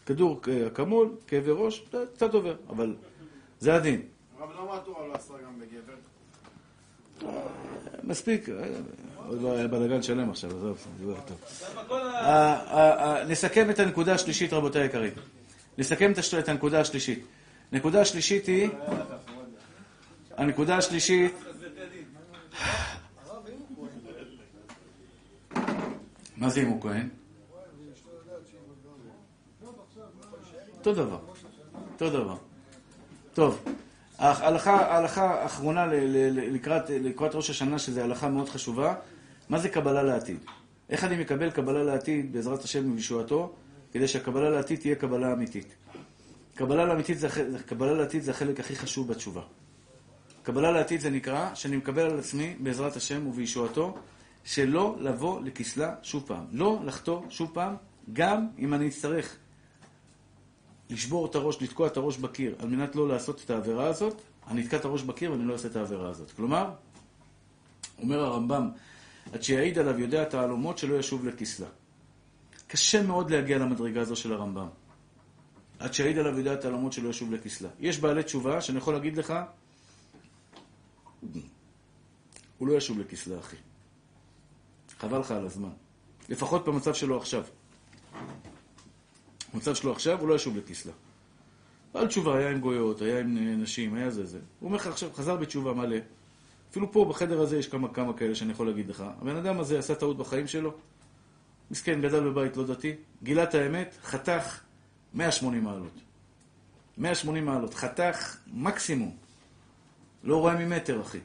כדור 0.05 0.41
אה, 0.47 0.67
אקמול, 0.67 1.15
כאבי 1.27 1.51
ראש, 1.51 1.83
זה 1.91 2.03
קצת 2.13 2.33
עובר, 2.33 2.55
אבל 2.69 2.95
זה 3.59 3.75
הדין. 3.75 4.01
הרב, 4.39 4.49
למה 4.51 4.75
התורה 4.77 5.07
לא 5.07 5.15
אסרה 5.15 5.37
גם 5.45 5.59
בגבר? 5.59 5.93
מספיק, 8.03 8.49
אה, 8.49 8.53
עוד 9.27 9.41
לא 9.41 9.55
היה 9.55 9.67
בלאגן 9.67 10.01
שלם 10.01 10.29
עכשיו, 10.29 10.49
עזוב, 10.49 10.87
זה 10.99 11.05
לא 11.05 11.13
נסכם 13.27 13.69
את 13.69 13.79
הנקודה 13.79 14.13
השלישית, 14.13 14.53
רבותיי 14.53 14.81
היקרים. 14.81 15.13
נסכם 15.79 16.11
את 16.39 16.49
הנקודה 16.49 16.79
השלישית. 16.81 17.25
הנקודה 17.71 18.01
השלישית 18.01 18.45
היא... 18.45 18.69
הנקודה 20.37 20.77
השלישית... 20.77 21.33
מה 26.37 26.49
זה 26.49 26.61
אם 26.61 26.67
הוא 26.67 26.81
כהן? 26.81 27.09
אותו 30.77 30.93
דבר. 30.93 31.19
אותו 31.93 32.09
דבר. 32.09 32.35
טוב, 33.33 33.63
ההלכה, 34.17 34.75
ההלכה 34.75 35.41
האחרונה 35.41 35.85
לקראת, 36.31 36.89
לקראת 36.89 37.35
ראש 37.35 37.49
השנה, 37.49 37.79
שזו 37.79 38.01
הלכה 38.01 38.29
מאוד 38.29 38.49
חשובה, 38.49 38.95
מה 39.49 39.59
זה 39.59 39.69
קבלה 39.69 40.03
לעתיד? 40.03 40.37
איך 40.89 41.03
אני 41.03 41.17
מקבל 41.17 41.51
קבלה 41.51 41.83
לעתיד 41.83 42.33
בעזרת 42.33 42.63
השם 42.63 42.91
ובישועתו, 42.91 43.55
כדי 43.91 44.07
שהקבלה 44.07 44.49
לעתיד 44.49 44.79
תהיה 44.79 44.95
קבלה 44.95 45.33
אמיתית. 45.33 45.75
קבלה 46.55 46.85
לאמיתית 46.85 47.19
זה, 47.19 47.27
קבלה 47.65 47.93
לעתיד 47.93 48.23
זה 48.23 48.31
החלק 48.31 48.59
הכי 48.59 48.75
חשוב 48.75 49.07
בתשובה. 49.07 49.41
קבלה 50.43 50.71
לעתיד 50.71 51.01
זה 51.01 51.09
נקרא 51.09 51.55
שאני 51.55 51.77
מקבל 51.77 52.01
על 52.01 52.19
עצמי, 52.19 52.55
בעזרת 52.59 52.95
השם 52.95 53.27
ובישועתו, 53.27 53.97
שלא 54.43 54.95
לבוא 54.99 55.41
לכסלה 55.41 55.95
שוב 56.03 56.23
פעם. 56.27 56.45
לא 56.51 56.79
לחטוא 56.85 57.21
שוב 57.29 57.51
פעם, 57.53 57.75
גם 58.13 58.47
אם 58.59 58.73
אני 58.73 58.87
אצטרך 58.87 59.35
לשבור 60.89 61.25
את 61.25 61.35
הראש, 61.35 61.61
לתקוע 61.61 61.87
את 61.87 61.97
הראש 61.97 62.17
בקיר, 62.17 62.55
על 62.59 62.67
מנת 62.67 62.95
לא 62.95 63.07
לעשות 63.07 63.41
את 63.45 63.49
העבירה 63.49 63.87
הזאת, 63.87 64.21
אני 64.47 64.61
אתקע 64.61 64.77
את 64.77 64.85
הראש 64.85 65.01
בקיר 65.01 65.31
ואני 65.31 65.45
לא 65.45 65.53
אעשה 65.53 65.67
את 65.67 65.75
העבירה 65.75 66.09
הזאת. 66.09 66.31
כלומר, 66.31 66.71
אומר 68.01 68.19
הרמב"ם, 68.19 68.69
עד 69.33 69.43
שיעיד 69.43 69.79
עליו 69.79 69.99
יודע 69.99 70.23
תעלומות 70.23 70.77
שלא 70.77 70.95
ישוב 70.95 71.25
לכסלה. 71.25 71.67
קשה 72.69 73.03
מאוד 73.03 73.31
להגיע 73.31 73.57
למדרגה 73.57 74.01
הזו 74.01 74.15
של 74.15 74.33
הרמב"ם. 74.33 74.67
עד 75.79 75.93
שיעיד 75.93 76.17
עליו 76.17 76.37
יודע 76.37 76.55
תעלומות 76.55 76.93
שלא 76.93 77.09
ישוב 77.09 77.33
לכסלה. 77.33 77.69
יש 77.79 77.99
בעלי 77.99 78.23
תשובה 78.23 78.61
שאני 78.61 78.77
יכול 78.77 78.93
להגיד 78.93 79.17
לך, 79.17 79.33
הוא 82.57 82.67
לא 82.67 82.73
ישוב 82.73 82.99
לכסלה, 82.99 83.39
אחי. 83.39 83.55
חבל 84.99 85.19
לך 85.19 85.31
על 85.31 85.45
הזמן. 85.45 85.69
לפחות 86.29 86.65
במצב 86.65 86.93
שלו 86.93 87.17
עכשיו. 87.17 87.43
במצב 89.53 89.75
שלו 89.75 89.91
עכשיו, 89.91 90.19
הוא 90.19 90.29
לא 90.29 90.35
ישוב 90.35 90.57
לכסלה. 90.57 90.93
בעל 91.93 92.07
תשובה 92.07 92.37
היה 92.37 92.49
עם 92.49 92.59
גויות, 92.59 93.01
היה 93.01 93.19
עם 93.19 93.61
נשים, 93.61 93.95
היה 93.95 94.09
זה 94.09 94.25
זה. 94.25 94.39
הוא 94.59 94.67
אומר 94.67 94.77
לך 94.77 94.87
עכשיו, 94.87 95.09
חזר 95.13 95.35
בתשובה 95.35 95.73
מלא. 95.73 95.97
אפילו 96.71 96.91
פה, 96.91 97.05
בחדר 97.09 97.41
הזה, 97.41 97.57
יש 97.57 97.67
כמה, 97.67 97.93
כמה 97.93 98.13
כאלה 98.13 98.35
שאני 98.35 98.51
יכול 98.51 98.67
להגיד 98.67 98.89
לך. 98.89 99.03
הבן 99.21 99.35
אדם 99.35 99.59
הזה 99.59 99.79
עשה 99.79 99.95
טעות 99.95 100.17
בחיים 100.17 100.47
שלו, 100.47 100.73
מסכן, 101.71 102.01
גדל 102.01 102.29
בבית 102.29 102.57
לא 102.57 102.65
דתי, 102.65 102.95
גילה 103.23 103.43
את 103.43 103.55
האמת, 103.55 103.97
חתך 104.03 104.59
180 105.13 105.63
מעלות. 105.63 105.99
180 106.97 107.45
מעלות, 107.45 107.73
חתך 107.73 108.37
מקסימום. 108.47 109.15
לא 110.23 110.37
רואה 110.37 110.55
ממטר, 110.65 111.01
אחי. 111.01 111.19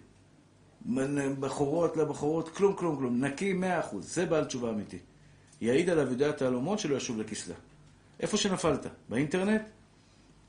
בחורות 1.40 1.96
לבחורות, 1.96 2.48
כלום, 2.48 2.76
כלום, 2.76 2.96
כלום. 2.96 3.24
נקי 3.24 3.54
100%. 3.92 3.96
זה 4.00 4.26
בעל 4.26 4.44
תשובה 4.44 4.70
אמיתי. 4.70 4.98
יעיד 5.60 5.90
עליו 5.90 6.10
יודע 6.10 6.32
תעלומות 6.32 6.78
שלא 6.78 6.96
ישוב 6.96 7.20
לכסלה. 7.20 7.54
איפה 8.20 8.36
שנפלת? 8.36 8.86
באינטרנט? 9.08 9.62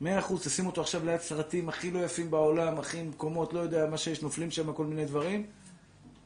100%, 0.01 0.05
תשים 0.43 0.65
אותו 0.65 0.81
עכשיו 0.81 1.05
ליד 1.05 1.19
סרטים 1.19 1.69
הכי 1.69 1.91
לא 1.91 1.99
יפים 1.99 2.31
בעולם, 2.31 2.79
הכי 2.79 3.03
מקומות, 3.03 3.53
לא 3.53 3.59
יודע 3.59 3.85
מה 3.85 3.97
שיש, 3.97 4.21
נופלים 4.21 4.51
שם 4.51 4.73
כל 4.73 4.85
מיני 4.85 5.05
דברים. 5.05 5.45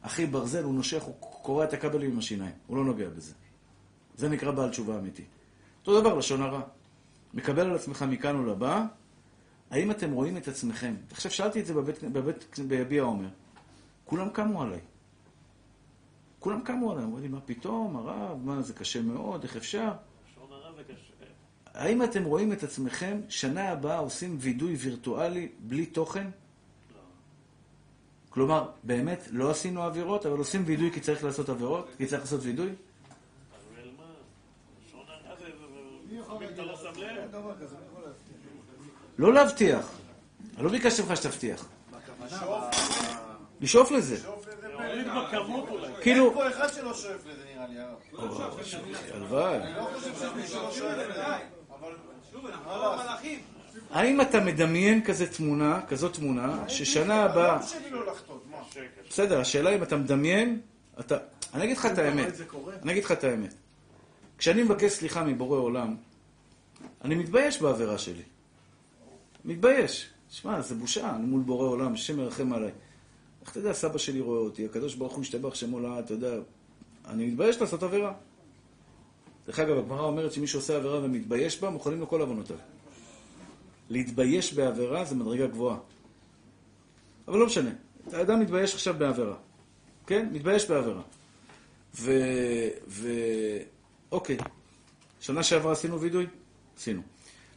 הכי 0.02 0.26
ברזל, 0.26 0.64
הוא 0.64 0.74
נושך, 0.74 1.02
הוא 1.02 1.14
קורע 1.20 1.64
את 1.64 1.72
הכבלים 1.72 2.10
עם 2.10 2.18
השיניים. 2.18 2.52
הוא 2.66 2.76
לא 2.76 2.84
נוגע 2.84 3.08
בזה. 3.08 3.32
זה 4.20 4.28
נקרא 4.28 4.50
בעל 4.50 4.70
תשובה 4.70 4.98
אמיתי. 4.98 5.22
אותו 5.80 6.00
דבר, 6.00 6.14
לשון 6.14 6.42
הרע. 6.42 6.60
מקבל 7.34 7.66
על 7.70 7.74
עצמך 7.74 8.02
מכאן 8.08 8.36
ולבא, 8.36 8.84
האם 9.70 9.90
אתם 9.90 10.12
רואים 10.12 10.36
את 10.36 10.48
עצמכם? 10.48 10.94
עכשיו 11.10 11.30
שאלתי 11.32 11.60
את 11.60 11.66
זה 11.66 11.74
בבית, 11.74 12.04
בבית, 12.04 12.58
ביביע 12.68 13.02
עומר. 13.02 13.28
כולם 14.04 14.30
קמו 14.30 14.62
עליי. 14.62 14.78
כולם 16.38 16.60
קמו 16.60 16.92
עליי, 16.92 17.04
אמרו 17.04 17.18
לי, 17.18 17.28
מה 17.28 17.40
פתאום, 17.40 17.96
הרב, 17.96 18.38
מה, 18.44 18.62
זה 18.62 18.72
קשה 18.74 19.02
מאוד, 19.02 19.42
איך 19.42 19.56
אפשר? 19.56 19.92
האם 21.74 22.02
אתם 22.02 22.24
רואים 22.24 22.52
את 22.52 22.62
עצמכם 22.62 23.20
שנה 23.28 23.68
הבאה 23.68 23.98
עושים 23.98 24.36
וידוי 24.40 24.74
וירטואלי 24.74 25.48
בלי 25.60 25.86
תוכן? 25.86 26.26
כלומר, 28.30 28.70
באמת 28.82 29.28
לא 29.30 29.50
עשינו 29.50 29.82
עבירות, 29.82 30.26
אבל 30.26 30.38
עושים 30.38 30.62
וידוי 30.66 30.90
כי 30.92 31.00
צריך 31.00 31.24
לעשות 31.24 31.48
עבירות? 31.48 31.88
כי 31.98 32.06
צריך 32.06 32.20
לעשות 32.22 32.40
וידוי? 32.42 32.66
אבל 32.68 32.74
מה? 33.98 34.04
לשון 34.86 35.04
הרע 35.08 35.36
זה... 35.38 35.44
זה- 35.44 35.50
אם 36.46 36.54
אתה 36.54 37.19
לא 39.18 39.34
להבטיח. 39.34 39.78
לא. 39.78 40.56
אני 40.56 40.64
לא 40.64 40.70
ביקשתי 40.70 41.02
ממך 41.02 41.16
שתבטיח. 41.16 41.68
לשאוף 43.60 43.90
לזה. 43.90 44.16
כאילו, 46.00 46.26
אין 46.26 46.34
פה 46.34 46.48
אחד 46.48 46.68
שלא 46.74 46.94
שואף 46.94 47.26
לזה 47.26 47.42
נראה 47.54 47.66
לי, 47.66 47.80
הרב. 47.80 47.98
הלוואי. 49.14 49.56
אני 49.56 49.74
לא 49.74 49.88
חושב 49.94 50.14
שיש 50.14 50.28
מישהו 50.36 50.60
שלא 50.60 50.72
שואף 50.72 51.08
לזה. 51.08 51.24
אבל 51.78 51.92
שוב, 52.32 52.46
אנחנו 52.46 52.70
לא 52.70 52.96
מלאכים. 52.96 53.40
האם 53.90 54.20
אתה 54.20 54.40
מדמיין 54.40 55.04
כזה 55.04 55.32
תמונה, 55.32 55.80
כזאת 55.88 56.14
תמונה, 56.14 56.68
ששנה 56.68 57.22
הבאה... 57.22 57.58
לא 57.90 58.06
לא? 58.06 58.12
בסדר, 59.08 59.40
השאלה 59.40 59.74
אם 59.74 59.82
אתה 59.82 59.96
מדמיין, 59.96 60.60
אתה... 61.00 61.16
אני 61.54 61.64
אגיד 61.64 61.76
לך 61.76 61.86
את 61.86 61.98
האמת. 61.98 62.34
אני 62.82 62.92
אגיד 62.92 63.04
לך 63.04 63.12
את 63.12 63.24
האמת. 63.24 63.54
כשאני 64.38 64.62
מבקש 64.62 64.92
סליחה 64.92 65.24
מבורא 65.24 65.58
עולם, 65.58 65.96
אני 67.04 67.14
מתבייש 67.14 67.62
בעבירה 67.62 67.98
שלי. 67.98 68.22
מתבייש. 69.44 70.10
שמע, 70.30 70.60
זה 70.60 70.74
בושה, 70.74 71.16
אני 71.16 71.26
מול 71.26 71.42
בורא 71.42 71.68
עולם, 71.68 71.92
השם 71.92 72.20
ירחם 72.20 72.52
עליי. 72.52 72.70
איך 73.42 73.50
אתה 73.50 73.58
יודע, 73.58 73.72
סבא 73.72 73.98
שלי 73.98 74.20
רואה 74.20 74.38
אותי, 74.40 74.64
הקדוש 74.64 74.94
ברוך 74.94 75.12
הוא 75.12 75.22
השתבח 75.22 75.54
שמו 75.54 75.80
לעד, 75.80 76.04
אתה 76.04 76.14
יודע, 76.14 76.34
אני 77.08 77.26
מתבייש 77.26 77.60
לעשות 77.60 77.82
עבירה. 77.82 78.12
דרך 79.46 79.58
אגב, 79.58 79.78
הגמרא 79.78 80.02
אומרת 80.02 80.32
שמי 80.32 80.46
שעושה 80.46 80.76
עבירה 80.76 81.04
ומתבייש 81.04 81.60
בה, 81.60 81.70
מוכנים 81.70 82.00
לו 82.00 82.08
כל 82.08 82.20
עוונותיו. 82.20 82.56
להתבייש 83.90 84.54
בעבירה 84.54 85.04
זה 85.04 85.14
מדרגה 85.14 85.46
גבוהה. 85.46 85.78
אבל 87.28 87.38
לא 87.38 87.46
משנה. 87.46 87.70
האדם 88.12 88.40
מתבייש 88.40 88.74
עכשיו 88.74 88.94
בעבירה. 88.98 89.36
כן? 90.06 90.28
מתבייש 90.32 90.70
בעבירה. 90.70 91.02
ו... 91.94 92.12
ו... 92.88 93.08
אוקיי. 94.12 94.36
שנה 95.20 95.42
שעברה 95.42 95.72
עשינו 95.72 96.00
וידוי? 96.00 96.26
עשינו. 96.80 97.02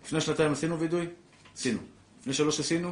לפני 0.05 0.21
שנתיים 0.21 0.51
עשינו 0.51 0.80
וידוי? 0.80 1.07
עשינו. 1.55 1.80
לפני 2.21 2.34
שלוש 2.34 2.59
עשינו? 2.59 2.91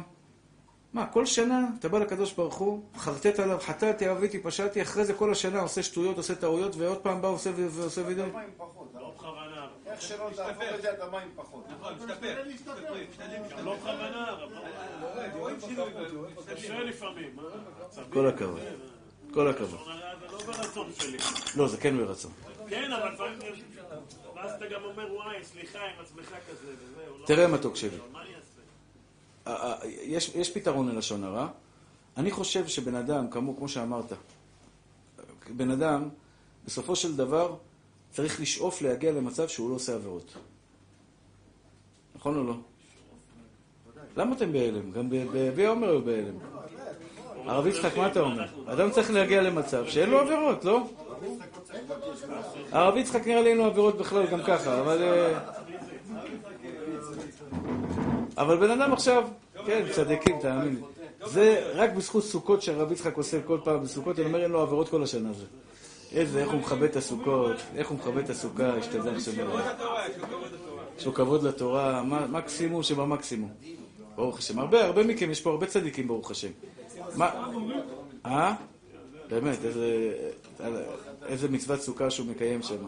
מה, 0.92 1.06
כל 1.06 1.26
שנה 1.26 1.66
אתה 1.78 1.88
בא 1.88 1.98
לקדוש 1.98 2.32
ברוך 2.32 2.54
הוא, 2.54 2.82
חרטט 2.96 3.38
עליו, 3.38 3.58
חטאתי, 3.60 4.08
עוויתי, 4.08 4.38
פשעתי, 4.38 4.82
אחרי 4.82 5.04
זה 5.04 5.14
כל 5.14 5.32
השנה 5.32 5.60
עושה 5.60 5.82
שטויות, 5.82 6.16
עושה 6.16 6.34
טעויות, 6.34 6.76
ועוד 6.76 6.98
פעם 6.98 7.22
בא 7.22 7.26
ועושה 7.26 7.50
ועושה 7.56 8.02
וידוי? 8.06 8.30
מים 8.30 8.50
פחות. 8.56 8.92
לא 8.94 9.12
בכוונה. 9.16 9.66
איך 9.86 10.02
שלא 10.02 10.28
תהפוך 10.36 10.64
את 10.74 10.82
זה, 10.82 10.92
אתה 10.92 11.10
מים 11.10 11.28
פחות. 11.36 11.64
נכון, 11.80 11.94
משתפר. 11.94 12.42
לא 13.64 13.76
בכוונה, 13.76 14.32
אבל 14.32 14.46
לא-. 16.12 16.28
קשה 16.54 16.80
לפעמים. 16.80 17.36
מה? 17.36 17.42
עצבים. 17.86 18.10
כל 18.10 18.26
הכבוד. 18.28 18.60
כל 19.34 19.48
הכבוד. 19.48 19.80
זה 19.80 20.26
לא 20.32 20.38
ברצון 20.46 20.90
שלי. 20.98 21.18
לא, 21.56 21.68
זה 21.68 21.76
כן 21.76 21.96
ברצון. 21.96 22.32
כן, 22.68 22.92
אבל 22.92 23.12
לפעמים. 23.12 23.38
ואז 24.36 24.50
אתה 24.52 24.66
גם 24.66 24.80
אומר, 24.84 25.14
וואי, 25.14 25.44
סליחה 25.44 25.78
עם 25.78 26.00
עצמך 26.04 26.34
כזה, 26.50 26.72
וזהו. 26.78 27.18
לא- 27.18 27.26
תראה 27.26 27.48
מתוק 27.48 27.76
שלי. 27.76 27.96
יש, 30.02 30.28
יש 30.34 30.50
פתרון 30.50 30.88
ללשון 30.88 31.24
הרע. 31.24 31.48
אני 32.16 32.30
חושב 32.30 32.66
שבן 32.66 32.94
אדם, 32.94 33.30
כמו, 33.30 33.56
כמו 33.56 33.68
שאמרת, 33.68 34.12
בן 35.56 35.70
אדם, 35.70 36.08
בסופו 36.64 36.96
של 36.96 37.16
דבר, 37.16 37.56
צריך 38.10 38.40
לשאוף 38.40 38.82
להגיע 38.82 39.12
למצב 39.12 39.48
שהוא 39.48 39.70
לא 39.70 39.74
עושה 39.74 39.94
עבירות. 39.94 40.36
נכון 42.16 42.36
או 42.36 42.44
לא? 42.44 42.54
למה 44.16 44.36
אתם 44.36 44.52
בהלם? 44.52 44.90
גם 44.90 45.10
בי 45.54 45.66
עומר 45.66 45.88
היו 45.90 46.02
בהלם. 46.02 46.34
הרב 47.46 47.66
יצחק, 47.66 47.96
מה 47.96 48.06
אתה 48.06 48.20
אומר? 48.20 48.44
אדם 48.66 48.90
צריך 48.90 49.10
להגיע 49.10 49.42
למצב 49.42 49.84
שאין 49.88 50.10
לו 50.10 50.20
עבירות, 50.20 50.64
לא? 50.64 50.86
הרב 52.72 52.96
יצחק 52.96 53.26
נראה 53.26 53.42
לי 53.42 53.50
אין 53.50 53.58
לו 53.58 53.64
עבירות 53.64 53.98
בכלל, 53.98 54.26
גם 54.26 54.42
ככה, 54.42 54.80
אבל... 54.80 55.02
אה, 55.02 55.38
אבל 58.36 58.56
בן 58.56 58.70
אדם 58.70 58.92
עכשיו, 58.92 59.28
כן, 59.66 59.84
צדיקים, 59.92 60.38
תאמין 60.40 60.74
לי. 60.74 60.80
זה 61.26 61.72
רק 61.74 61.92
בזכות 61.92 62.24
סוכות 62.24 62.62
שהרב 62.62 62.92
יצחק 62.92 63.16
עושה 63.16 63.42
כל 63.42 63.58
פעם 63.64 63.82
בסוכות, 63.82 64.18
אני 64.18 64.26
אומר, 64.26 64.42
אין 64.42 64.50
לו 64.50 64.60
עבירות 64.60 64.88
כל 64.88 65.02
השנה 65.02 65.30
הזאת. 65.30 65.48
איזה, 66.12 66.40
איך 66.40 66.50
הוא 66.50 66.60
מכבד 66.60 66.82
את 66.82 66.96
הסוכות, 66.96 67.56
איך 67.76 67.88
הוא 67.88 67.98
מכבד 67.98 68.24
את 68.24 68.30
הסוכה, 68.30 68.68
השתדל 68.68 69.20
שבא. 69.20 69.72
יש 70.98 71.06
לו 71.06 71.14
כבוד 71.14 71.42
לתורה, 71.42 72.02
מקסימום 72.28 72.82
שבמקסימום. 72.82 73.50
ברוך 74.16 74.38
השם. 74.38 74.58
הרבה, 74.58 74.84
הרבה 74.84 75.02
מכם, 75.04 75.30
יש 75.30 75.40
פה 75.40 75.50
הרבה 75.50 75.66
צדיקים, 75.66 76.08
ברוך 76.08 76.30
השם. 76.30 76.48
מה? 77.16 77.30
אה? 78.26 78.54
באמת, 79.30 79.64
איזה, 79.64 80.12
איזה 81.26 81.48
מצוות 81.48 81.80
סוכה 81.80 82.10
שהוא 82.10 82.26
מקיים 82.26 82.62
שם. 82.62 82.86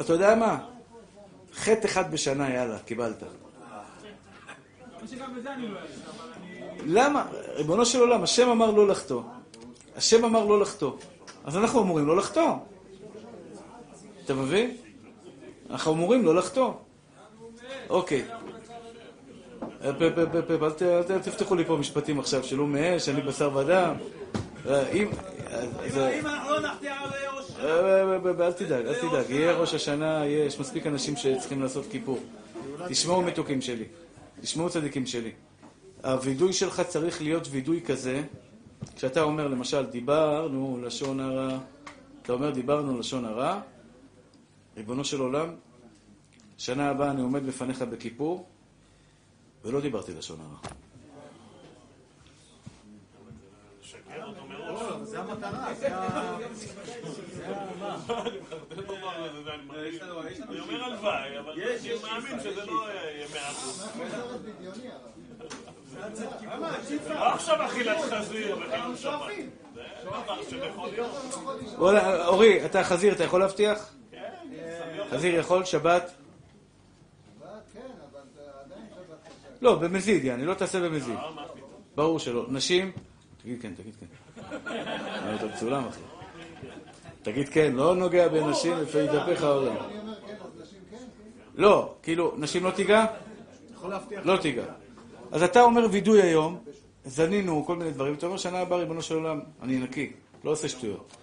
אתה 0.00 0.12
יודע 0.12 0.34
מה? 0.34 0.58
חטא 1.54 1.86
אחד 1.86 2.12
בשנה, 2.12 2.54
יאללה, 2.54 2.78
קיבלת. 2.78 3.22
למה? 6.86 7.26
ריבונו 7.54 7.86
של 7.86 8.00
עולם, 8.00 8.22
השם 8.22 8.48
אמר 8.48 8.70
לא 8.70 8.88
לחטוא. 8.88 9.22
השם 9.96 10.24
אמר 10.24 10.44
לא 10.44 10.60
לחטוא. 10.60 10.92
אז 11.44 11.56
אנחנו 11.56 11.82
אמורים 11.82 12.06
לא 12.06 12.16
לחטוא. 12.16 12.52
אתה 14.24 14.34
מבין? 14.34 14.76
אנחנו 15.70 15.92
אמורים 15.92 16.24
לא 16.24 16.34
לחטוא. 16.34 16.72
אוקיי. 17.88 18.24
אה, 19.84 19.90
אל 19.90 21.02
אל 21.10 21.18
תפתחו 21.18 21.54
לי 21.54 21.64
פה 21.64 21.76
משפטים 21.76 22.18
עכשיו, 22.18 22.44
שלא 22.44 22.66
מאש, 22.66 23.08
אני 23.08 23.20
בשר 23.20 23.56
ודם. 23.56 23.94
אה, 24.66 24.88
אם... 24.92 25.08
אה, 25.50 26.20
אנחנו 26.20 26.50
לא 26.50 26.60
נחטיא 26.60 26.90
על 26.90 27.10
ראש... 27.36 27.50
אה, 27.60 28.46
אל 28.46 28.52
תדאג, 28.52 28.86
אל 28.86 28.94
תדאג. 28.94 29.30
יהיה 29.30 29.52
ראש 29.52 29.74
השנה, 29.74 30.26
יש 30.26 30.60
מספיק 30.60 30.86
אנשים 30.86 31.16
שצריכים 31.16 31.62
לעשות 31.62 31.84
כיפור. 31.90 32.18
תשמעו 32.88 33.22
מתוקים 33.22 33.60
שלי. 33.60 33.84
תשמעו 34.40 34.70
צדיקים 34.70 35.06
שלי. 35.06 35.32
הווידוי 36.04 36.52
שלך 36.52 36.80
צריך 36.80 37.22
להיות 37.22 37.48
וידוי 37.50 37.80
כזה, 37.86 38.22
כשאתה 38.96 39.22
אומר 39.22 39.48
למשל, 39.48 39.86
דיברנו 39.86 40.78
לשון 40.82 41.20
הרע, 41.20 41.58
אתה 42.22 42.32
אומר 42.32 42.50
דיברנו 42.50 42.98
לשון 42.98 43.24
הרע, 43.24 43.60
ריבונו 44.76 45.04
של 45.04 45.20
עולם, 45.20 45.54
שנה 46.58 46.90
הבאה 46.90 47.10
אני 47.10 47.22
עומד 47.22 47.46
בפניך 47.46 47.82
בכיפור, 47.82 48.46
ולא 49.64 49.80
דיברתי 49.80 50.12
לשון 50.14 50.40
הרע. 50.40 50.58
לשקר 53.82 54.24
אותו 54.24 54.46
מראש. 54.46 55.08
זה 55.08 55.18
המטרה, 55.18 55.74
זה 55.74 55.96
ה... 55.96 56.38
אני 60.50 60.60
אומר 60.60 60.84
הלוואי, 60.84 61.38
אבל 61.38 61.52
אני 61.52 61.90
מאמין 62.02 62.40
שזה 62.40 62.64
לא 62.64 62.88
יהיה 62.92 63.26
מאה 63.34 63.50
אחוז. 63.50 63.88
סרט 64.10 64.40
בדיוני, 64.40 64.88
הרב. 64.88 65.12
לא 67.08 67.34
עכשיו 67.34 67.66
אכילת 67.66 67.98
חזיר 68.10 68.58
וחילול 68.58 68.96
שבת. 68.96 69.32
זה 69.74 69.82
דבר 70.02 70.42
שיכול 70.50 70.88
להיות. 70.90 71.10
וואלה, 71.78 72.26
אורי, 72.26 72.66
אתה 72.66 72.84
חזיר, 72.84 73.12
אתה 73.12 73.24
יכול 73.24 73.40
להבטיח? 73.40 73.94
חזיר 75.10 75.34
יכול? 75.34 75.64
שבת, 75.64 76.10
כן, 77.74 77.80
אבל 78.12 78.20
זה 78.34 78.40
עדיין 78.64 78.86
שבת 78.90 79.18
קשה. 79.24 79.48
לא, 79.62 79.74
במזיד, 79.74 80.24
יעני, 80.24 80.44
לא 80.44 80.54
תעשה 80.54 80.80
במזיד. 80.80 81.16
אה? 81.16 81.30
ברור 81.94 82.18
שלא. 82.18 82.46
נשים? 82.48 82.90
תגיד 83.42 83.62
כן, 83.62 83.72
תגיד 83.74 83.94
כן. 84.00 84.06
אה, 84.66 85.34
אתה 85.34 85.46
מצולם, 85.46 85.84
אחי. 85.88 86.00
תגיד 87.22 87.48
כן, 87.48 87.72
לא 87.74 87.94
נוגע 87.94 88.28
בנשים, 88.28 88.72
לפעמים 88.72 89.06
יתהפך 89.06 89.42
העולם. 89.42 89.76
אני 89.76 89.98
אומר 89.98 90.14
כן, 90.26 90.34
אז 90.44 90.62
נשים 90.62 90.78
כן? 90.90 90.96
לא, 91.54 91.94
כאילו, 92.02 92.34
נשים 92.36 92.64
לא 92.64 92.70
תיגע? 92.70 93.06
לא 94.24 94.36
תיגע. 94.36 94.64
אז 95.32 95.42
אתה 95.42 95.62
אומר 95.62 95.86
וידוי 95.90 96.22
היום, 96.22 96.58
זנינו 97.04 97.64
כל 97.66 97.76
מיני 97.76 97.90
דברים, 97.90 98.14
אתה 98.14 98.26
אומר 98.26 98.36
שנה 98.36 98.58
הבאה, 98.58 98.78
ריבונו 98.78 99.02
של 99.02 99.14
עולם, 99.14 99.40
אני 99.62 99.78
נקי, 99.78 100.12
לא 100.44 100.50
עושה 100.50 100.68
שטויות. 100.68 101.16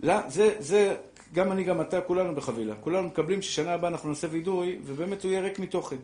לא, 0.00 0.28
זה, 0.28 0.54
זה, 0.58 0.96
גם 1.34 1.52
אני, 1.52 1.64
גם 1.64 1.80
אתה, 1.80 2.00
כולנו 2.00 2.34
בחבילה. 2.34 2.74
כולנו 2.74 3.06
מקבלים 3.06 3.42
ששנה 3.42 3.74
הבאה 3.74 3.90
אנחנו 3.90 4.08
נעשה 4.08 4.26
וידוי, 4.30 4.78
ובאמת 4.84 5.22
הוא 5.22 5.30
יהיה 5.30 5.40
ריק 5.40 5.58
מתוכן. 5.58 5.96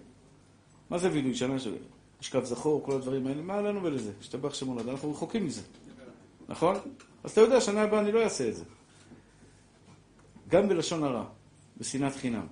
מה 0.90 0.98
זה 0.98 1.12
וידוי? 1.12 1.34
שנה 1.34 1.58
של 1.58 1.74
משכב 2.20 2.44
זכור, 2.44 2.84
כל 2.84 2.92
הדברים 2.92 3.26
האלה, 3.26 3.42
מה 3.42 3.60
לנו 3.60 3.82
ולזה? 3.82 4.12
השתבח 4.20 4.54
שם 4.54 4.66
הולד, 4.66 4.88
אנחנו 4.88 5.10
רחוקים 5.10 5.46
מזה. 5.46 5.62
נכון? 6.48 6.76
אז 7.24 7.30
אתה 7.30 7.40
יודע, 7.40 7.60
שנה 7.60 7.82
הבאה 7.82 8.00
אני 8.00 8.12
לא 8.12 8.22
אעשה 8.22 8.48
את 8.48 8.56
זה. 8.56 8.64
גם 10.48 10.68
בלשון 10.68 11.04
הרע, 11.04 11.24
בשנאת 11.76 12.16
חינם, 12.16 12.46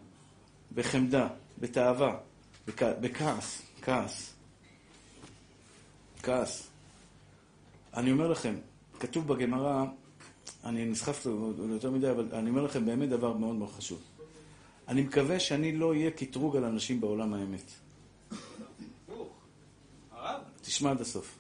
בחמדה, 0.75 1.29
בתאווה, 1.59 2.17
בכ... 2.67 2.83
בכעס, 2.83 3.63
כעס. 3.83 4.35
כעס. 6.23 6.69
אני 7.95 8.13
אומר 8.13 8.29
לכם, 8.29 8.55
כתוב 9.01 9.29
בגמרא, 9.29 9.85
אני 10.65 10.85
נסחף 10.85 11.27
יותר 11.73 11.91
מדי, 11.91 12.11
אבל 12.11 12.29
אני 12.33 12.51
אומר 12.51 12.63
לכם 12.63 12.87
באמת 12.87 13.09
דבר 13.09 13.33
מאוד 13.33 13.55
מאוד 13.55 13.71
חשוב. 13.71 14.03
אני 14.89 15.03
מקווה 15.03 15.41
שאני 15.41 15.77
לא 15.77 15.91
אהיה 15.91 16.11
קטרוג 16.11 16.57
על 16.57 16.65
אנשים 16.65 17.01
בעולם 17.01 17.35
האמת. 17.35 17.71
תשמע 20.63 20.91
עד 20.91 21.01
הסוף. 21.01 21.39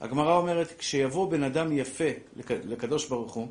הגמרא 0.00 0.36
אומרת, 0.36 0.78
כשיבוא 0.78 1.30
בן 1.30 1.42
אדם 1.42 1.72
יפה 1.72 2.04
לק- 2.36 2.50
לקדוש 2.50 3.08
ברוך 3.08 3.34
הוא, 3.34 3.48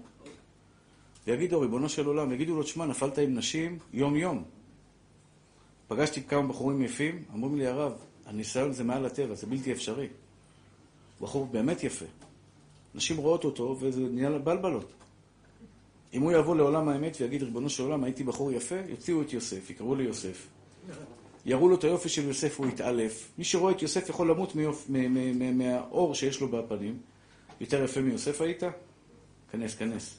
ויגידו, 1.28 1.60
ריבונו 1.60 1.90
של 1.90 2.06
עולם, 2.06 2.32
יגידו 2.32 2.56
לו, 2.56 2.64
תשמע, 2.64 2.86
נפלת 2.86 3.18
עם 3.18 3.36
נשים 3.36 3.80
יום-יום. 3.94 4.44
פגשתי 5.88 6.24
כמה 6.24 6.48
בחורים 6.48 6.82
יפים, 6.82 7.24
אמרו 7.34 7.56
לי, 7.56 7.68
הרב, 7.68 7.94
הניסיון 8.26 8.74
זה 8.74 8.84
מעל 8.84 9.06
הטבע, 9.06 9.36
זה 9.36 9.48
בלתי 9.48 9.72
אפשרי. 9.72 10.08
בחור 11.22 11.46
באמת 11.46 11.84
יפה. 11.84 12.06
נשים 12.96 13.18
רואות 13.18 13.44
אותו, 13.44 13.78
וזה 13.80 14.02
נהיה 14.02 14.30
לה 14.30 14.40
בלבלות. 14.40 14.92
אם 16.14 16.22
הוא 16.22 16.32
יבוא 16.32 16.56
לעולם 16.56 16.90
האמת 16.90 17.18
ויגיד, 17.22 17.44
ריבונו 17.44 17.70
של 17.70 17.84
עולם, 17.84 18.04
הייתי 18.04 18.24
בחור 18.24 18.52
יפה, 18.52 18.76
יוציאו 18.88 19.22
את 19.22 19.34
יוסף, 19.34 19.70
יקראו 19.70 19.96
לי 19.96 20.04
יוסף. 20.04 20.48
יראו 21.48 21.70
לו 21.70 21.76
את 21.76 21.84
היופי 21.84 22.10
של 22.10 22.28
יוסף, 22.28 22.60
הוא 22.60 22.68
יתעלף. 22.68 23.28
מי 23.38 23.44
שרואה 23.44 23.72
את 23.74 23.82
יוסף 23.82 24.10
יכול 24.10 24.32
למות 24.32 24.56
מיופ... 24.56 24.86
מ- 24.90 25.14
מ- 25.14 25.40
מ- 25.40 25.58
מהאור 25.58 26.16
שיש 26.16 26.42
לו 26.42 26.48
בפנים. 26.48 27.00
יותר 27.62 27.84
יפה 27.84 28.02
מיוסף 28.02 28.42
היית? 28.42 28.64
כנס, 29.52 29.76
כנס. 29.76 30.18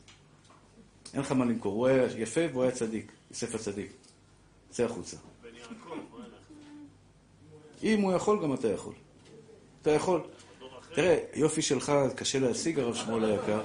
אין 1.14 1.20
לך 1.20 1.32
מה 1.32 1.44
למכור. 1.44 1.74
הוא 1.74 1.86
היה 1.86 2.06
יפה 2.18 2.40
והוא 2.52 2.62
היה 2.62 2.72
צדיק. 2.72 3.12
יוסף 3.30 3.54
הצדיק. 3.54 3.92
צא 4.70 4.84
החוצה. 4.84 5.16
אם 7.82 8.00
הוא 8.00 8.12
יכול, 8.12 8.42
גם 8.42 8.54
אתה 8.54 8.68
יכול. 8.68 8.94
אתה 9.82 9.90
יכול. 9.90 10.20
תראה, 10.94 11.18
יופי 11.34 11.62
שלך 11.62 11.92
קשה 12.16 12.38
להשיג, 12.38 12.78
הרב 12.78 12.94
שמואל 12.94 13.24
היקר, 13.24 13.62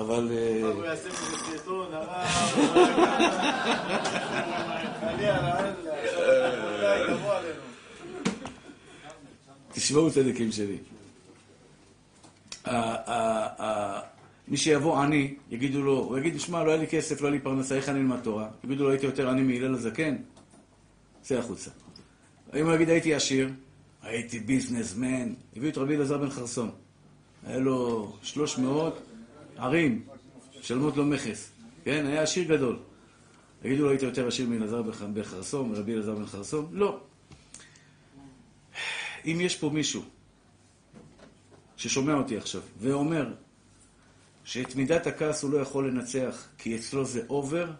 אבל... 0.00 0.28
אה, 0.32 0.72
הוא 0.72 0.84
יעשה 0.84 1.08
מזה 1.08 1.36
סרטון. 1.38 1.86
תשמעו 9.72 10.10
צדיקים 10.10 10.50
שלי. 10.52 10.78
מי 14.48 14.56
שיבוא 14.56 14.98
עני, 14.98 15.34
יגידו 15.50 15.82
לו, 15.82 15.98
הוא 15.98 16.18
יגיד, 16.18 16.40
שמע, 16.40 16.64
לא 16.64 16.70
היה 16.70 16.80
לי 16.80 16.86
כסף, 16.86 17.20
לא 17.20 17.26
היה 17.26 17.34
לי 17.36 17.40
פרנסה, 17.40 17.74
איך 17.74 17.88
אני 17.88 17.98
אלמד 17.98 18.20
תורה? 18.20 18.48
יגידו 18.64 18.84
לו, 18.84 18.90
הייתי 18.90 19.06
יותר 19.06 19.28
עני 19.28 19.42
מהלל 19.42 19.74
הזקן? 19.74 20.16
צא 21.22 21.38
החוצה. 21.38 21.70
אם 22.56 22.66
הוא 22.66 22.74
יגיד, 22.74 22.88
הייתי 22.88 23.14
עשיר, 23.14 23.50
הייתי 24.02 24.40
ביזנסמן, 24.40 25.32
הביאו 25.56 25.72
את 25.72 25.78
רבי 25.78 25.96
אלעזר 25.96 26.18
בן 26.18 26.30
חרסון. 26.30 26.70
היה 27.46 27.58
לו 27.58 28.12
300 28.22 28.98
ערים, 29.56 30.06
משלמות 30.60 30.96
לו 30.96 31.04
מכס. 31.04 31.50
כן, 31.84 32.06
היה 32.06 32.22
עשיר 32.22 32.56
גדול. 32.56 32.78
יגידו 33.64 33.84
לו, 33.84 33.90
היית 33.90 34.02
יותר 34.02 34.28
עשיר 34.28 34.48
מאלעזר 34.48 34.82
בן- 34.82 35.22
חרסון, 35.22 35.70
מרבי 35.70 35.94
אלעזר 35.94 36.14
בן 36.14 36.26
חרסון? 36.26 36.68
לא. 36.72 37.00
אם 39.24 39.38
יש 39.40 39.56
פה 39.56 39.70
מישהו 39.70 40.02
ששומע 41.76 42.14
אותי 42.14 42.36
עכשיו 42.36 42.60
ואומר 42.78 43.34
שאת 44.44 44.74
מידת 44.74 45.06
הכעס 45.06 45.42
הוא 45.42 45.52
לא 45.52 45.58
יכול 45.58 45.88
לנצח 45.88 46.48
כי 46.58 46.76
אצלו 46.76 47.04
זה 47.04 47.22
over, 47.28 47.72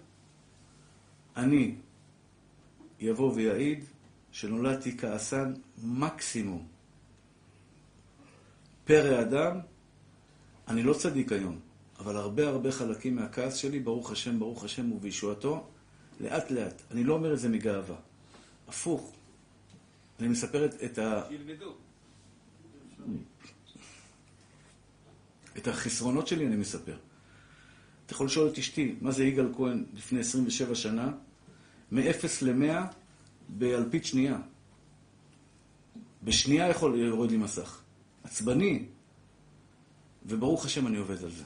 אני 1.36 1.74
יבוא 3.00 3.32
ויעיד 3.34 3.84
שנולדתי 4.32 4.98
כעסן 4.98 5.52
מקסימום. 5.82 6.66
פרא 8.84 9.20
אדם, 9.20 9.60
אני 10.68 10.82
לא 10.82 10.94
צדיק 10.94 11.32
היום, 11.32 11.58
אבל 11.98 12.16
הרבה 12.16 12.48
הרבה 12.48 12.72
חלקים 12.72 13.16
מהכעס 13.16 13.54
שלי, 13.54 13.80
ברוך 13.80 14.10
השם, 14.10 14.38
ברוך 14.38 14.64
השם, 14.64 14.92
ובישועתו, 14.92 15.66
לאט 16.20 16.50
לאט. 16.50 16.82
אני 16.90 17.04
לא 17.04 17.14
אומר 17.14 17.34
את 17.34 17.38
זה 17.38 17.48
מגאווה. 17.48 17.96
הפוך. 18.68 19.12
אני 20.20 20.28
מספר 20.28 20.64
את, 20.64 20.74
את, 20.84 20.98
ה, 20.98 21.22
שילמדו. 21.28 21.74
את 25.58 25.68
החסרונות 25.68 26.26
שלי, 26.26 26.46
אני 26.46 26.56
מספר. 26.56 26.96
אתה 28.06 28.14
יכול 28.14 28.26
לשאול 28.26 28.48
את 28.48 28.58
אשתי, 28.58 28.94
מה 29.00 29.10
זה 29.10 29.24
יגאל 29.24 29.52
כהן 29.56 29.84
לפני 29.94 30.20
27 30.20 30.74
שנה? 30.74 31.12
מ-0 31.92 32.26
ל-100 32.42 32.94
באלפית 33.48 34.04
שנייה. 34.04 34.38
בשנייה 36.22 36.68
יכול 36.68 36.98
יורד 36.98 37.30
לי 37.30 37.36
מסך. 37.36 37.80
עצבני. 38.24 38.84
וברוך 40.26 40.64
השם 40.64 40.86
אני 40.86 40.96
עובד 40.96 41.24
על 41.24 41.30
זה. 41.30 41.44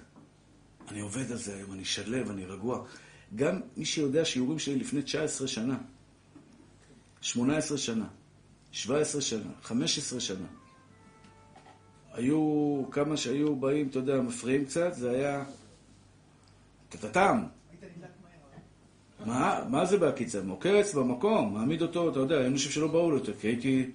אני 0.90 1.00
עובד 1.00 1.30
על 1.32 1.36
זה 1.36 1.56
היום, 1.56 1.72
אני 1.72 1.84
שלב, 1.84 2.30
אני 2.30 2.44
רגוע. 2.44 2.84
גם 3.36 3.60
מי 3.76 3.84
שיודע 3.84 4.24
שיעורים 4.24 4.58
שלי 4.58 4.76
לפני 4.76 5.02
19 5.02 5.48
שנה, 5.48 5.78
18 7.20 7.78
שנה, 7.78 8.06
17 8.72 9.20
שנה, 9.20 9.50
15 9.62 10.20
שנה, 10.20 10.46
היו 12.12 12.82
כמה 12.90 13.16
שהיו 13.16 13.56
באים, 13.56 13.88
אתה 13.88 13.98
יודע, 13.98 14.20
מפריעים 14.20 14.64
קצת, 14.64 14.94
זה 14.94 15.10
היה 15.10 15.44
טטטם. 16.88 17.42
מה, 19.26 19.64
מה 19.68 19.86
זה 19.86 19.98
בעקיצה? 19.98 20.42
מוקץ 20.42 20.94
במקום, 20.94 21.54
מעמיד 21.54 21.82
אותו, 21.82 22.10
אתה 22.10 22.18
יודע, 22.18 22.46
אני 22.46 22.56
חושב 22.56 22.70
שלא 22.70 22.88
באו 22.88 23.10
לו 23.10 23.16
יותר, 23.16 23.32
כי 23.40 23.48
הייתי... 23.48 23.90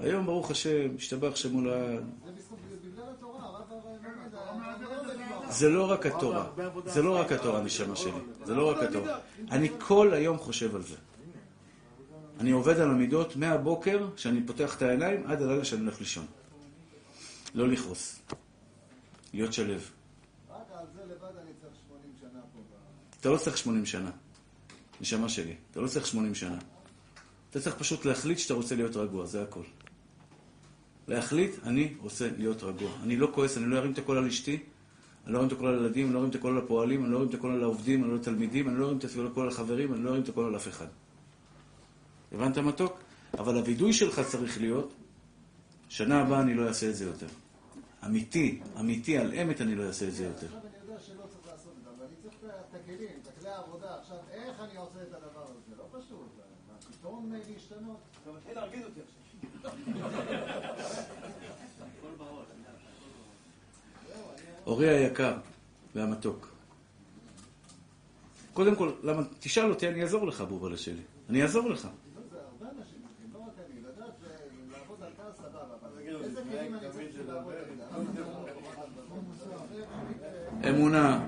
היום, 0.00 0.26
ברוך 0.26 0.50
השם, 0.50 0.96
השתבח 0.96 1.36
שמו 1.36 1.62
לעד. 1.62 2.04
זה 2.24 2.32
בזכות, 2.32 2.58
בגלל 2.84 3.04
התורה, 3.18 3.44
הרב 3.44 3.72
הרב 3.72 5.39
זה 5.50 5.68
לא 5.68 5.90
רק 5.90 6.06
התורה. 6.06 6.46
זה 6.86 7.02
לא 7.02 7.16
רק 7.20 7.32
התורה, 7.32 7.62
נשמה 7.62 7.96
שלי. 7.96 8.12
זה 8.44 8.54
לא 8.54 8.70
רק 8.70 8.82
התורה. 8.82 9.18
אני 9.50 9.68
כל 9.78 10.12
היום 10.14 10.38
חושב 10.38 10.74
על 10.76 10.82
זה. 10.82 10.94
אני 12.40 12.50
עובד 12.50 12.78
על 12.80 12.90
המידות 12.90 13.36
מהבוקר, 13.36 14.08
שאני 14.16 14.46
פותח 14.46 14.76
את 14.76 14.82
העיניים, 14.82 15.26
עד 15.26 15.42
הלילה 15.42 15.64
שאני 15.64 15.80
הולך 15.82 16.00
לישון. 16.00 16.26
לא 17.54 17.68
לכעוס. 17.68 18.18
להיות 19.34 19.52
שלב. 19.52 19.90
רק 20.50 20.56
על 20.72 20.86
זה 20.94 21.00
לבד 21.04 21.36
אני 21.42 21.50
צריך 21.60 21.72
80 21.88 22.12
שנה 22.20 22.40
פה. 22.52 22.58
ב- 22.58 23.20
אתה 23.20 23.28
לא 23.28 23.36
צריך 23.36 23.58
80 23.58 23.86
שנה. 23.86 24.10
נשמה 25.00 25.28
שלי. 25.28 25.54
אתה 25.70 25.80
לא 25.80 25.88
צריך 25.88 26.06
80 26.06 26.34
שנה. 26.34 26.58
אתה 27.50 27.60
צריך 27.60 27.76
פשוט 27.76 28.04
להחליט 28.04 28.38
שאתה 28.38 28.54
רוצה 28.54 28.74
להיות 28.74 28.96
רגוע, 28.96 29.26
זה 29.26 29.42
הכל. 29.42 29.62
להחליט, 31.08 31.54
אני 31.64 31.94
רוצה 32.00 32.28
להיות 32.38 32.62
רגוע. 32.62 32.90
אני 33.02 33.16
לא 33.16 33.28
כועס, 33.34 33.56
אני 33.56 33.66
לא 33.66 33.76
ארים 33.76 33.92
את 33.92 33.98
הקול 33.98 34.18
על 34.18 34.26
אשתי, 34.26 34.58
אני 35.30 35.34
לא 35.34 35.38
ארים 35.38 35.48
את 35.48 35.52
הקול 35.52 35.68
על 35.68 35.78
הילדים, 35.78 36.06
אני 36.06 36.14
לא 36.14 36.18
ארים 36.18 36.30
את 36.30 36.34
הקול 36.34 36.56
על 36.56 36.64
הפועלים, 36.64 37.04
אני 37.04 37.12
לא 37.12 37.16
ארים 37.16 37.28
את 37.28 37.34
הקול 37.34 37.52
על 37.52 37.62
העובדים, 37.62 38.00
אני 38.00 38.08
לא 38.08 38.14
ארים 38.14 38.20
לתלמידים, 38.20 38.68
אני 38.68 38.78
לא 38.78 38.86
ארים 38.86 38.98
את 38.98 39.04
הקול 39.04 39.42
על 39.42 39.48
החברים, 39.48 39.94
אני 39.94 40.04
לא 40.04 40.10
ארים 40.10 40.22
את 40.22 40.28
הקול 40.28 40.46
על 40.46 40.56
אף 40.56 40.68
אחד. 40.68 40.86
הבנת 42.32 42.58
מתוק? 42.58 42.98
אבל 43.38 43.56
הווידוי 43.56 43.92
שלך 43.92 44.20
צריך 44.20 44.60
להיות, 44.60 44.92
שנה 45.88 46.20
הבאה 46.20 46.40
אני 46.40 46.54
לא 46.54 46.68
אעשה 46.68 46.88
את 46.90 46.96
זה 46.96 47.04
יותר. 47.04 47.26
אמיתי, 48.06 48.60
אמיתי, 48.80 49.18
על 49.18 49.34
אמת 49.34 49.60
אני 49.60 49.74
לא 49.74 49.86
אעשה 49.86 50.08
את 50.08 50.12
זה 50.12 50.24
יותר. 50.24 50.46
עכשיו 50.46 50.60
אני 50.60 50.88
יודע 50.88 51.00
שלא 51.00 51.22
צריך 51.22 51.46
לעשות 51.52 51.72
את 51.78 51.84
זה, 51.84 51.90
אבל 51.96 52.06
אני 52.06 52.16
צריך 52.22 52.34
את 52.70 52.74
הכלים, 52.74 53.08
את 53.22 53.28
הכלי 53.28 53.48
העבודה. 53.48 53.98
עכשיו, 54.00 54.16
איך 54.30 54.60
אני 54.60 54.76
עושה 54.76 55.02
את 55.02 55.14
הדבר 55.14 55.42
הזה? 55.42 55.76
לא 55.78 55.84
פשוט. 55.92 56.28
מה, 56.68 56.74
פתאום 56.98 57.32
להשתנות? 57.32 58.00
אתה 58.22 58.30
מתחיל 58.32 58.54
להרגיז 58.54 58.84
אותי 58.84 59.00
עכשיו. 59.00 59.70
אורי 64.70 64.88
היקר 64.88 65.34
והמתוק. 65.94 66.48
קודם 68.52 68.74
כל, 68.74 68.90
למה, 69.02 69.22
תשאל 69.40 69.70
אותי, 69.70 69.88
אני 69.88 70.02
אעזור 70.02 70.26
לך, 70.26 70.40
בובלה 70.40 70.76
שלי. 70.76 71.02
אני 71.28 71.42
אעזור 71.42 71.70
לך. 71.70 71.88
אמונה. 80.68 81.26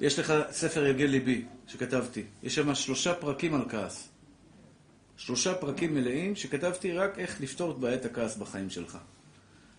יש 0.00 0.18
לך 0.18 0.32
ספר 0.50 0.86
יגל 0.86 1.04
ליבי 1.04 1.44
שכתבתי. 1.66 2.24
יש 2.42 2.54
שם 2.54 2.74
שלושה 2.74 3.14
פרקים 3.14 3.54
על 3.54 3.68
כעס. 3.68 4.08
שלושה 5.16 5.54
פרקים 5.54 5.94
מלאים 5.94 6.36
שכתבתי 6.36 6.92
רק 6.92 7.18
איך 7.18 7.40
לפתור 7.40 7.70
את 7.70 7.76
בעיית 7.78 8.04
הכעס 8.04 8.36
בחיים 8.36 8.70
שלך. 8.70 8.98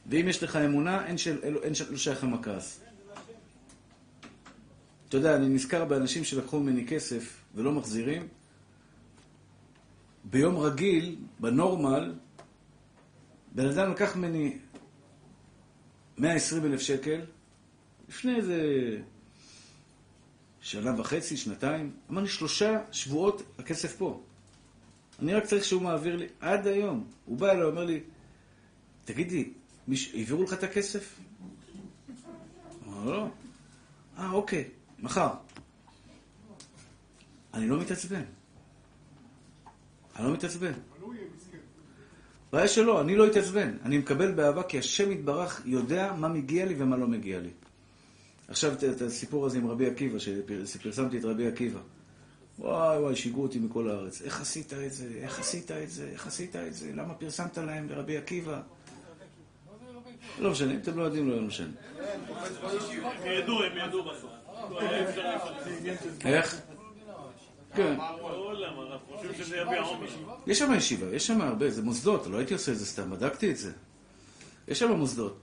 ואם 0.06 0.28
יש 0.28 0.44
לך 0.44 0.56
אמונה, 0.56 1.06
אין, 1.06 1.18
של, 1.18 1.44
אין, 1.44 1.56
אין 1.64 1.74
לא 1.90 1.98
שייך 1.98 2.24
עם 2.24 2.34
הכעס. 2.34 2.85
אתה 5.16 5.28
יודע, 5.28 5.36
אני 5.36 5.50
נזכר 5.50 5.86
באנשים 5.86 6.24
שלקחו 6.24 6.60
ממני 6.60 6.88
כסף 6.88 7.44
ולא 7.56 7.72
מחזירים. 7.72 8.28
ביום 10.24 10.58
רגיל, 10.58 11.16
בנורמל, 11.40 12.14
בן 13.52 13.66
אדם 13.66 13.92
לקח 13.92 14.16
ממני 14.16 14.58
120 16.18 16.66
אלף 16.66 16.82
שקל, 16.82 17.22
לפני 18.10 18.36
איזה 18.36 18.62
שנה 20.62 21.00
וחצי, 21.00 21.38
שנתיים, 21.38 21.92
אמר 22.12 22.22
לי 22.22 22.28
שלושה 22.28 22.80
שבועות 22.92 23.44
הכסף 23.60 23.96
פה. 23.98 24.24
אני 25.20 25.34
רק 25.34 25.46
צריך 25.46 25.64
שהוא 25.64 25.82
מעביר 25.82 26.16
לי, 26.16 26.28
עד 26.40 26.68
היום. 26.68 27.08
הוא 27.26 27.38
בא 27.38 27.52
אליי, 27.52 27.64
אומר 27.64 27.86
לי, 27.86 28.00
תגידי, 29.06 29.54
מיש... 29.88 30.16
העבירו 30.16 30.44
לך 30.44 30.54
את 30.54 30.64
הכסף? 30.64 31.16
אמר 32.88 33.06
לו, 33.06 33.12
לא. 33.12 33.28
אה, 34.18 34.32
אוקיי, 34.32 34.70
מחר. 34.99 35.30
אני 37.53 37.67
לא 37.67 37.80
מתעצבן. 37.80 38.23
אני 40.15 40.26
לא 40.26 40.34
מתעצבן. 40.34 40.73
בעיה 42.51 42.67
שלא, 42.67 43.01
אני 43.01 43.15
לא 43.15 43.27
אתעצבן. 43.27 43.77
אני 43.84 43.97
מקבל 43.97 44.31
באהבה 44.31 44.63
כי 44.63 44.80
השם 44.80 45.11
יתברך 45.11 45.61
יודע 45.65 46.13
מה 46.13 46.27
מגיע 46.27 46.65
לי 46.65 46.76
ומה 46.77 46.97
לא 46.97 47.07
מגיע 47.07 47.39
לי. 47.39 47.49
עכשיו 48.47 48.73
את, 48.73 49.01
הסיפור 49.01 49.45
הזה 49.45 49.57
עם 49.57 49.67
רבי 49.67 49.88
עקיבא, 49.88 50.19
שפרסמתי 50.65 51.17
את 51.17 51.26
רבי 51.26 51.47
עקיבא. 51.47 51.80
וואי 52.59 52.99
וואי, 52.99 53.15
שיגעו 53.15 53.43
אותי 53.43 53.59
מכל 53.59 53.89
הארץ. 53.89 54.22
איך 54.22 54.41
עשית 54.41 54.73
את 54.73 54.93
זה? 54.93 55.07
איך 55.15 55.39
עשית 55.39 55.72
את 55.72 55.89
זה? 55.89 56.09
איך 56.11 56.27
עשית 56.27 56.55
את 56.55 56.73
זה? 56.73 56.91
למה 56.93 57.13
פרסמת 57.13 57.57
להם 57.57 57.89
לרבי 57.89 58.17
עקיבא? 58.17 58.61
לא 60.39 60.51
משנה, 60.51 60.73
אם 60.73 60.77
אתם 60.77 60.97
לא 60.97 61.03
יודעים, 61.03 61.30
לא 61.30 61.41
משנה. 61.41 61.67
הם 63.23 63.31
ידעו, 63.31 63.63
הם 63.63 63.77
ידעו 63.77 64.03
בסוף. 64.03 64.44
איך? 66.26 66.61
כן. 67.76 67.98
יש 70.48 70.60
שם 70.60 70.73
ישיבה, 70.73 71.15
יש 71.15 71.27
שם 71.27 71.41
הרבה, 71.41 71.69
זה 71.69 71.82
מוסדות, 71.82 72.27
לא 72.27 72.38
הייתי 72.38 72.53
עושה 72.53 72.72
את 72.72 72.77
זה 72.77 72.86
סתם, 72.86 73.11
בדקתי 73.11 73.52
את 73.52 73.57
זה. 73.57 73.72
יש 74.68 74.80
שם 74.80 74.91
מוסדות. 74.91 75.38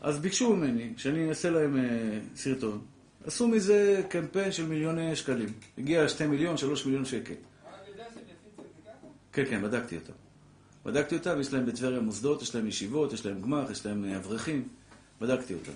אז 0.00 0.18
ביקשו 0.18 0.56
ממני 0.56 0.92
שאני 0.96 1.28
אעשה 1.28 1.50
להם 1.50 1.76
אה, 1.76 2.18
סרטון. 2.36 2.80
עשו 3.24 3.48
מזה 3.48 4.02
קמפיין 4.08 4.52
של 4.52 4.66
מיליוני 4.66 5.16
שקלים. 5.16 5.48
הגיע 5.78 6.08
שתי 6.08 6.26
מיליון, 6.26 6.56
שלוש 6.56 6.86
מיליון 6.86 7.04
שקל. 7.04 7.34
כן, 9.32 9.44
כן, 9.50 9.62
בדקתי 9.62 9.96
אותם. 9.96 10.12
בדקתי 10.84 11.14
אותם, 11.14 11.40
יש 11.40 11.52
להם 11.52 11.66
בטבריה 11.66 12.00
מוסדות, 12.00 12.42
יש 12.42 12.54
להם 12.54 12.66
ישיבות, 12.66 13.12
יש 13.12 13.26
להם 13.26 13.42
גמ"ח, 13.42 13.70
יש 13.70 13.86
להם 13.86 14.04
אה, 14.04 14.16
אברכים. 14.16 14.68
בדקתי 15.20 15.54
אותם. 15.54 15.72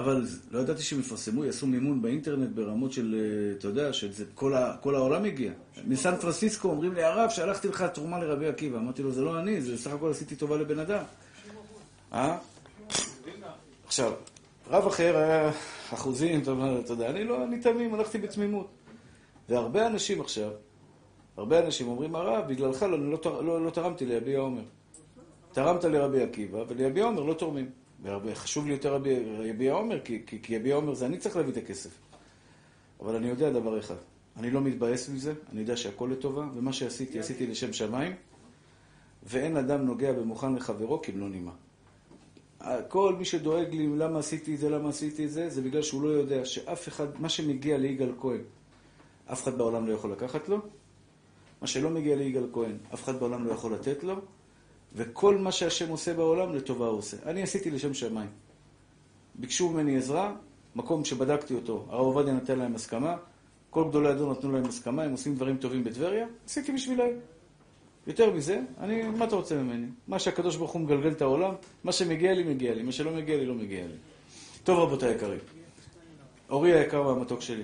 אבל 0.00 0.26
לא 0.50 0.58
ידעתי 0.58 0.82
שהם 0.82 1.00
יפרסמו, 1.00 1.44
יעשו 1.44 1.66
מימון 1.66 2.02
באינטרנט 2.02 2.48
ברמות 2.54 2.92
של, 2.92 3.14
אה, 3.14 3.58
אתה 3.58 3.68
יודע, 3.68 3.92
שזה 3.92 4.24
כל, 4.34 4.54
ה, 4.54 4.76
כל 4.80 4.94
העולם 4.94 5.24
הגיע. 5.24 5.52
מסן 5.86 6.16
פרנסיסקו 6.16 6.68
אומרים 6.68 6.94
לי, 6.94 7.02
הרב, 7.02 7.30
שלחתי 7.30 7.68
לך 7.68 7.82
תרומה 7.82 8.18
לרבי 8.18 8.48
עקיבא. 8.48 8.78
אמרתי 8.78 9.02
לו, 9.02 9.12
זה 9.12 9.22
לא 9.22 9.40
אני, 9.40 9.60
זה 9.60 9.78
סך 9.78 9.90
הכל 9.92 10.10
עשיתי 10.10 10.36
טובה 10.36 10.56
לבן 10.56 10.78
אדם. 10.78 11.02
אה? 12.12 12.38
עכשיו, 13.86 14.12
רב 14.70 14.86
אחר 14.86 15.16
היה 15.16 15.50
אחוזים, 15.94 16.40
אתה 16.40 16.92
יודע, 16.92 17.10
אני 17.10 17.24
לא, 17.24 17.44
אני 17.44 17.60
תמים, 17.60 17.94
הלכתי 17.94 18.18
בתמימות. 18.18 18.68
והרבה 19.48 19.86
אנשים 19.86 20.20
עכשיו, 20.20 20.50
הרבה 21.36 21.66
אנשים 21.66 21.88
אומרים, 21.88 22.14
הרב, 22.14 22.48
בגללך 22.48 22.82
לא, 22.82 22.98
לא, 22.98 23.44
לא, 23.44 23.64
לא 23.64 23.70
תרמתי 23.70 24.06
ליביע 24.06 24.38
עומר. 24.38 24.62
תרמת 25.52 25.84
לרבי 25.84 26.22
עקיבא, 26.22 26.58
וליביע 26.68 27.04
עומר 27.04 27.22
לא 27.22 27.34
תורמים. 27.34 27.79
חשוב 28.34 28.66
לי 28.66 28.72
יותר 28.72 28.94
רבי, 28.94 29.10
יביע 29.44 29.72
עומר, 29.72 30.00
כי, 30.00 30.22
כי, 30.26 30.42
כי 30.42 30.54
יביע 30.54 30.74
עומר 30.74 30.94
זה 30.94 31.06
אני 31.06 31.18
צריך 31.18 31.36
להביא 31.36 31.52
את 31.52 31.56
הכסף. 31.56 31.90
אבל 33.00 33.16
אני 33.16 33.28
יודע 33.28 33.50
דבר 33.50 33.78
אחד, 33.78 33.94
אני 34.36 34.50
לא 34.50 34.60
מתבאס 34.60 35.08
מזה, 35.08 35.34
אני 35.52 35.60
יודע 35.60 35.76
שהכל 35.76 36.08
לטובה, 36.12 36.46
ומה 36.54 36.72
שעשיתי, 36.72 37.18
עשיתי 37.18 37.46
לשם 37.46 37.72
שמיים, 37.72 38.12
ואין 39.22 39.56
אדם 39.56 39.80
נוגע 39.80 40.12
במוכן 40.12 40.54
לחברו 40.54 41.02
כמלוא 41.02 41.28
נימה. 41.28 41.52
כל 42.88 43.14
מי 43.18 43.24
שדואג 43.24 43.74
לי 43.74 43.86
למה 43.86 44.18
עשיתי 44.18 44.54
את 44.54 44.58
זה, 44.58 44.70
למה 44.70 44.88
עשיתי 44.88 45.24
את 45.24 45.30
זה, 45.30 45.48
זה 45.48 45.62
בגלל 45.62 45.82
שהוא 45.82 46.02
לא 46.02 46.08
יודע 46.08 46.44
שאף 46.44 46.88
אחד, 46.88 47.20
מה 47.20 47.28
שמגיע 47.28 47.78
ליגאל 47.78 48.12
כהן, 48.20 48.40
אף 49.32 49.42
אחד 49.42 49.58
בעולם 49.58 49.86
לא 49.86 49.92
יכול 49.92 50.12
לקחת 50.12 50.48
לו, 50.48 50.58
מה 51.60 51.66
שלא 51.66 51.90
מגיע 51.90 52.16
ליגאל 52.16 52.46
כהן, 52.52 52.76
אף 52.94 53.04
אחד 53.04 53.20
בעולם 53.20 53.44
לא 53.44 53.52
יכול 53.52 53.74
לתת 53.74 54.04
לו, 54.04 54.14
וכל 54.94 55.38
מה 55.38 55.52
שהשם 55.52 55.88
עושה 55.88 56.14
בעולם, 56.14 56.54
לטובה 56.54 56.86
הוא 56.86 56.98
עושה. 56.98 57.16
אני 57.26 57.42
עשיתי 57.42 57.70
לשם 57.70 57.94
שמיים. 57.94 58.30
ביקשו 59.34 59.70
ממני 59.70 59.96
עזרה, 59.96 60.34
מקום 60.76 61.04
שבדקתי 61.04 61.54
אותו, 61.54 61.86
הרב 61.88 62.06
עובדיה 62.06 62.34
נתן 62.34 62.58
להם 62.58 62.74
הסכמה, 62.74 63.16
כל 63.70 63.84
גדולי 63.88 64.08
הדור 64.08 64.32
נתנו 64.32 64.52
להם 64.52 64.64
הסכמה, 64.64 65.02
הם 65.02 65.12
עושים 65.12 65.34
דברים 65.34 65.56
טובים 65.56 65.84
בטבריה, 65.84 66.26
עשיתי 66.46 66.72
בשבילם. 66.72 67.08
יותר 68.06 68.32
מזה, 68.32 68.60
אני, 68.78 69.02
מה 69.02 69.24
אתה 69.24 69.36
רוצה 69.36 69.54
ממני? 69.54 69.86
מה 70.08 70.18
שהקדוש 70.18 70.56
ברוך 70.56 70.70
הוא 70.70 70.80
מגלגל 70.80 71.10
את 71.10 71.22
העולם, 71.22 71.54
מה 71.84 71.92
שמגיע 71.92 72.34
לי, 72.34 72.42
מגיע 72.42 72.74
לי, 72.74 72.82
מה 72.82 72.92
שלא 72.92 73.10
מגיע 73.10 73.36
לי, 73.36 73.46
לא 73.46 73.54
מגיע 73.54 73.86
לי. 73.86 73.94
טוב, 74.64 74.78
רבותיי 74.78 75.08
היקרים, 75.08 75.38
אורי 76.50 76.72
היקר 76.72 77.06
והמתוק 77.06 77.40
שלי, 77.40 77.62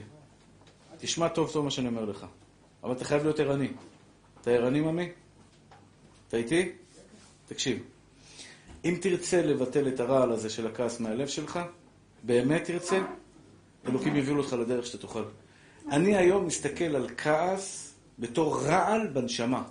תשמע 0.99 1.29
טוב 1.29 1.51
טוב 1.53 1.65
מה 1.65 1.71
שאני 1.71 1.89
אומר 1.89 2.05
לך, 2.05 2.27
אבל 2.83 2.93
אתה 2.93 3.05
חייב 3.05 3.23
להיות 3.23 3.41
ערני. 3.41 3.69
אתה 4.41 4.51
ערני, 4.51 4.81
ממי? 4.81 5.09
אתה 6.29 6.37
איתי? 6.37 6.73
תקשיב. 7.47 7.83
אם 8.85 8.99
תרצה 9.01 9.43
לבטל 9.43 9.89
את 9.89 10.01
הרעל 10.01 10.33
הזה 10.33 10.51
של 10.51 10.67
הכעס 10.67 11.01
מהלב 11.01 11.29
שלך, 11.29 11.61
באמת 12.23 12.65
תרצה, 12.65 13.01
אלוקים 13.89 14.17
יביאו 14.17 14.39
אותך 14.39 14.53
לדרך 14.53 14.87
שאתה 14.87 14.99
תוכל. 14.99 15.25
אני 15.91 16.17
היום 16.17 16.47
מסתכל 16.47 16.97
על 16.97 17.09
כעס 17.17 17.95
בתור 18.19 18.63
רעל 18.63 19.07
בנשמה. 19.07 19.63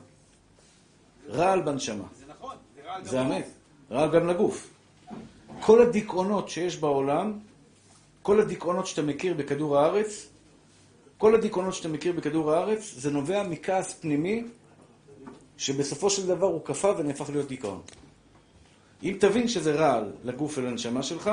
רעל 1.30 1.62
בנשמה. 1.62 2.04
זה 2.20 2.26
נכון, 2.28 2.56
זה 2.76 2.82
רעל 2.86 3.06
זה 3.06 3.18
גמור. 3.18 3.38
אמת. 3.38 3.48
רעל 3.92 4.12
גם 4.12 4.28
לגוף. 4.28 4.70
כל 5.60 5.82
הדיכאונות 5.82 6.50
שיש 6.50 6.78
בעולם, 6.78 7.40
כל 8.22 8.42
הדיכאונות 8.42 8.88
שאתה 8.88 9.02
מכיר 9.02 9.34
בכדור 9.34 9.78
הארץ, 9.78 10.28
כל 11.18 11.36
הדיכאונות 11.36 11.74
שאתה 11.74 11.88
מכיר 11.88 12.14
בכדור 12.14 12.52
הארץ, 12.52 12.94
זה 12.98 13.12
נובע 13.12 13.48
מכעס 13.48 13.94
פנימי, 13.94 14.44
שבסופו 15.58 16.10
של 16.10 16.28
דבר 16.28 16.48
הוא 16.48 16.62
כפה 16.66 16.94
ונהפך 16.98 17.30
להיות 17.30 17.48
דיכאון. 17.48 17.82
אם 19.04 19.18
תבין 19.20 19.48
שזה 19.48 19.76
רעל 19.76 20.12
לגוף 20.24 20.58
ולנשמה 20.58 21.04
שלך, 21.04 21.32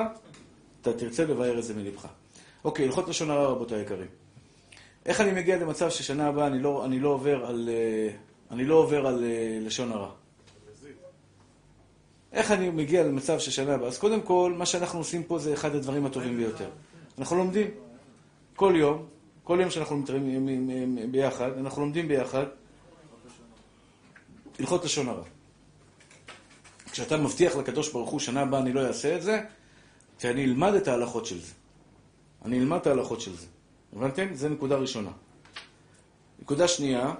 אתה 0.80 0.92
תרצה 0.92 1.24
לבאר 1.24 1.58
את 1.58 1.64
זה 1.64 1.74
מלבך. 1.74 2.06
אוקיי, 2.64 2.84
הלכות 2.84 3.08
לשון 3.08 3.30
הרע, 3.30 3.46
רבותיי 3.46 3.78
היקרים. 3.78 4.06
איך 5.06 5.20
אני 5.20 5.32
מגיע 5.32 5.56
למצב 5.56 5.90
ששנה 5.90 6.26
הבאה 6.26 6.46
אני 6.46 6.58
לא, 6.58 6.84
אני 6.84 7.00
לא 7.00 7.08
עובר 7.08 7.46
על, 7.46 7.68
אה, 7.72 8.14
אני 8.50 8.64
לא 8.64 8.74
עובר 8.74 9.06
על 9.06 9.24
אה, 9.24 9.58
לשון 9.60 9.92
הרע? 9.92 10.10
איך 12.32 12.50
אני 12.50 12.70
מגיע 12.70 13.04
למצב 13.04 13.38
ששנה 13.38 13.74
הבאה? 13.74 13.88
אז 13.88 13.98
קודם 13.98 14.20
כל, 14.20 14.54
מה 14.56 14.66
שאנחנו 14.66 14.98
עושים 14.98 15.22
פה 15.22 15.38
זה 15.38 15.54
אחד 15.54 15.74
הדברים 15.74 16.06
הטובים 16.06 16.36
ביותר. 16.36 16.68
אנחנו 17.18 17.36
לומדים 17.36 17.66
כל 18.56 18.74
יום, 18.76 19.06
כל 19.44 19.58
יום 19.60 19.70
שאנחנו 19.70 19.96
מתראים 19.96 20.48
ביחד, 21.10 21.50
אנחנו 21.58 21.82
לומדים 21.82 22.08
ביחד 22.08 22.44
הלכות 24.58 24.84
לשון 24.84 25.08
הרע. 25.08 25.24
כשאתה 26.92 27.16
מבטיח 27.16 27.56
לקדוש 27.56 27.92
ברוך 27.92 28.10
הוא, 28.10 28.20
שנה 28.20 28.40
הבאה 28.40 28.60
אני 28.60 28.72
לא 28.72 28.86
אעשה 28.86 29.16
את 29.16 29.22
זה, 29.22 29.42
שאני 30.18 30.44
אלמד 30.44 30.74
את 30.74 30.88
ההלכות 30.88 31.26
של 31.26 31.40
זה. 31.40 31.52
אני 32.44 32.58
אלמד 32.58 32.78
את 32.80 32.86
ההלכות 32.86 33.20
של 33.20 33.36
זה. 33.36 33.46
הבנתם? 33.92 34.34
זו 34.34 34.48
נקודה 34.48 34.76
ראשונה. 34.76 35.10
נקודה 36.42 36.68
שנייה, 36.68 37.14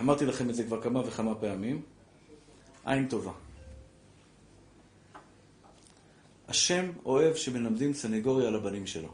אמרתי 0.00 0.26
לכם 0.26 0.50
את 0.50 0.54
זה 0.54 0.64
כבר 0.64 0.82
כמה 0.82 1.00
וכמה 1.00 1.34
פעמים, 1.34 1.82
עין 2.84 3.08
טובה. 3.08 3.32
השם 6.48 6.90
אוהב 7.04 7.34
שמלמדים 7.34 7.94
סנגוריה 7.94 8.48
על 8.48 8.54
הבנים 8.54 8.86
שלו. 8.86 9.08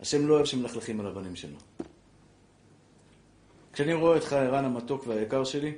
השם 0.00 0.26
לא 0.26 0.34
אוהב 0.34 0.44
שמלכלכים 0.44 1.00
על 1.00 1.06
הבנים 1.06 1.36
שלו. 1.36 1.56
כשאני 3.72 3.94
רואה 3.94 4.16
אותך, 4.16 4.32
ערן 4.32 4.64
המתוק 4.64 5.06
והיקר 5.06 5.44
שלי, 5.44 5.72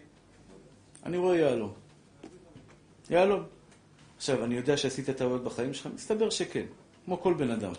אני 1.05 1.17
רואה 1.17 1.37
יהלום. 1.37 1.73
יהלום. 3.11 3.43
עכשיו, 4.17 4.45
אני 4.45 4.55
יודע 4.55 4.77
שעשית 4.77 5.11
טעויות 5.11 5.45
בחיים 5.45 5.75
שלך? 5.75 5.89
מסתבר 5.95 6.31
שכן, 6.31 6.65
כמו 7.05 7.21
כל 7.21 7.35
בן 7.35 7.51
אדם. 7.51 7.73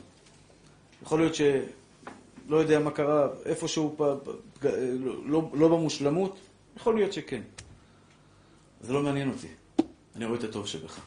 יכול 1.04 1.20
להיות 1.20 1.36
שלא 1.36 2.58
יודע 2.58 2.80
מה 2.80 2.92
קרה, 2.92 3.28
איפשהו, 3.46 3.96
פ... 3.98 4.02
לא, 4.64 5.26
לא, 5.26 5.50
לא 5.54 5.68
במושלמות, 5.68 6.40
יכול 6.78 6.96
להיות 6.96 7.14
שכן. 7.14 7.42
זה 8.82 8.94
לא 8.94 9.04
מעניין 9.04 9.30
אותי. 9.30 9.48
אני 10.16 10.26
רואה 10.26 10.40
את 10.40 10.44
הטוב 10.44 10.68
שבך. 10.68 11.00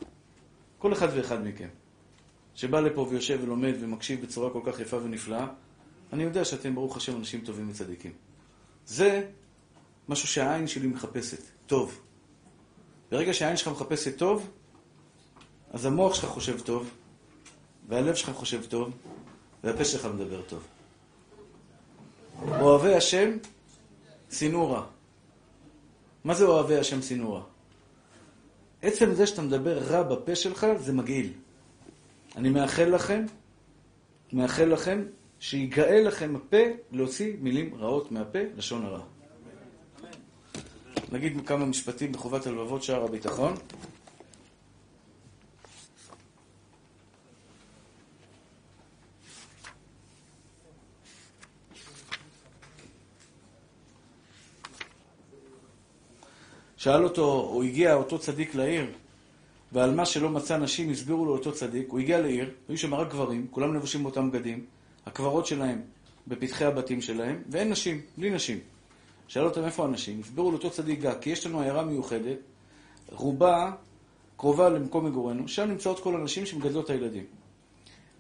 כל 0.79 0.93
אחד 0.93 1.09
ואחד 1.17 1.47
מכם, 1.47 1.69
שבא 2.55 2.81
לפה 2.81 3.07
ויושב 3.11 3.39
ולומד 3.43 3.75
ומקשיב 3.81 4.23
בצורה 4.23 4.51
כל 4.51 4.61
כך 4.65 4.81
יפה 4.81 4.97
ונפלאה, 4.97 5.47
אני 6.13 6.23
יודע 6.23 6.45
שאתם, 6.45 6.75
ברוך 6.75 6.97
השם, 6.97 7.17
אנשים 7.17 7.41
טובים 7.41 7.71
וצדיקים. 7.71 8.13
זה 8.89 9.27
משהו 10.09 10.29
שהעין 10.29 10.67
שלי 10.67 10.87
מחפשת, 10.87 11.43
טוב. 11.67 12.01
ברגע 13.11 13.35
שהעין 13.35 13.57
שלך 13.57 13.69
מחפשת 13.69 14.19
טוב, 14.19 14.51
אז 15.71 15.85
המוח 15.85 16.15
שלך 16.15 16.25
חושב 16.25 16.61
טוב, 16.61 16.91
והלב 17.89 18.15
שלך 18.15 18.31
חושב 18.31 18.67
טוב, 18.67 18.93
והפה 19.65 19.85
שלך 19.85 20.05
מדבר 20.05 20.43
טוב. 20.43 20.67
אוהבי 22.49 22.95
השם, 22.95 23.37
רע. 24.43 24.87
מה 26.25 26.35
זה 26.35 26.45
אוהבי 26.45 26.77
השם 26.77 27.27
רע? 27.27 27.43
עצם 28.83 29.15
זה 29.15 29.27
שאתה 29.27 29.43
מדבר 29.43 29.79
רע 29.79 30.03
בפה 30.03 30.35
שלך, 30.35 30.67
זה 30.79 30.93
מגעיל. 30.93 31.33
אני 32.37 32.49
מאחל 32.49 32.85
לכם, 32.85 33.27
מאחל 34.33 34.65
לכם, 34.65 35.03
שיגאל 35.41 36.05
לכם 36.07 36.37
הפה 36.37 36.57
להוציא 36.93 37.37
מילים 37.41 37.75
רעות 37.75 38.13
מהפה, 38.13 38.39
לשון 38.57 38.85
הרע. 38.85 39.01
נגיד 41.13 41.47
כמה 41.47 41.65
משפטים 41.65 42.13
בחובת 42.13 42.47
הלבבות 42.47 42.83
שער 42.83 43.05
הביטחון. 43.05 43.55
שאל 56.77 57.05
אותו, 57.05 57.51
הוא 57.53 57.65
הגיע 57.65 57.95
אותו 57.95 58.19
צדיק 58.19 58.55
לעיר, 58.55 58.87
ועל 59.73 59.95
מה 59.95 60.07
שלא 60.07 60.29
מצא 60.31 60.57
נשים 60.57 60.91
הסבירו 60.91 61.25
לו 61.25 61.33
אותו 61.33 61.53
צדיק, 61.53 61.91
הוא 61.91 62.01
הגיע 62.01 62.21
לעיר, 62.21 62.51
היו 62.69 62.79
שם 62.79 62.95
רק 62.95 63.09
גברים, 63.11 63.47
כולם 63.51 63.75
לבושים 63.75 64.03
באותם 64.03 64.31
בגדים, 64.31 64.65
הקברות 65.09 65.47
שלהם 65.47 65.81
בפתחי 66.27 66.65
הבתים 66.65 67.01
שלהם, 67.01 67.43
ואין 67.51 67.71
נשים, 67.71 68.01
בלי 68.19 68.31
נשים. 68.31 68.59
שאל 69.29 69.45
אותם 69.45 69.65
איפה 69.65 69.85
הנשים, 69.85 70.21
הסבירו 70.21 70.51
לאותו 70.51 70.71
צדיק 70.71 71.01
גג, 71.01 71.15
כי 71.21 71.31
יש 71.31 71.47
לנו 71.47 71.61
עיירה 71.61 71.85
מיוחדת, 71.85 72.39
רובה 73.13 73.73
קרובה 74.37 74.69
למקום 74.69 75.07
מגורנו, 75.07 75.49
שם 75.49 75.69
נמצאות 75.69 76.01
כל 76.01 76.15
הנשים 76.15 76.47
שמגדלות 76.47 76.85
את 76.85 76.91
הילדים. 76.91 77.25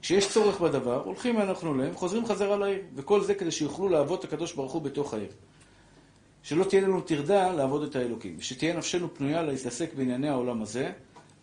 כשיש 0.03 0.29
צורך 0.29 0.61
בדבר, 0.61 1.03
הולכים 1.05 1.41
אנחנו 1.41 1.75
להם, 1.75 1.95
חוזרים 1.95 2.27
חזרה 2.27 2.57
לעיר, 2.57 2.81
וכל 2.95 3.21
זה 3.21 3.35
כדי 3.35 3.51
שיוכלו 3.51 3.89
לעבוד 3.89 4.19
את 4.19 4.25
הקדוש 4.25 4.53
ברוך 4.53 4.73
הוא 4.73 4.83
בתוך 4.83 5.15
העיר. 5.15 5.31
שלא 6.43 6.65
תהיה 6.65 6.83
לנו 6.83 7.01
טרדה 7.01 7.53
לעבוד 7.53 7.83
את 7.83 7.97
האלוקים, 7.97 8.37
ושתהיה 8.39 8.77
נפשנו 8.77 9.15
פנויה 9.15 9.43
להתעסק 9.43 9.95
בענייני 9.95 10.29
העולם 10.29 10.63
הזה, 10.63 10.93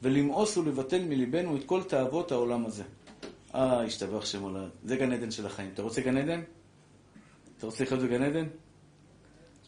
ולמאוס 0.02 0.58
ולבטל 0.58 1.02
מליבנו 1.04 1.56
את 1.56 1.64
כל 1.64 1.84
תאוות 1.84 2.32
העולם 2.32 2.66
הזה. 2.66 2.84
אה, 3.56 3.84
השתבח 3.84 4.26
שם 4.26 4.42
עולם. 4.42 4.70
זה 4.84 4.96
גן 4.96 5.12
עדן 5.12 5.32
של 5.32 5.46
החיים. 5.46 5.72
אתה 5.74 5.82
רוצה 5.82 6.02
גן 6.02 6.18
עדן? 6.18 6.42
אתה 7.58 7.66
רוצה 7.66 7.84
לחיות 7.84 8.02
בגן 8.02 8.24
עדן? 8.24 8.48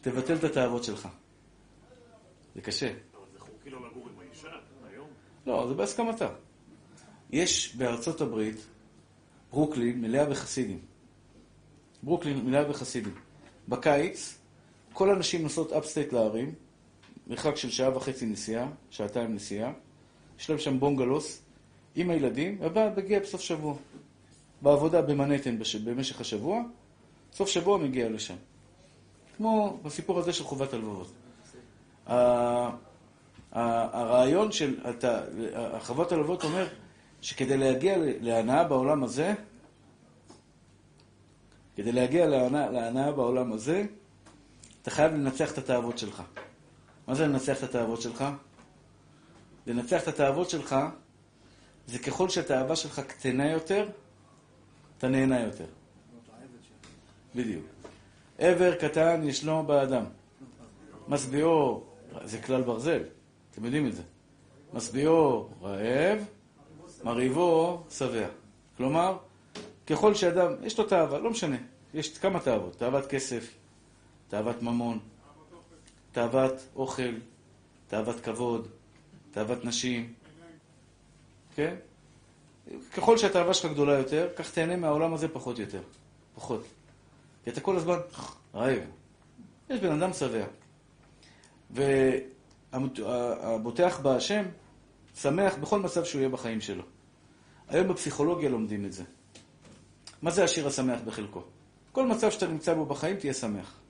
תבטל 0.00 0.34
את 0.34 0.44
התאוות 0.44 0.84
שלך. 0.84 1.08
זה 2.54 2.60
קשה. 2.60 2.86
אבל 2.86 3.24
זה 3.32 3.40
חוקי 3.40 3.70
לא 3.70 3.88
לגור 3.90 4.08
עם 4.08 4.20
האישה 4.20 4.48
היום? 4.92 5.08
לא, 5.46 5.66
זה 5.68 5.74
בהסכמתה. 5.74 6.28
יש 7.30 7.76
בארצות 7.76 8.20
הברית, 8.20 8.66
ברוקלין 9.50 10.00
מלאה 10.00 10.26
בחסידים. 10.26 10.80
ברוקלין 12.02 12.44
מלאה 12.44 12.64
בחסידים. 12.64 13.14
בקיץ, 13.68 14.38
כל 14.92 15.10
הנשים 15.10 15.42
נוסעות 15.42 15.72
אפסטייט 15.72 16.12
לערים, 16.12 16.54
מרחק 17.26 17.56
של 17.56 17.70
שעה 17.70 17.96
וחצי 17.96 18.26
נסיעה, 18.26 18.68
שעתיים 18.90 19.34
נסיעה. 19.34 19.72
יש 20.38 20.50
להם 20.50 20.58
שם 20.58 20.80
בונגלוס 20.80 21.42
עם 22.00 22.10
הילדים, 22.10 22.56
והבעל 22.60 22.88
מגיע 22.96 23.20
בסוף 23.20 23.40
שבוע. 23.40 23.74
בעבודה 24.62 25.02
במנהטן 25.02 25.58
בש- 25.58 25.76
במשך 25.76 26.20
השבוע, 26.20 26.62
סוף 27.32 27.48
שבוע 27.48 27.78
מגיע 27.78 28.08
לשם. 28.08 28.34
כמו 29.36 29.78
בסיפור 29.82 30.18
הזה 30.18 30.32
של 30.32 30.44
חובת 30.44 30.72
הלבבות. 30.72 31.12
הרעיון 33.52 34.52
של 34.52 34.76
חוות 35.80 36.12
הלבבות 36.12 36.44
אומר 36.44 36.66
שכדי 37.20 37.56
להגיע 37.56 37.94
להנאה 38.00 38.64
בעולם 38.64 39.04
הזה, 39.04 39.34
כדי 41.76 41.92
להגיע 41.92 42.26
להנאה, 42.26 42.70
להנאה 42.70 43.12
בעולם 43.12 43.52
הזה, 43.52 43.84
אתה 44.82 44.90
חייב 44.90 45.12
לנצח 45.12 45.52
את 45.52 45.58
התאוות 45.58 45.98
שלך. 45.98 46.22
מה 47.06 47.14
זה 47.14 47.26
לנצח 47.26 47.58
את 47.58 47.62
התאוות 47.62 48.00
שלך? 48.02 48.24
לנצח 49.66 50.02
את 50.02 50.08
התאוות 50.08 50.50
שלך 50.50 50.76
זה 51.88 51.98
ככל 51.98 52.28
שהתאווה 52.28 52.76
שלך 52.76 53.00
קטנה 53.00 53.50
יותר, 53.50 53.88
אתה 54.98 55.08
נהנה 55.08 55.40
יותר. 55.40 55.64
בדיוק. 57.34 57.64
עבר 58.38 58.74
קטן 58.74 59.20
ישנו 59.24 59.66
באדם. 59.66 60.04
משביעו, 61.08 61.84
זה 62.24 62.38
כלל 62.38 62.62
ברזל, 62.62 63.02
אתם 63.50 63.64
יודעים 63.64 63.86
את 63.86 63.94
זה. 63.94 64.02
משביעו 64.72 65.48
רעב, 65.62 66.24
מרהיבו 67.04 67.82
שבע. 67.90 68.26
כלומר, 68.76 69.18
ככל 69.86 70.14
שאדם, 70.14 70.52
יש 70.62 70.78
לו 70.78 70.84
תאווה, 70.84 71.18
לא 71.18 71.30
משנה, 71.30 71.56
יש 71.94 72.18
כמה 72.18 72.40
תאוות, 72.40 72.78
תאוות 72.78 73.06
כסף, 73.06 73.54
תאוות 74.28 74.62
ממון, 74.62 74.98
תאוות 76.12 76.52
אוכל, 76.76 77.14
תאוות 77.88 78.20
כבוד, 78.20 78.68
תאוות 79.30 79.64
נשים, 79.64 80.12
כן? 81.58 81.74
ככל 82.96 83.18
שהתאווה 83.18 83.54
שלך 83.54 83.72
גדולה 83.72 83.98
יותר, 83.98 84.28
כך 84.36 84.50
תהנה 84.50 84.76
מהעולם 84.76 85.14
הזה 85.14 85.28
פחות 85.28 85.58
יותר. 85.58 85.82
פחות. 86.34 86.64
כי 87.44 87.50
אתה 87.50 87.60
כל 87.60 87.76
הזמן 87.76 87.98
רעב. 88.54 88.78
יש 89.70 89.80
בן 89.80 90.02
אדם 90.02 90.12
שבע. 90.12 90.44
והבוטח 93.10 94.00
בהשם 94.02 94.44
שמח 95.14 95.54
בכל 95.54 95.78
מצב 95.78 96.04
שהוא 96.04 96.18
יהיה 96.18 96.28
בחיים 96.28 96.60
שלו. 96.60 96.82
היום 97.68 97.88
בפסיכולוגיה 97.88 98.48
לומדים 98.48 98.84
את 98.84 98.92
זה. 98.92 99.04
מה 100.22 100.30
זה 100.30 100.44
השיר 100.44 100.66
השמח 100.66 101.00
בחלקו? 101.04 101.42
כל 101.92 102.06
מצב 102.06 102.30
שאתה 102.30 102.46
נמצא 102.46 102.74
בו 102.74 102.86
בחיים, 102.86 103.16
תהיה 103.16 103.34
שמח. 103.34 103.80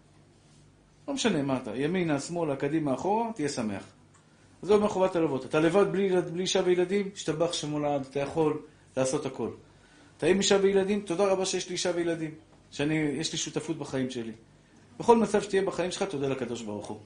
לא 1.08 1.14
משנה 1.14 1.42
מה 1.42 1.56
אתה, 1.56 1.76
ימינה, 1.76 2.20
שמאלה, 2.20 2.56
קדימה, 2.56 2.94
אחורה, 2.94 3.32
תהיה 3.32 3.48
שמח. 3.48 3.97
זה 4.62 4.74
אומר 4.74 4.88
חובת 4.88 5.16
הלוות. 5.16 5.44
אתה 5.44 5.60
לבד 5.60 5.92
בלי, 5.92 6.22
בלי 6.22 6.42
אישה 6.42 6.60
וילדים, 6.64 7.10
השתבח 7.14 7.52
שמו 7.52 7.80
לעד, 7.80 8.06
אתה 8.10 8.20
יכול 8.20 8.62
לעשות 8.96 9.26
הכל. 9.26 9.50
אתה 10.16 10.26
עם 10.26 10.38
אישה 10.38 10.58
וילדים, 10.62 11.00
תודה 11.00 11.26
רבה 11.26 11.46
שיש 11.46 11.68
לי 11.68 11.72
אישה 11.72 11.90
וילדים, 11.94 12.34
שיש 12.70 13.32
לי 13.32 13.38
שותפות 13.38 13.78
בחיים 13.78 14.10
שלי. 14.10 14.32
בכל 14.98 15.16
מצב 15.16 15.42
שתהיה 15.42 15.62
בחיים 15.62 15.90
שלך, 15.90 16.02
תודה 16.02 16.28
לקדוש 16.28 16.62
ברוך 16.62 16.86
הוא. 16.86 16.98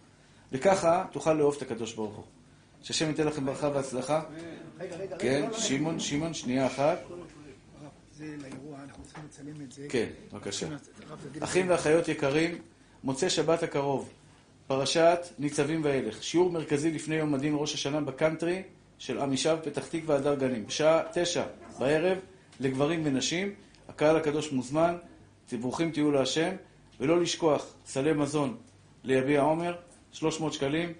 וככה 0.52 1.04
תוכל 1.12 1.32
לאהוב 1.32 1.54
את 1.56 1.62
הקדוש 1.62 1.94
ברוך 1.94 2.14
הוא. 2.14 2.24
שהשם 2.82 3.08
ייתן 3.08 3.26
לכם 3.26 3.46
ברכה 3.46 3.70
והצלחה. 3.74 4.22
כן, 5.18 5.48
לא, 5.50 5.58
שמעון, 5.58 6.00
שמעון, 6.00 6.34
שנייה 6.34 6.66
אחת. 6.66 6.98
כן, 9.88 10.08
בבקשה. 10.32 10.66
אחים 11.40 11.70
ואחיות 11.70 12.08
יקרים, 12.08 12.58
מוצאי 13.04 13.30
שבת 13.30 13.62
הקרוב, 13.62 14.10
פרשת 14.66 15.18
ניצבים 15.38 15.80
ואילך, 15.84 16.22
שיעור 16.22 16.50
מרכזי 16.50 16.90
לפני 16.90 17.14
יום 17.14 17.34
הדין 17.34 17.54
ראש 17.56 17.74
השנה 17.74 18.00
בקאנטרי 18.00 18.62
של 18.98 19.20
עמישב 19.20 19.56
פתח 19.62 19.86
תקווה 19.86 20.16
הדר 20.16 20.34
גנים, 20.34 20.66
בשעה 20.66 21.02
תשע 21.12 21.42
בערב 21.78 22.18
לגברים 22.60 23.00
ונשים, 23.04 23.54
הקהל 23.88 24.16
הקדוש 24.16 24.52
מוזמן, 24.52 24.96
ברוכים 25.60 25.90
תהיו 25.90 26.10
להשם, 26.10 26.50
ולא 27.00 27.20
לשכוח, 27.20 27.66
סלי 27.86 28.12
מזון 28.12 28.56
ליביע 29.04 29.40
עומר, 29.40 29.74
300 30.12 30.52
שקלים, 30.52 30.92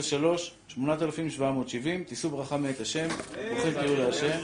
03 0.00 0.54
8770, 0.68 2.04
תישאו 2.04 2.30
ברכה 2.30 2.56
מאת 2.56 2.80
השם, 2.80 3.08
ברוכים 3.48 3.72
תהיו 3.72 3.96
להשם. 3.96 4.38